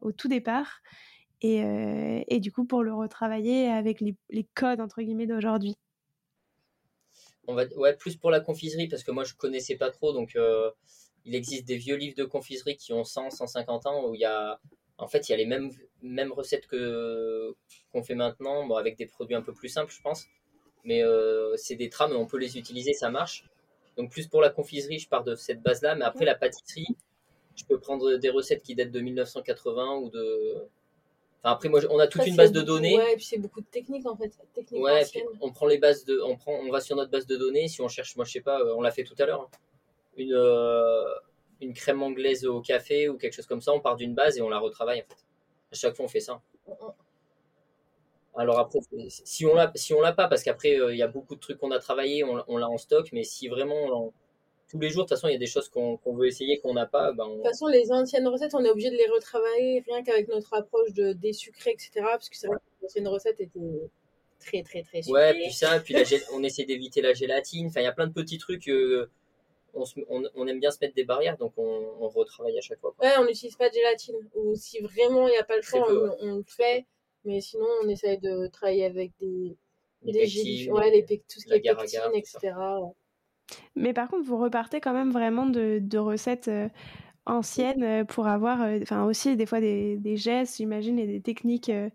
au 0.02 0.12
tout 0.12 0.28
départ 0.28 0.82
et, 1.42 1.64
euh, 1.64 2.24
et 2.28 2.40
du 2.40 2.52
coup 2.52 2.66
pour 2.66 2.84
le 2.84 2.94
retravailler 2.94 3.68
avec 3.68 4.00
les, 4.00 4.16
les 4.30 4.48
codes 4.56 4.80
entre 4.80 5.02
guillemets 5.02 5.28
d'aujourd'hui? 5.28 5.76
On 7.48 7.56
va, 7.56 7.66
ouais, 7.76 7.96
plus 7.96 8.16
pour 8.16 8.32
la 8.32 8.40
confiserie, 8.40 8.88
parce 8.88 9.04
que 9.04 9.12
moi, 9.12 9.26
je 9.26 9.34
connaissais 9.34 9.76
pas 9.76 9.92
trop, 9.92 10.14
donc 10.14 10.38
il 11.26 11.36
existe 11.36 11.66
des 11.66 11.78
vieux 11.78 11.96
livres 11.96 12.16
de 12.16 12.24
confiserie 12.24 12.78
qui 12.78 12.94
ont 12.94 13.04
100, 13.04 13.32
150 13.32 13.86
ans, 13.86 14.08
où 14.08 14.16
il 14.16 14.22
y 14.22 14.26
a, 14.26 14.60
en 14.98 15.08
fait, 15.08 15.28
il 15.28 15.32
y 15.32 15.36
a 15.36 15.38
les 15.38 15.46
mêmes, 15.46 15.70
mêmes 16.04 16.32
recettes 16.32 16.68
que 16.68 17.56
qu'on 17.92 18.04
fait 18.04 18.16
maintenant, 18.16 18.66
bon, 18.68 18.76
avec 18.76 18.98
des 18.98 19.06
produits 19.06 19.36
un 19.36 19.42
peu 19.42 19.54
plus 19.54 19.70
simples, 19.70 19.92
je 19.92 20.02
pense, 20.02 20.26
mais 20.84 21.04
euh, 21.04 21.56
c'est 21.56 21.76
des 21.76 21.90
trames, 21.90 22.14
on 22.16 22.26
peut 22.26 22.38
les 22.38 22.58
utiliser, 22.58 22.94
ça 22.94 23.10
marche. 23.10 23.46
Donc 23.98 24.12
plus 24.12 24.28
pour 24.28 24.42
la 24.42 24.50
confiserie, 24.50 25.00
je 25.00 25.08
pars 25.08 25.24
de 25.24 25.36
cette 25.36 25.62
base-là, 25.62 25.96
mais 25.96 26.06
après 26.06 26.26
la 26.26 26.36
pâtisserie, 26.36 26.88
je 27.56 27.64
peux 27.66 27.80
prendre 27.80 28.16
des 28.16 28.30
recettes 28.30 28.64
qui 28.64 28.76
datent 28.76 28.92
de 28.92 29.00
1980 29.00 29.96
ou 29.98 30.10
de... 30.10 30.68
Enfin, 31.44 31.54
après, 31.54 31.70
moi, 31.70 31.82
on 31.90 32.00
a 32.00 32.08
toute 32.08 32.26
une 32.26 32.36
base 32.36 32.52
de 32.52 32.62
beaucoup- 32.62 32.74
données. 32.74 32.98
Ouais, 32.98 33.14
et 33.14 33.16
puis 33.16 33.26
c'est 33.26 33.38
beaucoup 33.38 33.62
de 33.62 33.66
techniques, 33.68 34.08
en 34.08 34.16
fait. 34.16 34.32
Techniques 34.54 34.82
Ouais, 34.82 35.06
puis 35.06 35.22
on 35.42 35.52
prend 35.52 35.68
les 35.68 35.78
bases 35.78 36.06
de, 36.06 36.20
on 36.22 36.38
prend, 36.38 36.54
on 36.54 36.72
va 36.72 36.80
sur 36.80 36.96
notre 36.96 37.12
base 37.12 37.28
de 37.28 37.36
données. 37.36 37.68
Si 37.68 37.82
on 37.82 37.88
cherche, 37.88 38.16
moi 38.16 38.26
je 38.26 38.32
sais 38.32 38.42
pas, 38.42 38.60
euh, 38.62 38.74
on 38.76 38.82
l'a 38.82 38.92
fait 38.92 39.04
tout 39.04 39.16
à 39.20 39.26
l'heure, 39.26 39.42
hein. 39.42 39.58
une 40.18 40.34
euh, 40.34 41.04
une 41.62 41.74
crème 41.74 42.02
anglaise 42.02 42.46
au 42.46 42.62
café 42.62 43.10
ou 43.10 43.18
quelque 43.18 43.34
chose 43.34 43.46
comme 43.46 43.62
ça, 43.62 43.72
on 43.74 43.80
part 43.80 43.96
d'une 43.96 44.14
base 44.16 44.38
et 44.38 44.42
on 44.42 44.50
la 44.50 44.60
retravaille 44.60 45.02
en 45.02 45.06
fait. 45.14 45.24
À 45.74 45.76
chaque 45.76 45.96
fois 45.96 46.06
on 46.06 46.10
fait 46.10 46.22
ça. 46.22 46.42
Alors 48.36 48.58
après, 48.60 48.80
si 49.10 49.46
on 49.46 49.54
l'a, 49.54 49.72
si 49.76 49.94
on 49.94 50.02
l'a 50.02 50.12
pas, 50.14 50.28
parce 50.28 50.44
qu'après 50.44 50.80
euh, 50.80 50.92
il 50.94 50.98
y 50.98 51.04
a 51.04 51.08
beaucoup 51.08 51.36
de 51.36 51.40
trucs 51.40 51.60
qu'on 51.60 51.72
a 51.72 51.80
travaillé, 51.80 52.24
on, 52.24 52.44
on 52.48 52.58
l'a 52.58 52.68
en 52.68 52.78
stock, 52.80 53.10
mais 53.14 53.24
si 53.24 53.48
vraiment 53.48 53.76
on- 54.08 54.14
tous 54.70 54.80
les 54.80 54.90
jours, 54.90 55.04
de 55.04 55.10
toute 55.10 55.18
façon 55.18 55.28
il 55.28 55.34
y 55.34 55.36
a 55.36 55.40
des 55.40 55.46
choses 55.46 55.70
qu'on 55.70 56.00
veut 56.06 56.26
essayer 56.28 56.60
qu'on 56.60 56.74
n'a 56.74 56.88
pas, 56.88 57.12
ben 57.12 57.28
De 57.30 57.36
toute 57.36 57.44
façon, 57.46 57.68
les 57.68 57.92
anciennes 57.92 58.28
recettes, 58.28 58.56
on 58.56 58.66
est 58.66 58.70
obligé 58.72 58.90
de 58.90 58.96
les 58.96 59.08
retravailler 59.08 59.84
rien 59.88 60.04
qu'avec 60.04 60.28
notre 60.30 60.52
approche 60.56 60.94
de 60.94 61.14
désucré, 61.14 61.72
etc. 61.72 62.08
Parce 62.14 62.30
que 62.30 62.36
c'est 62.38 62.48
vrai 62.48 62.58
que 62.58 62.64
les 62.82 62.86
anciennes 62.88 63.08
recettes 63.08 63.40
étaient 63.40 63.60
très, 64.40 64.64
très, 64.64 64.82
très 64.82 65.04
sucrées. 65.04 65.22
Ouais, 65.22 65.34
puis 65.34 65.54
ça, 65.54 65.80
puis 65.80 65.94
la 65.94 66.02
on 66.34 66.42
essaie 66.42 66.66
d'éviter 66.66 67.02
la 67.02 67.14
gélatine. 67.14 67.68
Enfin, 67.68 67.82
il 67.82 67.84
y 67.84 67.88
a 67.88 67.92
plein 67.92 68.08
de 68.08 68.14
petits 68.14 68.40
trucs. 68.40 68.68
euh, 68.68 69.10
on, 69.74 69.86
se- 69.86 70.00
on, 70.10 70.24
on 70.36 70.48
aime 70.48 70.60
bien 70.60 70.72
se 70.72 70.78
mettre 70.82 70.96
des 70.96 71.04
barrières, 71.04 71.38
donc 71.38 71.54
on, 71.58 71.96
on 72.00 72.10
retravaille 72.10 72.58
à 72.58 72.62
chaque 72.62 72.80
fois. 72.80 72.94
quoi. 72.98 73.08
Ouais, 73.08 73.14
on 73.20 73.26
n'utilise 73.26 73.56
pas 73.56 73.70
de 73.70 73.74
gélatine. 73.74 74.16
Ou 74.36 74.56
si 74.56 74.80
vraiment 74.80 75.28
il 75.28 75.32
n'y 75.32 75.38
a 75.38 75.44
pas 75.44 75.56
le 75.56 75.62
choix, 75.62 75.86
peu, 75.88 76.10
on, 76.20 76.28
on 76.34 76.36
le 76.38 76.44
fait. 76.48 76.86
Mais 77.26 77.40
sinon, 77.42 77.66
on 77.84 77.88
essaye 77.88 78.18
de 78.20 78.48
travailler 78.48 78.86
avec 78.86 79.12
des, 79.20 79.56
Les 80.04 80.12
des 80.14 80.20
pectines, 80.20 80.72
ouais, 80.74 80.92
les 80.92 81.06
tout 81.06 81.40
ce 81.40 81.46
qui 81.46 81.52
la 81.52 81.56
est 81.58 81.62
pectine, 81.76 82.00
etc. 82.14 82.80
Mais 83.76 83.94
par 83.94 84.10
contre, 84.10 84.26
vous 84.28 84.38
repartez 84.38 84.80
quand 84.82 84.94
même 84.94 85.12
vraiment 85.12 85.46
de, 85.46 85.80
de 85.82 85.98
recettes 85.98 86.48
euh, 86.48 86.70
anciennes 87.26 87.84
euh, 87.84 88.06
pour 88.06 88.28
avoir, 88.28 88.62
euh, 88.64 88.80
enfin 88.84 89.06
aussi 89.06 89.38
des 89.38 89.46
fois 89.46 89.62
des, 89.62 89.98
des 89.98 90.18
gestes, 90.18 90.58
j'imagine, 90.58 91.00
et 91.00 91.08
des 91.08 91.22
techniques 91.22 91.70
euh, 91.70 91.90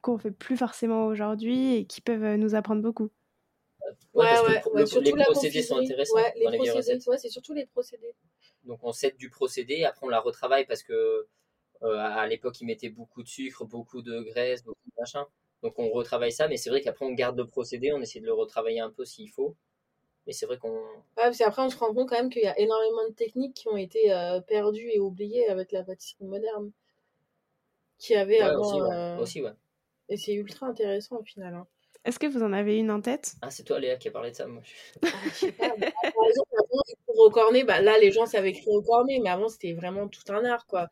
qu'on 0.00 0.16
fait 0.16 0.30
plus 0.30 0.56
forcément 0.56 1.04
aujourd'hui 1.06 1.74
et 1.74 1.86
qui 1.86 2.00
peuvent 2.00 2.36
nous 2.36 2.54
apprendre 2.54 2.80
beaucoup. 2.82 3.10
Ouais, 4.14 4.24
parce 4.26 4.94
le- 4.94 5.00
les 5.00 5.12
procédés 5.24 5.62
sont 5.62 5.78
intéressants 5.78 6.16
les 6.34 6.44
dans 6.44 6.50
les 6.50 6.58
vieilles 6.58 6.70
recettes. 6.70 7.02
C'est 7.18 7.28
surtout 7.28 7.54
les 7.54 7.66
procédés. 7.66 8.14
Donc 8.64 8.80
on 8.82 8.92
cède 8.92 9.16
du 9.16 9.30
procédé, 9.30 9.84
après 9.84 10.06
on 10.06 10.08
la 10.08 10.20
retravaille 10.20 10.66
parce 10.66 10.82
que 10.82 11.26
euh, 11.82 11.96
à 11.98 12.26
l'époque 12.26 12.60
ils 12.60 12.64
mettaient 12.66 12.88
beaucoup 12.88 13.22
de 13.22 13.28
sucre, 13.28 13.64
beaucoup 13.64 14.02
de 14.02 14.20
graisse, 14.20 14.64
beaucoup 14.64 14.78
de 14.86 15.00
machin. 15.00 15.26
Donc 15.62 15.78
on 15.78 15.88
retravaille 15.90 16.32
ça, 16.32 16.48
mais 16.48 16.56
c'est 16.56 16.70
vrai 16.70 16.80
qu'après 16.80 17.04
on 17.06 17.12
garde 17.12 17.36
le 17.38 17.46
procédé, 17.46 17.92
on 17.92 18.00
essaie 18.00 18.20
de 18.20 18.26
le 18.26 18.32
retravailler 18.32 18.80
un 18.80 18.90
peu 18.90 19.04
s'il 19.04 19.30
faut. 19.30 19.54
Mais 20.26 20.32
c'est 20.32 20.46
vrai 20.46 20.58
qu'on. 20.58 20.72
Ouais, 20.72 20.82
parce 21.16 21.38
qu'après, 21.38 21.62
on 21.62 21.70
se 21.70 21.76
rend 21.78 21.94
compte 21.94 22.08
quand 22.08 22.16
même 22.16 22.30
qu'il 22.30 22.42
y 22.42 22.46
a 22.48 22.58
énormément 22.58 23.06
de 23.08 23.14
techniques 23.14 23.54
qui 23.54 23.68
ont 23.68 23.76
été 23.76 24.12
euh, 24.12 24.40
perdues 24.40 24.90
et 24.92 24.98
oubliées 24.98 25.46
avec 25.48 25.70
la 25.70 25.84
pâtisserie 25.84 26.24
moderne. 26.24 26.72
Qui 27.98 28.14
avait 28.16 28.38
Ouais, 28.38 28.40
avant. 28.42 28.60
aussi, 28.60 28.80
ouais. 28.82 28.92
euh, 28.92 29.18
Aussi, 29.18 29.42
ouais. 29.42 29.52
Et 30.08 30.16
c'est 30.16 30.34
ultra 30.34 30.66
intéressant 30.66 31.18
au 31.20 31.22
final. 31.22 31.54
hein. 31.54 31.66
Est-ce 32.06 32.18
que 32.18 32.26
vous 32.26 32.42
en 32.42 32.54
avez 32.54 32.78
une 32.78 32.90
en 32.90 33.02
tête? 33.02 33.36
Ah, 33.42 33.50
c'est 33.50 33.64
toi, 33.64 33.78
Léa, 33.80 33.96
qui 33.96 34.08
a 34.08 34.10
parlé 34.10 34.30
de 34.30 34.36
ça. 34.36 34.46
Moi, 34.46 34.62
je- 34.64 34.72
Ah, 35.58 35.66
pas, 35.68 36.10
par 36.14 36.28
exemple, 36.28 36.50
avant, 36.58 36.82
les 36.88 36.94
cours 37.06 37.18
au 37.26 37.30
cornet, 37.30 37.64
bah, 37.64 37.80
là, 37.80 37.98
les 37.98 38.10
gens 38.12 38.26
savaient 38.26 38.50
écrire 38.50 38.68
au 38.72 38.82
cornet, 38.82 39.18
mais 39.22 39.30
avant, 39.30 39.48
c'était 39.48 39.72
vraiment 39.72 40.08
tout 40.08 40.22
un 40.28 40.44
art, 40.44 40.66
quoi. 40.66 40.88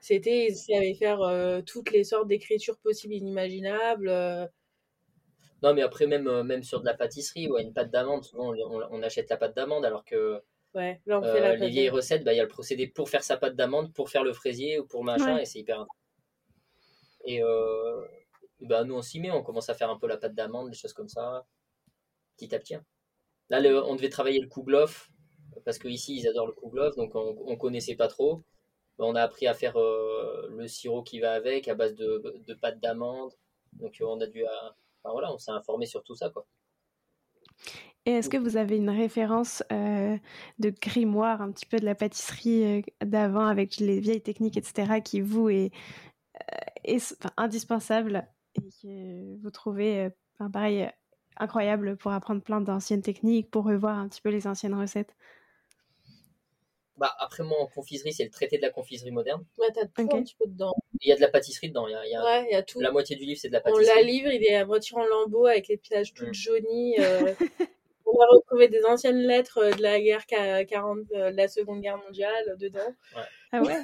C'était, 0.00 0.46
ils 0.48 0.56
savaient 0.56 0.94
faire 0.94 1.20
euh, 1.22 1.62
toutes 1.62 1.90
les 1.90 2.04
sortes 2.04 2.28
d'écritures 2.28 2.78
possibles 2.78 3.14
inimaginables. 3.14 4.08
euh, 4.08 4.46
Non, 5.62 5.74
mais 5.74 5.82
après, 5.82 6.06
même, 6.06 6.26
euh, 6.28 6.42
même 6.44 6.62
sur 6.62 6.80
de 6.80 6.86
la 6.86 6.94
pâtisserie, 6.94 7.48
ouais, 7.50 7.62
une 7.62 7.72
pâte 7.74 7.90
d'amande, 7.90 8.24
souvent, 8.24 8.52
on, 8.54 8.56
on- 8.80 8.88
on 8.90 9.02
achète 9.02 9.28
la 9.30 9.36
pâte 9.36 9.54
d'amande, 9.56 9.84
alors 9.84 10.04
que 10.04 10.40
ouais, 10.74 11.00
là, 11.06 11.20
on 11.20 11.24
euh, 11.24 11.26
fait 11.26 11.40
la 11.40 11.56
les 11.56 11.70
vieilles 11.70 11.90
recettes, 11.90 12.24
bah, 12.24 12.34
il 12.34 12.38
y 12.38 12.40
a 12.40 12.44
le 12.44 12.48
procédé 12.48 12.86
pour 12.88 13.08
faire 13.10 13.24
sa 13.24 13.36
pâte 13.38 13.56
d'amande, 13.56 13.92
pour 13.94 14.10
faire 14.10 14.24
le 14.24 14.32
fraisier 14.34 14.78
ou 14.80 14.86
pour 14.86 15.04
machin, 15.04 15.36
Ouais. 15.36 15.40
et 15.40 15.46
c'est 15.46 15.60
hyper 15.60 15.76
intéressant. 15.80 15.94
Et 17.26 17.42
euh, 17.42 18.06
bah, 18.60 18.84
nous, 18.84 18.94
on 18.94 19.02
s'y 19.02 19.20
met, 19.20 19.30
on 19.30 19.42
commence 19.42 19.68
à 19.68 19.74
faire 19.74 19.90
un 19.90 19.98
peu 19.98 20.06
la 20.06 20.16
pâte 20.16 20.34
d'amande, 20.34 20.70
des 20.70 20.76
choses 20.76 20.92
comme 20.92 21.08
ça, 21.08 21.46
petit 22.36 22.54
à 22.54 22.58
petit. 22.58 22.74
hein. 22.74 22.84
Là, 23.48 23.60
on 23.86 23.94
devait 23.94 24.08
travailler 24.08 24.40
le 24.40 24.48
kouglof, 24.48 25.10
parce 25.64 25.78
qu'ici, 25.78 26.16
ils 26.18 26.28
adorent 26.28 26.48
le 26.48 26.52
kouglof, 26.52 26.96
donc 26.96 27.14
on, 27.14 27.36
on 27.46 27.56
connaissait 27.56 27.96
pas 27.96 28.08
trop. 28.08 28.42
On 28.98 29.14
a 29.14 29.22
appris 29.22 29.46
à 29.46 29.54
faire 29.54 29.76
euh, 29.76 30.48
le 30.50 30.66
sirop 30.68 31.02
qui 31.02 31.20
va 31.20 31.32
avec, 31.32 31.68
à 31.68 31.74
base 31.74 31.94
de, 31.94 32.54
pâte 32.60 32.80
d'amande. 32.80 33.32
Donc, 33.72 34.00
euh, 34.00 34.06
on 34.06 34.20
a 34.20 34.26
dû. 34.26 34.44
euh, 34.44 34.50
voilà, 35.04 35.32
on 35.32 35.38
s'est 35.38 35.50
informé 35.50 35.86
sur 35.86 36.02
tout 36.02 36.14
ça, 36.14 36.30
quoi. 36.30 36.46
Et 38.06 38.12
est-ce 38.12 38.28
que 38.28 38.36
vous 38.36 38.56
avez 38.56 38.76
une 38.76 38.90
référence 38.90 39.64
de 39.70 40.70
grimoire 40.80 41.42
un 41.42 41.50
petit 41.50 41.66
peu 41.66 41.78
de 41.78 41.84
la 41.84 41.96
pâtisserie 41.96 42.84
d'avant 43.04 43.46
avec 43.46 43.78
les 43.78 43.98
vieilles 43.98 44.22
techniques, 44.22 44.56
etc., 44.56 45.00
qui 45.04 45.20
vous 45.20 45.48
est, 45.48 45.72
indispensable 47.36 48.28
et 48.56 48.70
que 48.82 49.36
vous 49.42 49.50
trouvez, 49.50 50.10
enfin, 50.34 50.50
pareil, 50.50 50.82
euh, 50.82 50.88
incroyable 51.38 51.96
pour 51.96 52.12
apprendre 52.12 52.42
plein 52.42 52.60
d'anciennes 52.60 53.02
techniques, 53.02 53.50
pour 53.50 53.64
revoir 53.64 53.98
un 53.98 54.08
petit 54.08 54.20
peu 54.22 54.30
les 54.30 54.46
anciennes 54.46 54.74
recettes 54.74 55.14
Bah, 56.96 57.14
après, 57.18 57.42
moi, 57.42 57.58
en 57.60 57.66
confiserie, 57.66 58.12
c'est 58.14 58.24
le 58.24 58.30
traité 58.30 58.56
de 58.56 58.62
la 58.62 58.70
confiserie 58.70 59.10
moderne. 59.10 59.44
Ouais, 59.58 59.68
t'as 59.74 59.84
tout 59.86 60.02
Ok. 60.02 60.14
un 60.14 60.22
petit 60.22 60.34
peu 60.38 60.46
dedans. 60.46 60.72
Il 61.02 61.08
y 61.08 61.12
a 61.12 61.16
de 61.16 61.20
la 61.20 61.28
pâtisserie 61.28 61.68
dedans. 61.68 61.86
Il 61.88 61.92
y 61.92 61.94
a, 61.94 62.06
il 62.06 62.10
y 62.10 62.14
a- 62.14 62.24
Ouais, 62.24 62.46
il 62.48 62.52
y 62.52 62.56
a 62.56 62.62
tout. 62.62 62.80
La 62.80 62.90
moitié 62.90 63.16
du 63.16 63.24
livre, 63.26 63.38
c'est 63.38 63.48
de 63.48 63.52
la 63.52 63.60
On 63.60 63.64
pâtisserie. 63.64 63.96
la 63.96 64.02
livre, 64.02 64.30
il 64.32 64.42
est 64.44 64.54
à 64.54 64.64
moitié 64.64 64.96
en 64.96 65.04
lambeaux 65.04 65.44
avec 65.46 65.68
les 65.68 65.76
pillages 65.76 66.14
toutes 66.14 66.28
Mm. 66.28 66.32
jaunies. 66.34 66.94
euh, 67.00 67.34
on 68.06 68.18
a 68.18 68.26
retrouvé 68.30 68.68
des 68.68 68.82
anciennes 68.86 69.18
lettres 69.18 69.76
de 69.76 69.82
la 69.82 70.00
guerre 70.00 70.24
ca- 70.26 70.64
40, 70.64 71.00
euh, 71.12 71.32
de 71.32 71.36
la 71.36 71.48
Seconde 71.48 71.82
Guerre 71.82 71.98
mondiale 71.98 72.56
dedans. 72.58 72.94
Ah 73.52 73.62
ouais? 73.62 73.76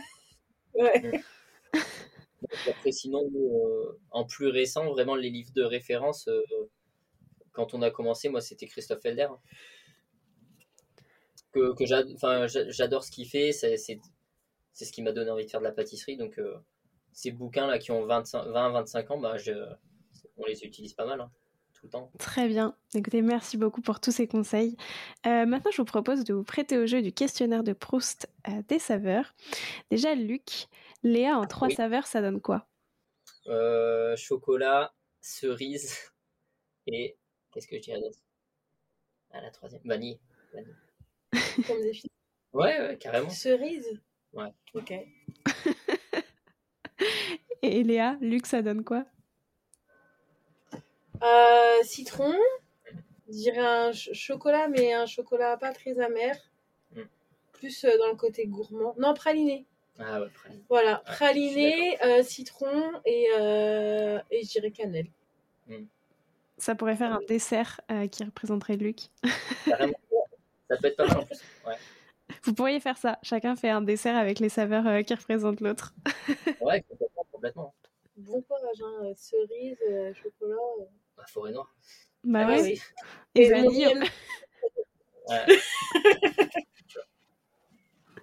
Ouais. 0.75 1.01
Donc, 1.03 1.25
Après, 2.69 2.93
sinon, 2.93 3.31
euh, 3.35 3.99
en 4.11 4.25
plus 4.25 4.49
récent, 4.49 4.91
vraiment, 4.91 5.15
les 5.15 5.31
livres 5.31 5.53
de 5.55 5.63
référence, 5.63 6.29
euh, 6.29 6.43
quand 7.53 7.75
on 7.75 7.83
a 7.83 7.91
commencé, 7.91 8.29
moi, 8.29 8.41
c'était 8.41 8.67
Christophe 8.67 9.03
Felder. 9.03 9.29
Que, 11.53 11.75
que 11.75 11.85
j'adore 12.73 13.05
ce 13.05 13.11
qu'il 13.11 13.29
fait, 13.29 13.53
c'est 13.53 13.77
ce 13.77 14.93
qui 14.93 15.03
m'a 15.03 15.13
donné 15.13 15.31
envie 15.31 15.45
de 15.45 15.51
faire 15.51 15.61
de 15.61 15.67
la 15.67 15.73
pâtisserie. 15.73 16.17
Donc, 16.17 16.39
euh, 16.39 16.57
ces 17.13 17.31
bouquins-là 17.31 17.79
qui 17.79 17.91
ont 17.91 18.07
20-25 18.07 19.13
ans, 19.13 19.19
bah, 19.19 19.37
je, 19.37 19.53
on 20.39 20.47
les 20.47 20.65
utilise 20.65 20.95
pas 20.95 21.05
mal, 21.05 21.21
hein. 21.21 21.31
Très 22.19 22.47
bien. 22.47 22.77
Écoutez, 22.95 23.23
merci 23.23 23.57
beaucoup 23.57 23.81
pour 23.81 23.99
tous 23.99 24.13
ces 24.13 24.29
conseils. 24.29 24.77
Euh, 25.27 25.47
maintenant, 25.47 25.71
je 25.73 25.79
vous 25.79 25.85
propose 25.85 26.23
de 26.23 26.33
vous 26.33 26.45
prêter 26.45 26.79
au 26.79 26.87
jeu 26.87 27.03
du 27.03 27.13
questionnaire 27.13 27.65
de 27.65 27.73
Proust 27.73 28.29
des 28.69 28.79
saveurs. 28.79 29.35
Déjà, 29.91 30.15
Luc, 30.15 30.69
Léa 31.03 31.39
en 31.39 31.47
trois 31.47 31.69
Oui. 31.69 31.75
saveurs, 31.75 32.07
ça 32.07 32.21
donne 32.21 32.41
quoi? 32.41 32.67
Euh, 33.47 34.17
chocolat, 34.17 34.93
cerise 35.21 35.97
et 36.87 37.17
qu'est-ce 37.51 37.67
que 37.67 37.77
je 37.77 37.83
dirais 37.83 38.01
d'autre? 38.01 38.19
Ah, 39.33 39.41
la 39.41 39.51
troisième, 39.51 39.83
vanille. 39.85 40.19
vanille. 40.53 40.75
Comme 41.67 41.81
des 41.83 41.95
filles. 41.95 42.11
Ouais, 42.53 42.79
ouais, 42.81 42.99
carrément. 42.99 43.31
Cerise? 43.31 44.01
Ouais. 44.33 44.53
Ok. 44.75 44.93
Et 47.63 47.83
Léa, 47.85 48.17
Luc, 48.21 48.47
ça 48.47 48.61
donne 48.63 48.85
quoi? 48.85 49.05
Euh, 51.23 51.83
citron. 51.85 52.35
Je 53.29 53.33
dirais 53.33 53.59
un 53.59 53.93
ch- 53.93 54.13
chocolat, 54.13 54.69
mais 54.69 54.93
un 54.93 55.07
chocolat 55.07 55.57
pas 55.57 55.73
très 55.73 55.99
amer. 56.01 56.37
Mm. 56.95 57.03
Plus 57.53 57.85
euh, 57.85 57.97
dans 57.99 58.09
le 58.09 58.17
côté 58.17 58.47
gourmand. 58.47 58.95
Non, 58.99 59.15
praliné. 59.15 59.65
Ah 59.99 60.21
ouais. 60.21 60.29
Voilà, 60.69 61.03
suis 61.07 61.15
praliné, 61.17 62.03
euh, 62.05 62.23
citron 62.23 62.93
et, 63.05 63.27
euh, 63.39 64.19
et 64.31 64.43
je 64.43 64.49
dirais 64.51 64.71
cannelle. 64.71 65.07
Ça 66.59 66.75
pourrait 66.75 66.97
faire 66.97 67.13
un 67.13 67.21
dessert 67.29 67.81
euh, 67.91 68.07
qui 68.07 68.25
représenterait 68.25 68.77
Luc. 68.77 69.09
Carrément. 69.67 69.93
Ça 70.69 70.77
peut 70.77 70.87
être 70.89 70.97
pas 70.97 71.07
mal 71.07 71.19
en 71.19 71.27
plus. 71.27 71.41
Ouais, 71.67 71.75
Vous 72.45 72.55
pourriez 72.55 72.81
faire 72.81 72.97
ça. 72.97 73.19
Chacun 73.23 73.57
fait 73.57 73.69
un 73.71 73.83
dessert 73.83 74.17
avec 74.17 74.39
les 74.39 74.49
saveurs 74.49 74.87
euh, 74.87 75.03
qui 75.03 75.15
représentent 75.15 75.61
l'autre. 75.61 75.93
ouais 76.61 76.83
complètement, 76.83 77.27
complètement. 77.33 77.75
Bon 78.17 78.41
courage, 78.43 78.83
hein. 78.85 79.13
cerise, 79.17 79.77
euh, 79.91 80.13
chocolat. 80.15 80.55
euh. 80.81 80.85
Bah, 81.17 81.25
forêt 81.29 81.53
noire. 81.53 81.75
Bah 82.25 82.41
Ah 82.45 82.49
ouais. 82.51 82.63
oui. 82.63 82.81
Et 83.35 83.51
mon 83.51 83.63
vanille, 83.69 83.95
Ouais. 85.29 85.47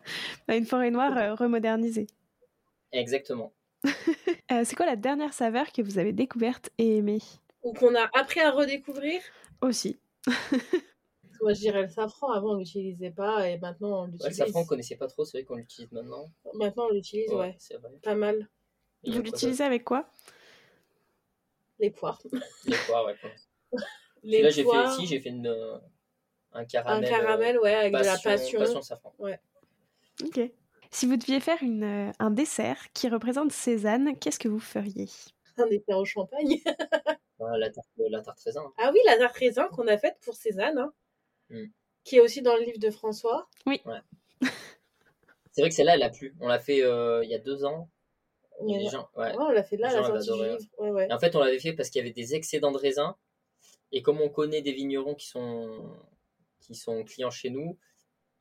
bah, 0.47 0.55
une 0.55 0.66
forêt 0.66 0.91
noire 0.91 1.18
euh, 1.18 1.36
remodernisée. 1.36 2.07
Exactement. 2.91 3.53
Euh, 4.51 4.64
c'est 4.66 4.76
quoi 4.76 4.88
la 4.88 4.95
dernière 4.95 5.32
saveur 5.32 5.72
que 5.72 5.84
vous 5.84 5.99
avez 5.99 6.12
découverte 6.12 6.72
et 6.80 6.97
aimée? 6.97 7.22
Ou 7.62 7.72
qu'on 7.74 7.93
a 7.93 8.10
appris 8.18 8.39
à 8.39 8.49
redécouvrir? 8.49 9.22
Aussi. 9.62 9.99
Moi, 11.41 11.53
je 11.53 11.60
dirais 11.60 11.84
le 11.84 11.88
safran. 11.88 12.32
Avant, 12.32 12.53
on 12.53 12.57
l'utilisait 12.57 13.12
pas 13.12 13.47
et 13.47 13.60
maintenant, 13.60 13.89
on 13.89 14.01
Ouais, 14.05 14.07
le 14.07 14.12
l'utilise. 14.14 14.38
safran, 14.38 14.62
on 14.62 14.66
connaissait 14.66 14.95
pas 14.95 15.05
trop, 15.07 15.24
c'est 15.24 15.38
vrai 15.38 15.45
qu'on 15.45 15.55
l'utilise 15.55 15.91
maintenant. 15.91 16.32
Maintenant, 16.55 16.88
on 16.89 16.93
l'utilise, 16.93 17.32
ouais. 17.32 17.55
c'est 17.60 17.76
vrai. 17.78 17.91
Pas 18.01 18.16
mal. 18.16 18.49
Et 19.03 19.12
Vous 19.12 19.22
l'utilisez 19.22 19.64
avec 19.64 19.84
quoi? 19.84 20.10
Les 21.80 21.91
poires. 21.91 22.22
Les 22.66 22.76
poires, 22.88 23.05
ouais. 23.05 23.16
Les 24.24 24.41
Là, 24.41 24.49
j'ai 24.49 24.64
fait 24.64 24.86
ici, 24.88 25.05
j'ai 25.05 25.20
fait 25.22 25.30
une, 25.30 25.45
euh, 25.45 25.76
un 26.53 26.62
un 26.62 26.66
caramel. 26.66 27.07
caramel, 27.07 27.60
ouais, 27.60 27.76
avec 27.76 27.93
de 27.93 27.99
la 27.99 28.18
passion. 28.18 28.60
passion 28.60 28.82
safran. 28.82 29.14
Ok. 30.26 30.40
Si 30.92 31.06
vous 31.06 31.18
deviez 31.18 31.40
faire 31.40 31.62
une, 31.62 31.84
euh, 31.84 32.12
un 32.20 32.32
dessert 32.32 32.92
qui 32.94 33.10
représente 33.10 33.52
Cézanne, 33.52 34.18
qu'est-ce 34.18 34.40
que 34.40 34.48
vous 34.48 34.60
feriez? 34.60 35.08
Un 35.58 35.68
dessert 35.68 35.98
au 35.98 36.06
champagne. 36.06 36.58
Ouais, 37.40 37.58
la 37.58 37.70
tarte, 37.70 37.88
la 37.98 38.22
tarte 38.22 38.40
raisin. 38.42 38.64
Ah 38.78 38.90
oui, 38.94 39.00
la 39.06 39.18
tarte 39.18 39.36
raisin 39.38 39.68
qu'on 39.70 39.88
a 39.88 39.98
faite 39.98 40.18
pour 40.22 40.36
Cézanne, 40.36 40.78
hein, 40.78 40.94
Mm. 41.50 41.66
qui 42.04 42.18
est 42.18 42.20
aussi 42.20 42.42
dans 42.42 42.56
le 42.56 42.64
livre 42.64 42.80
de 42.80 42.90
François. 42.92 43.50
C'est 45.52 45.62
vrai 45.62 45.70
que 45.70 45.76
celle-là, 45.76 45.96
elle 45.96 46.04
a 46.04 46.10
plu. 46.10 46.36
On 46.40 46.48
l'a 46.48 46.60
fait 46.60 46.84
euh, 46.84 47.24
il 47.24 47.30
y 47.30 47.34
a 47.36 47.40
deux 47.40 47.66
ans. 47.66 47.90
Et 48.62 48.64
Ouais, 48.74 48.78
les 48.80 48.90
gens, 48.90 49.10
ouais. 49.16 49.34
on 49.38 49.50
l'a 49.50 49.64
fait 49.64 49.78
là, 49.78 49.92
la 49.94 50.04
sortie 50.04 50.32
du 50.32 50.44
livre. 50.44 50.58
Ouais, 50.78 50.92
ouais. 50.92 51.08
Et 51.10 51.14
en 51.14 51.20
fait, 51.20 51.36
on 51.36 51.40
l'avait 51.40 51.60
fait 51.60 51.74
parce 51.74 51.90
qu'il 51.90 52.00
y 52.00 52.02
avait 52.04 52.14
des 52.14 52.36
excédents 52.36 52.72
de 52.72 52.78
raisins. 52.78 53.14
Et 53.92 54.02
comme 54.02 54.22
on 54.22 54.30
connaît 54.30 54.62
des 54.62 54.74
vignerons 54.74 55.16
qui 55.16 55.28
sont, 55.28 55.98
qui 56.60 56.76
sont 56.76 57.04
clients 57.04 57.32
chez 57.32 57.50
nous, 57.50 57.78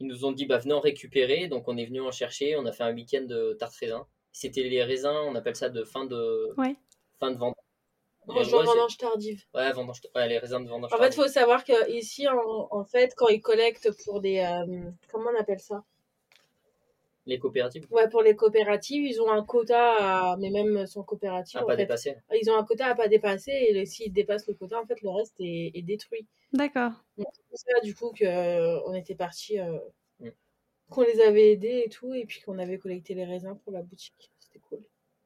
ils 0.01 0.07
nous 0.07 0.25
ont 0.25 0.33
dit 0.33 0.47
bah, 0.47 0.59
venez 0.59 0.75
en 0.75 0.81
récupérer. 0.81 1.49
Donc 1.49 1.69
on 1.69 1.77
est 1.77 1.87
venu 1.87 2.01
en 2.01 2.11
chercher. 2.13 2.57
On 2.57 2.67
a 2.67 2.73
fait 2.73 2.85
un 2.85 2.95
week-end 2.95 3.23
de 3.23 3.55
tarte 3.59 3.75
raisin. 3.77 4.07
C'était 4.33 4.63
les 4.65 4.83
raisins, 4.85 5.17
on 5.27 5.35
appelle 5.35 5.57
ça 5.57 5.69
de 5.69 5.83
fin 5.85 6.05
de, 6.05 6.53
Ouais. 6.57 6.77
fin 7.19 7.31
de 7.33 7.39
vendange. 7.39 7.55
Vendange, 8.27 8.53
Ouais, 8.53 8.61
c'est- 8.61 8.67
vendange 8.67 8.97
tardive. 8.99 9.43
Ouais, 9.55 9.73
vendange, 9.73 10.01
ouais, 10.15 10.29
les 10.29 10.39
raisins 10.39 10.63
de 10.63 10.69
vendange. 10.69 10.93
En 10.93 10.99
fait, 10.99 11.09
il 11.09 11.15
faut 11.15 11.27
savoir 11.29 11.65
qu'ici, 11.65 12.29
en, 12.29 12.69
en 12.71 12.85
fait, 12.85 13.15
quand 13.17 13.29
ils 13.29 13.41
collectent 13.41 13.91
pour 14.05 14.21
des. 14.21 14.39
euh, 14.39 14.91
comment 15.11 15.31
on 15.35 15.41
appelle 15.41 15.61
ça? 15.61 15.83
Les 17.29 17.39
coopératives, 17.39 17.87
Ouais, 17.91 18.09
pour 18.09 18.23
les 18.23 18.35
coopératives, 18.35 19.05
ils 19.05 19.21
ont 19.21 19.31
un 19.31 19.45
quota, 19.45 20.33
à- 20.33 20.37
mais 20.39 20.49
même 20.49 20.87
sans 20.87 21.03
coopérative, 21.03 21.59
à 21.61 21.63
en 21.63 21.67
pas 21.67 21.73
fait, 21.77 21.83
dépasser. 21.83 22.17
ils 22.41 22.51
ont 22.51 22.57
un 22.57 22.65
quota 22.65 22.87
à 22.87 22.95
pas 22.95 23.07
dépasser, 23.07 23.53
et 23.53 23.85
s'ils 23.85 24.13
dépassent 24.15 24.47
le 24.49 24.55
quota, 24.55 24.81
en 24.81 24.87
fait, 24.87 25.03
le 25.03 25.11
reste 25.11 25.35
est, 25.39 25.73
est 25.75 25.83
détruit. 25.83 26.27
D'accord. 26.55 26.93
C'est 27.19 27.25
pour 27.51 27.59
ça, 27.59 27.81
du 27.83 27.95
coup, 27.95 28.13
qu'on 28.19 28.95
était 28.95 29.15
partis, 29.15 29.61
euh, 29.61 29.79
Mm. 30.21 30.31
qu'on 30.89 31.03
les 31.03 31.21
avait 31.21 31.53
aidés 31.53 31.83
et 31.85 31.91
tout, 31.91 32.15
et 32.15 32.25
puis 32.25 32.41
qu'on 32.41 32.59
avait 32.59 32.79
collecté 32.79 33.13
les 33.15 33.27
raisins 33.27 33.59
pour 33.63 33.73
la 33.75 33.83
boutique. 33.83 34.31
C'était 34.39 34.61
cool. 34.61 34.81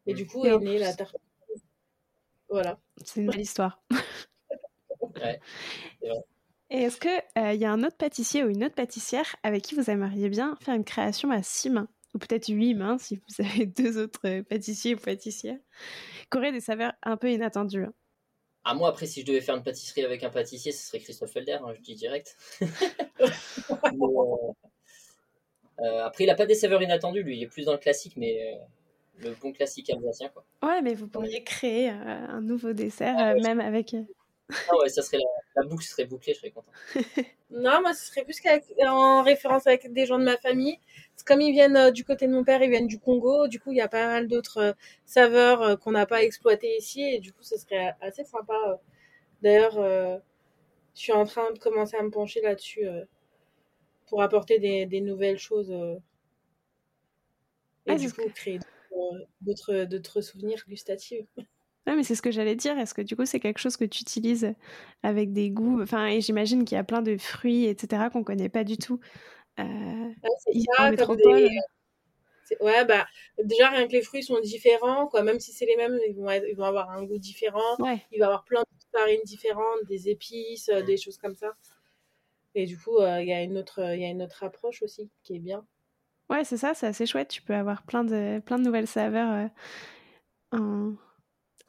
Et 0.07 0.13
Mm. 0.13 0.17
du 0.17 0.27
coup, 0.27 0.45
Et 0.45 0.49
est 0.49 0.59
née 0.59 0.79
la 0.81 0.93
tarte. 0.95 1.17
Voilà. 2.49 2.81
C'est 3.05 3.21
une 3.21 3.29
belle 3.31 3.41
histoire. 3.43 3.81
Ouais. 5.15 5.41
Et 6.75 6.85
est-ce 6.85 6.99
qu'il 6.99 7.61
y 7.61 7.64
a 7.66 7.70
un 7.70 7.83
autre 7.85 7.99
pâtissier 7.99 8.43
ou 8.43 8.49
une 8.49 8.64
autre 8.64 8.75
pâtissière 8.75 9.37
avec 9.43 9.62
qui 9.62 9.75
vous 9.75 9.91
aimeriez 9.91 10.31
bien 10.31 10.57
faire 10.62 10.75
une 10.75 10.85
création 10.85 11.31
à 11.31 11.43
six 11.43 11.68
mains? 11.68 11.87
Ou 12.14 12.18
peut-être 12.18 12.49
huit 12.49 12.73
mains 12.73 12.97
si 12.97 13.16
vous 13.16 13.45
avez 13.45 13.66
deux 13.66 13.99
autres 13.99 14.20
euh, 14.25 14.43
pâtissiers 14.43 14.95
ou 14.95 14.99
pâtissières 14.99 15.59
qui 16.31 16.39
auraient 16.39 16.51
des 16.51 16.61
saveurs 16.61 16.95
un 17.03 17.18
peu 17.18 17.31
inattendues. 17.31 17.85
hein? 17.85 17.93
À 18.64 18.73
moi, 18.73 18.89
après, 18.89 19.05
si 19.05 19.20
je 19.20 19.27
devais 19.27 19.43
faire 19.43 19.55
une 19.55 19.62
pâtisserie 19.62 20.03
avec 20.03 20.25
un 20.25 20.31
pâtissier, 20.31 20.73
ce 20.73 20.87
serait 20.87 21.01
Christophe 21.01 21.33
Felder, 21.33 21.59
hein, 21.62 21.75
je 21.77 21.81
dis 21.83 21.95
direct. 21.95 22.37
Euh, 25.81 26.05
après, 26.05 26.25
il 26.25 26.27
n'a 26.29 26.37
pas 26.37 26.47
des 26.47 26.55
saveurs 26.55 26.83
inattendues, 26.83 27.25
lui, 27.25 27.39
il 27.39 27.43
est 27.43 27.49
plus 27.49 27.64
dans 27.64 27.73
le 27.73 27.79
classique, 27.79 28.16
mais 28.16 28.57
le 29.16 29.35
bon 29.41 29.53
classique 29.53 29.91
alsacien. 29.91 30.29
Quoi. 30.29 30.45
Ouais, 30.62 30.81
mais 30.81 30.95
vous 30.95 31.09
pourriez 31.09 31.43
créer 31.43 31.89
un 31.89 32.41
nouveau 32.41 32.73
dessert, 32.73 33.16
ah 33.18 33.35
même 33.35 33.59
avec. 33.59 33.97
Ah 34.69 34.77
ouais, 34.79 34.89
ça 34.89 35.03
serait 35.03 35.19
la, 35.57 35.63
boucle 35.65 35.85
serait 35.85 36.05
bouclée, 36.05 36.35
je 36.35 36.41
serais 36.41 36.51
content. 36.51 36.73
non, 37.51 37.81
moi, 37.81 37.95
ce 37.95 38.07
serait 38.07 38.25
plus 38.25 38.41
en 38.87 39.23
référence 39.23 39.67
avec 39.67 39.93
des 39.93 40.07
gens 40.07 40.19
de 40.19 40.25
ma 40.25 40.37
famille. 40.37 40.79
Comme 41.27 41.41
ils 41.41 41.53
viennent 41.53 41.91
du 41.91 42.05
côté 42.05 42.27
de 42.27 42.33
mon 42.33 42.45
père, 42.45 42.63
ils 42.63 42.71
viennent 42.71 42.87
du 42.87 42.99
Congo, 42.99 43.49
du 43.49 43.61
coup, 43.61 43.73
il 43.73 43.79
y 43.79 43.81
a 43.81 43.89
pas 43.89 44.07
mal 44.07 44.29
d'autres 44.29 44.75
saveurs 45.05 45.79
qu'on 45.79 45.93
n'a 45.93 46.07
pas 46.07 46.23
exploitées 46.23 46.77
ici, 46.77 47.03
et 47.03 47.21
du 47.21 47.33
coup, 47.33 47.43
ce 47.43 47.57
serait 47.57 47.95
assez 48.01 48.25
sympa. 48.25 48.81
D'ailleurs, 49.43 49.75
je 49.75 51.01
suis 51.01 51.13
en 51.13 51.25
train 51.25 51.53
de 51.53 51.59
commencer 51.59 51.97
à 51.97 52.03
me 52.03 52.11
pencher 52.11 52.41
là-dessus 52.41 52.87
pour 54.09 54.23
apporter 54.23 54.59
des, 54.59 55.01
nouvelles 55.01 55.39
choses. 55.39 55.71
et 57.87 57.93
ah, 57.93 57.95
du 57.95 58.13
coup, 58.13 58.23
créer 58.35 58.59
d'autres 59.41 60.21
souvenirs 60.21 60.63
gustatifs. 60.69 61.27
Ouais, 61.87 61.97
mais 61.97 62.05
c'est 62.05 62.14
ce 62.14 62.22
que 62.22 62.30
j'allais 62.30 62.55
dire. 62.55 62.78
Est-ce 62.78 62.95
que 62.95 63.03
du 63.03 63.16
coup, 63.16 63.26
c'est 63.26 63.41
quelque 63.41 63.59
chose 63.59 63.76
que 63.76 63.85
tu 63.85 64.03
utilises 64.03 64.55
avec 65.03 65.33
des 65.33 65.51
goûts? 65.51 65.83
Enfin, 65.83 66.07
et 66.07 66.20
j'imagine 66.20 66.64
qu'il 66.64 66.76
y 66.76 66.78
a 66.78 66.85
plein 66.85 67.03
de 67.03 67.16
fruits, 67.16 67.66
etc., 67.66 68.09
qu'on 68.11 68.22
connaît 68.22 68.49
pas 68.49 68.62
du 68.62 68.76
tout 68.76 69.01
euh, 69.59 70.11
en 70.78 70.91
métropole. 70.91 71.49
Ouais, 72.61 72.85
bah, 72.85 73.07
déjà, 73.43 73.70
rien 73.70 73.87
que 73.89 73.93
les 73.93 74.03
fruits 74.03 74.22
sont 74.22 74.39
différents, 74.41 75.07
quoi. 75.07 75.22
Même 75.22 75.41
si 75.41 75.53
c'est 75.53 75.66
les 75.66 75.76
mêmes, 75.76 75.99
ils 76.07 76.14
vont, 76.14 76.30
ils 76.30 76.55
vont 76.55 76.64
avoir 76.64 76.91
un 76.91 77.03
goût 77.03 77.18
différent. 77.18 77.76
Il 77.78 77.85
va 77.85 77.99
y 78.18 78.22
avoir 78.22 78.45
plein 78.45 78.61
de 78.61 78.99
farines 78.99 79.22
différentes, 79.24 79.85
des 79.89 80.09
épices, 80.09 80.68
euh, 80.68 80.83
des 80.83 80.97
choses 80.97 81.18
comme 81.18 81.35
ça. 81.35 81.55
Et 82.55 82.66
du 82.66 82.78
coup, 82.78 82.99
euh, 82.99 83.22
il 83.22 83.28
y, 83.28 83.33
a 83.33 83.43
une 83.43 83.57
autre, 83.59 83.80
y 83.80 84.05
a 84.05 84.09
une 84.09 84.22
autre 84.22 84.45
approche 84.45 84.83
aussi 84.83 85.11
qui 85.24 85.37
est 85.37 85.41
bien. 85.41 85.64
Ouais, 86.28 86.45
c'est 86.45 86.59
ça, 86.59 86.74
c'est 86.74 86.87
assez 86.87 87.07
chouette. 87.07 87.28
Tu 87.28 87.43
peux 87.43 87.55
avoir 87.55 87.83
plein 87.83 88.05
de, 88.05 88.41
plein 88.41 88.59
de 88.59 88.64
nouvelles 88.64 88.87
saveurs 88.87 89.49
en 90.53 90.95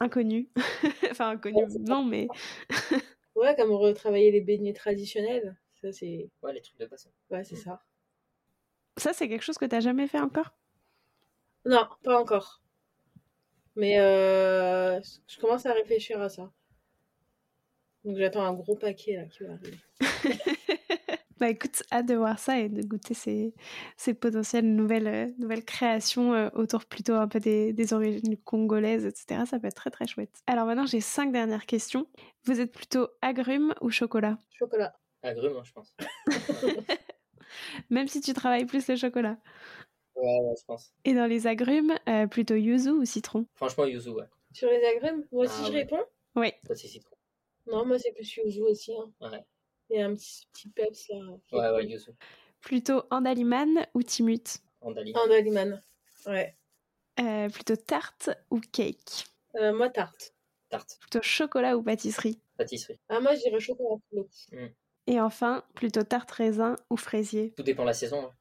inconnu. 0.00 0.50
enfin, 1.10 1.30
inconnu, 1.30 1.64
non, 1.80 2.04
mais. 2.04 2.28
ouais, 3.34 3.54
comme 3.56 3.72
retravailler 3.72 4.30
les 4.30 4.40
beignets 4.40 4.72
traditionnels. 4.72 5.56
Ça, 5.80 5.92
c'est. 5.92 6.30
Ouais, 6.42 6.52
les 6.52 6.60
trucs 6.60 6.78
de. 6.78 6.88
Ouais, 7.30 7.44
c'est 7.44 7.56
ça. 7.56 7.82
Ça, 8.96 9.12
c'est 9.12 9.28
quelque 9.28 9.42
chose 9.42 9.58
que 9.58 9.64
tu 9.64 9.80
jamais 9.80 10.06
fait 10.06 10.20
encore? 10.20 10.54
Non, 11.64 11.86
pas 12.02 12.20
encore. 12.20 12.62
Mais 13.76 13.98
euh, 13.98 15.00
je 15.26 15.38
commence 15.40 15.66
à 15.66 15.72
réfléchir 15.72 16.20
à 16.20 16.28
ça. 16.28 16.52
Donc 18.04 18.18
j'attends 18.18 18.44
un 18.44 18.52
gros 18.52 18.76
paquet 18.76 19.16
là 19.16 19.24
qui 19.24 19.44
va 19.44 19.54
arriver. 19.54 19.78
Bah 21.38 21.50
écoute, 21.50 21.82
hâte 21.90 22.06
de 22.06 22.14
voir 22.14 22.38
ça 22.38 22.60
et 22.60 22.68
de 22.68 22.82
goûter 22.82 23.14
ces, 23.14 23.54
ces 23.96 24.14
potentielles 24.14 24.72
nouvelles, 24.72 25.06
euh, 25.08 25.26
nouvelles 25.38 25.64
créations 25.64 26.32
euh, 26.32 26.48
autour 26.54 26.84
plutôt 26.84 27.14
un 27.14 27.26
peu 27.26 27.40
des, 27.40 27.72
des, 27.72 27.92
origines 27.92 28.36
congolaises, 28.36 29.04
etc. 29.04 29.42
Ça 29.46 29.58
peut 29.58 29.66
être 29.66 29.74
très 29.74 29.90
très 29.90 30.06
chouette. 30.06 30.42
Alors 30.46 30.66
maintenant, 30.66 30.86
j'ai 30.86 31.00
cinq 31.00 31.32
dernières 31.32 31.66
questions. 31.66 32.06
Vous 32.44 32.60
êtes 32.60 32.72
plutôt 32.72 33.08
agrumes 33.20 33.74
ou 33.80 33.90
chocolat? 33.90 34.38
Chocolat. 34.52 34.94
Agrumes, 35.22 35.56
hein, 35.56 35.62
je 35.64 35.72
pense. 35.72 35.94
Même 37.90 38.08
si 38.08 38.20
tu 38.20 38.32
travailles 38.32 38.66
plus 38.66 38.86
le 38.88 38.96
chocolat. 38.96 39.38
Ouais, 40.14 40.38
ouais, 40.40 40.54
je 40.58 40.64
pense. 40.64 40.92
Et 41.04 41.14
dans 41.14 41.26
les 41.26 41.46
agrumes, 41.46 41.94
euh, 42.08 42.26
plutôt 42.26 42.54
yuzu 42.54 42.90
ou 42.90 43.04
citron? 43.04 43.46
Franchement, 43.54 43.86
yuzu, 43.86 44.10
ouais. 44.10 44.26
Sur 44.52 44.68
les 44.70 44.84
agrumes 44.84 45.24
Moi 45.32 45.44
aussi, 45.46 45.62
ah 45.62 45.66
je 45.66 45.72
réponds 45.72 46.04
Oui. 46.36 46.52
Toi, 46.64 46.76
c'est 46.76 46.86
citron. 46.86 47.16
Non, 47.66 47.84
moi, 47.84 47.98
c'est 47.98 48.12
plus 48.12 48.36
yuzu 48.36 48.60
aussi. 48.62 48.92
Hein. 48.96 49.12
Ouais. 49.20 49.44
Et 49.90 50.02
un 50.02 50.14
petit, 50.14 50.46
petit 50.52 50.68
peps 50.68 51.08
là. 51.08 51.16
Ouais, 51.52 51.76
ouais, 51.76 51.86
yuzu. 51.86 52.10
Plutôt 52.60 53.02
Andaliman 53.10 53.86
ou 53.94 54.02
Timut 54.02 54.58
Andaliman. 54.80 55.22
Andaliman, 55.22 55.82
ouais. 56.26 56.56
Euh, 57.20 57.48
plutôt 57.48 57.76
tarte 57.76 58.30
ou 58.50 58.60
cake? 58.60 59.26
Euh, 59.56 59.72
Moi, 59.72 59.88
tarte. 59.88 60.34
Tarte. 60.68 60.98
Plutôt 61.00 61.22
chocolat 61.22 61.76
ou 61.76 61.82
pâtisserie? 61.82 62.40
Pâtisserie. 62.56 62.98
Ah, 63.08 63.20
moi, 63.20 63.34
je 63.34 63.40
dirais 63.40 63.60
chocolat. 63.60 63.96
Mm. 64.52 64.66
Et 65.06 65.20
enfin, 65.20 65.64
plutôt 65.74 66.02
tarte 66.02 66.30
raisin 66.30 66.76
ou 66.90 66.96
fraisier? 66.96 67.52
Tout 67.56 67.62
dépend 67.62 67.82
de 67.82 67.88
la 67.88 67.94
saison. 67.94 68.24
Hein. 68.24 68.32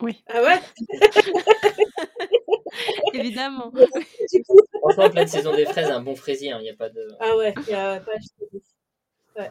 Oui. 0.00 0.22
Ah 0.28 0.42
ouais? 0.42 0.60
Évidemment. 3.14 3.72
Franchement, 4.80 5.04
en 5.04 5.10
pleine 5.10 5.28
saison 5.28 5.54
des 5.54 5.64
fraises, 5.64 5.90
un 5.90 6.02
bon 6.02 6.14
fraisier, 6.14 6.48
il 6.48 6.52
hein, 6.52 6.60
n'y 6.60 6.70
a 6.70 6.76
pas 6.76 6.88
de. 6.88 7.08
Ah 7.20 7.36
ouais, 7.36 7.54
il 7.56 7.68
n'y 7.68 7.74
a 7.74 8.00
pas 8.00 8.16
de. 8.16 8.60
Ouais. 9.36 9.50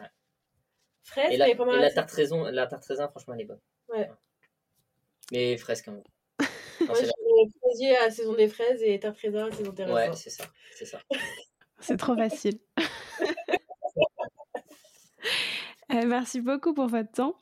Fraise, 1.18 1.34
et 1.34 1.36
la, 1.36 1.48
et 1.48 1.54
la 1.54 1.90
tarte 1.90 2.10
raisin, 2.12 2.50
la 2.50 2.66
tarte 2.66 2.84
raisin, 2.84 3.08
franchement, 3.08 3.34
elle 3.34 3.40
est 3.40 3.44
bonne. 3.44 3.60
Ouais. 3.88 4.08
Mais 5.32 5.56
fraise 5.56 5.82
quand 5.82 5.92
même. 5.92 6.04
Moi, 6.86 6.96
je 7.00 7.58
fraisier 7.60 7.96
à 7.96 8.04
la 8.04 8.10
saison 8.10 8.34
des 8.34 8.48
fraises 8.48 8.82
et 8.82 9.00
tarte 9.00 9.18
raisin 9.18 9.46
à 9.46 9.48
la 9.48 9.56
saison 9.56 9.72
des 9.72 9.84
raisins. 9.84 9.96
Ouais, 9.96 10.16
c'est 10.16 10.30
ça. 10.30 10.44
C'est 10.74 10.86
ça. 10.86 11.00
c'est 11.80 11.96
trop 11.96 12.16
facile. 12.16 12.58
Euh, 15.94 16.04
merci 16.06 16.42
beaucoup 16.42 16.74
pour 16.74 16.86
votre 16.86 17.10
temps. 17.10 17.34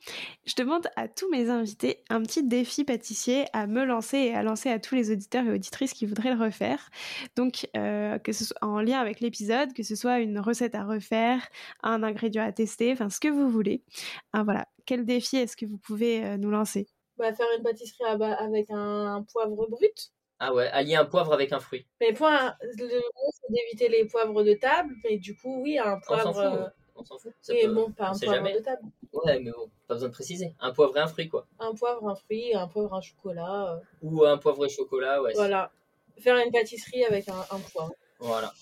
Je 0.45 0.55
demande 0.55 0.87
à 0.95 1.09
tous 1.09 1.29
mes 1.29 1.49
invités 1.49 2.03
un 2.09 2.21
petit 2.21 2.43
défi 2.43 2.85
pâtissier 2.85 3.45
à 3.51 3.67
me 3.67 3.83
lancer 3.83 4.17
et 4.17 4.33
à 4.33 4.41
lancer 4.41 4.69
à 4.69 4.79
tous 4.79 4.95
les 4.95 5.11
auditeurs 5.11 5.45
et 5.45 5.51
auditrices 5.51 5.93
qui 5.93 6.05
voudraient 6.05 6.33
le 6.33 6.41
refaire. 6.41 6.89
Donc, 7.35 7.67
euh, 7.75 8.17
que 8.19 8.31
ce 8.31 8.45
soit 8.45 8.57
en 8.61 8.79
lien 8.79 8.99
avec 8.99 9.19
l'épisode, 9.19 9.73
que 9.73 9.83
ce 9.83 9.95
soit 9.95 10.19
une 10.19 10.39
recette 10.39 10.75
à 10.75 10.85
refaire, 10.85 11.45
un 11.83 12.03
ingrédient 12.03 12.43
à 12.43 12.53
tester, 12.53 12.93
enfin 12.93 13.09
ce 13.09 13.19
que 13.19 13.27
vous 13.27 13.49
voulez. 13.49 13.83
Ah, 14.31 14.43
voilà. 14.43 14.65
Quel 14.85 15.05
défi 15.05 15.35
est-ce 15.35 15.57
que 15.57 15.65
vous 15.65 15.77
pouvez 15.77 16.23
euh, 16.23 16.37
nous 16.37 16.49
lancer? 16.49 16.87
Bah, 17.17 17.33
Faire 17.33 17.47
une 17.57 17.63
pâtisserie 17.63 18.05
avec 18.05 18.67
un, 18.69 19.25
poivre 19.29 19.67
brut. 19.67 20.13
Ah 20.39 20.53
ouais, 20.53 20.67
allier 20.67 20.95
un 20.95 21.05
poivre 21.05 21.33
avec 21.33 21.51
un 21.51 21.59
fruit. 21.59 21.85
Mais 21.99 22.13
point, 22.13 22.55
le 22.61 22.87
c'est 22.87 23.51
d'éviter 23.53 23.89
les 23.89 24.05
poivres 24.05 24.43
de 24.43 24.53
table, 24.53 24.93
mais 25.03 25.17
du 25.17 25.35
coup, 25.35 25.61
oui, 25.63 25.77
un 25.79 25.99
poivre 25.99 26.71
on 26.97 27.03
s'en 27.05 27.17
fout. 27.17 27.33
Et 27.49 27.67
bon, 27.67 27.91
pas 27.91 28.09
un 28.09 28.17
poivre 28.17 28.35
jamais. 28.35 28.53
de 28.53 28.59
table. 28.59 28.81
Ouais, 29.13 29.39
mais 29.39 29.51
bon, 29.51 29.69
pas 29.87 29.95
besoin 29.95 30.09
de 30.09 30.13
préciser. 30.13 30.53
Un 30.59 30.71
poivre 30.71 30.95
et 30.97 30.99
un 30.99 31.07
fruit, 31.07 31.27
quoi. 31.29 31.47
Un 31.59 31.73
poivre, 31.73 32.07
un 32.07 32.15
fruit, 32.15 32.53
un 32.55 32.67
poivre, 32.67 32.93
un 32.93 33.01
chocolat. 33.01 33.73
Euh. 33.73 33.79
Ou 34.01 34.25
un 34.25 34.37
poivre 34.37 34.65
et 34.65 34.69
chocolat, 34.69 35.21
ouais. 35.21 35.33
Voilà. 35.35 35.71
Faire 36.19 36.37
une 36.37 36.51
pâtisserie 36.51 37.03
avec 37.05 37.29
un, 37.29 37.39
un 37.51 37.59
poivre. 37.59 37.93
Voilà. 38.19 38.53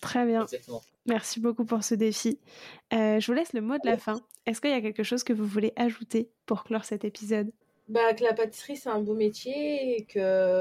Très 0.00 0.24
bien. 0.26 0.42
Exactement. 0.42 0.82
Merci 1.06 1.40
beaucoup 1.40 1.64
pour 1.64 1.82
ce 1.82 1.94
défi. 1.94 2.38
Euh, 2.92 3.18
je 3.18 3.26
vous 3.26 3.32
laisse 3.32 3.52
le 3.52 3.60
mot 3.60 3.74
de 3.74 3.86
la 3.88 3.96
fin. 3.96 4.20
Est-ce 4.46 4.60
qu'il 4.60 4.70
y 4.70 4.74
a 4.74 4.80
quelque 4.80 5.02
chose 5.02 5.24
que 5.24 5.32
vous 5.32 5.46
voulez 5.46 5.72
ajouter 5.76 6.30
pour 6.46 6.64
clore 6.64 6.84
cet 6.84 7.04
épisode? 7.04 7.50
Bah, 7.88 8.12
que 8.12 8.22
la 8.22 8.34
pâtisserie, 8.34 8.76
c'est 8.76 8.90
un 8.90 9.00
beau 9.00 9.14
métier 9.14 9.96
et 9.96 10.04
que 10.04 10.18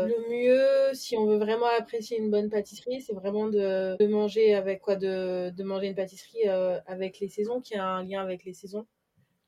le 0.07 0.29
mieux, 0.29 0.93
si 0.93 1.17
on 1.17 1.25
veut 1.25 1.37
vraiment 1.37 1.67
apprécier 1.77 2.17
une 2.17 2.31
bonne 2.31 2.49
pâtisserie, 2.49 3.01
c'est 3.01 3.13
vraiment 3.13 3.47
de, 3.47 3.97
de, 3.97 4.07
manger 4.07 4.55
avec 4.55 4.79
quoi 4.79 4.95
de, 4.95 5.49
de 5.49 5.63
manger 5.63 5.87
une 5.87 5.95
pâtisserie 5.95 6.47
euh, 6.47 6.79
avec 6.87 7.19
les 7.19 7.27
saisons, 7.27 7.59
qui 7.59 7.75
a 7.75 7.85
un 7.85 8.03
lien 8.03 8.21
avec 8.21 8.45
les 8.45 8.53
saisons. 8.53 8.87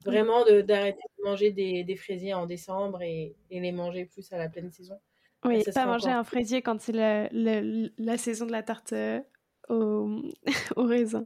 Vraiment 0.05 0.43
d'arrêter 0.43 1.01
de, 1.19 1.23
manger 1.23 1.51
des, 1.51 1.86
des, 1.86 1.95
fraisiers 1.95 2.34
en 2.34 2.45
décembre 2.45 3.01
et, 3.01 3.36
et, 3.49 3.61
les 3.61 3.71
manger 3.71 4.05
plus 4.05 4.30
à 4.34 4.38
la 4.38 4.49
pleine 4.49 4.71
saison. 4.71 4.99
Oui, 5.45 5.63
pas 5.73 5.86
manger 5.86 6.09
un 6.09 6.25
fraisier 6.25 6.61
quand 6.61 6.82
c'est 6.82 6.91
la, 6.91 7.30
la, 7.32 7.61
la, 7.97 8.17
saison 8.17 8.45
de 8.45 8.51
la 8.51 8.63
tarte 8.63 8.91
euh, 8.91 9.21
au, 9.69 10.21
au 10.75 10.84
raisin. 10.84 11.25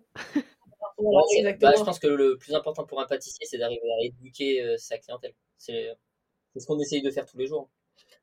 Voilà, 0.99 1.53
bah, 1.59 1.73
je 1.75 1.83
pense 1.83 1.97
que 1.97 2.07
le 2.07 2.37
plus 2.37 2.53
important 2.53 2.85
pour 2.85 3.01
un 3.01 3.07
pâtissier, 3.07 3.45
c'est 3.47 3.57
d'arriver 3.57 3.81
à 3.81 4.05
éduquer 4.05 4.61
euh, 4.61 4.77
sa 4.77 4.99
clientèle. 4.99 5.33
C'est 5.57 5.89
c'est 6.53 6.59
ce 6.59 6.67
qu'on 6.67 6.79
essaye 6.79 7.01
de 7.01 7.11
faire 7.11 7.25
tous 7.25 7.37
les 7.37 7.47
jours. 7.47 7.69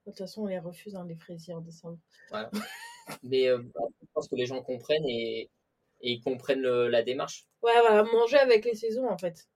De 0.07 0.11
toute 0.11 0.19
façon, 0.19 0.43
on 0.43 0.47
les 0.47 0.59
refuse, 0.59 0.95
hein, 0.95 1.05
les 1.07 1.17
fraisiers 1.17 1.55
en 1.55 1.61
décembre. 1.61 1.99
Voilà. 2.31 2.51
Mais 3.23 3.49
euh, 3.49 3.59
bah, 3.59 3.81
je 4.01 4.07
pense 4.15 4.29
que 4.29 4.37
les 4.37 4.47
gens 4.47 4.63
comprennent 4.63 5.07
et, 5.07 5.51
et 6.01 6.13
ils 6.13 6.21
comprennent 6.21 6.63
la 6.63 7.03
démarche. 7.03 7.47
Ouais, 7.63 7.79
voilà, 7.81 8.05
manger 8.05 8.39
avec 8.39 8.65
les 8.65 8.75
saisons 8.75 9.09
en 9.09 9.19
fait. 9.19 9.49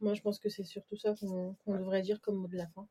Moi, 0.00 0.14
je 0.14 0.20
pense 0.20 0.38
que 0.38 0.48
c'est 0.48 0.64
surtout 0.64 0.96
ça 0.96 1.14
qu'on 1.14 1.56
devrait 1.66 2.02
dire 2.02 2.20
comme 2.20 2.36
mot 2.36 2.48
de 2.48 2.56
la 2.56 2.66
fin. 2.68 2.86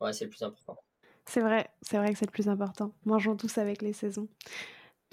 Ouais, 0.00 0.12
c'est 0.12 0.24
le 0.24 0.30
plus 0.30 0.42
important. 0.42 0.78
C'est 1.26 1.40
vrai, 1.40 1.68
c'est 1.82 1.98
vrai 1.98 2.12
que 2.12 2.18
c'est 2.18 2.26
le 2.26 2.30
plus 2.30 2.48
important. 2.48 2.92
Mangeons 3.04 3.36
tous 3.36 3.58
avec 3.58 3.82
les 3.82 3.92
saisons. 3.92 4.28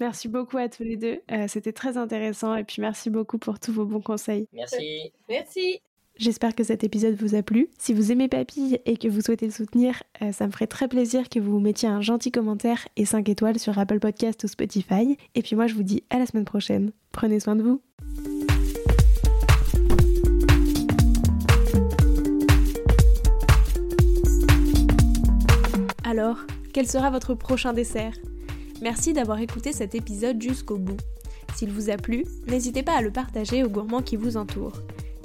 Merci 0.00 0.28
beaucoup 0.28 0.56
à 0.56 0.68
tous 0.68 0.84
les 0.84 0.96
deux. 0.96 1.20
Euh, 1.30 1.48
c'était 1.48 1.72
très 1.72 1.96
intéressant 1.96 2.54
et 2.54 2.64
puis 2.64 2.80
merci 2.80 3.10
beaucoup 3.10 3.38
pour 3.38 3.58
tous 3.58 3.72
vos 3.72 3.84
bons 3.84 4.00
conseils. 4.00 4.46
Merci. 4.52 5.12
Merci. 5.28 5.82
J'espère 6.18 6.56
que 6.56 6.64
cet 6.64 6.82
épisode 6.82 7.14
vous 7.14 7.36
a 7.36 7.44
plu. 7.44 7.68
Si 7.78 7.94
vous 7.94 8.10
aimez 8.10 8.26
Papille 8.26 8.80
et 8.86 8.96
que 8.96 9.06
vous 9.06 9.20
souhaitez 9.20 9.46
le 9.46 9.52
soutenir, 9.52 10.02
euh, 10.20 10.32
ça 10.32 10.48
me 10.48 10.50
ferait 10.50 10.66
très 10.66 10.88
plaisir 10.88 11.28
que 11.28 11.38
vous 11.38 11.60
mettiez 11.60 11.88
un 11.88 12.00
gentil 12.00 12.32
commentaire 12.32 12.88
et 12.96 13.04
5 13.04 13.28
étoiles 13.28 13.60
sur 13.60 13.78
Apple 13.78 14.00
Podcast 14.00 14.42
ou 14.42 14.48
Spotify. 14.48 15.16
Et 15.36 15.42
puis 15.42 15.54
moi 15.54 15.68
je 15.68 15.74
vous 15.74 15.84
dis 15.84 16.02
à 16.10 16.18
la 16.18 16.26
semaine 16.26 16.44
prochaine. 16.44 16.90
Prenez 17.12 17.38
soin 17.38 17.54
de 17.54 17.62
vous. 17.62 17.80
Alors, 26.02 26.38
quel 26.72 26.88
sera 26.88 27.10
votre 27.10 27.34
prochain 27.34 27.72
dessert? 27.72 28.14
Merci 28.82 29.12
d'avoir 29.12 29.38
écouté 29.38 29.72
cet 29.72 29.94
épisode 29.94 30.42
jusqu'au 30.42 30.78
bout. 30.78 30.98
S'il 31.54 31.70
vous 31.70 31.90
a 31.90 31.96
plu, 31.96 32.24
n'hésitez 32.48 32.82
pas 32.82 32.96
à 32.96 33.02
le 33.02 33.12
partager 33.12 33.62
aux 33.62 33.68
gourmands 33.68 34.02
qui 34.02 34.16
vous 34.16 34.36
entourent. 34.36 34.82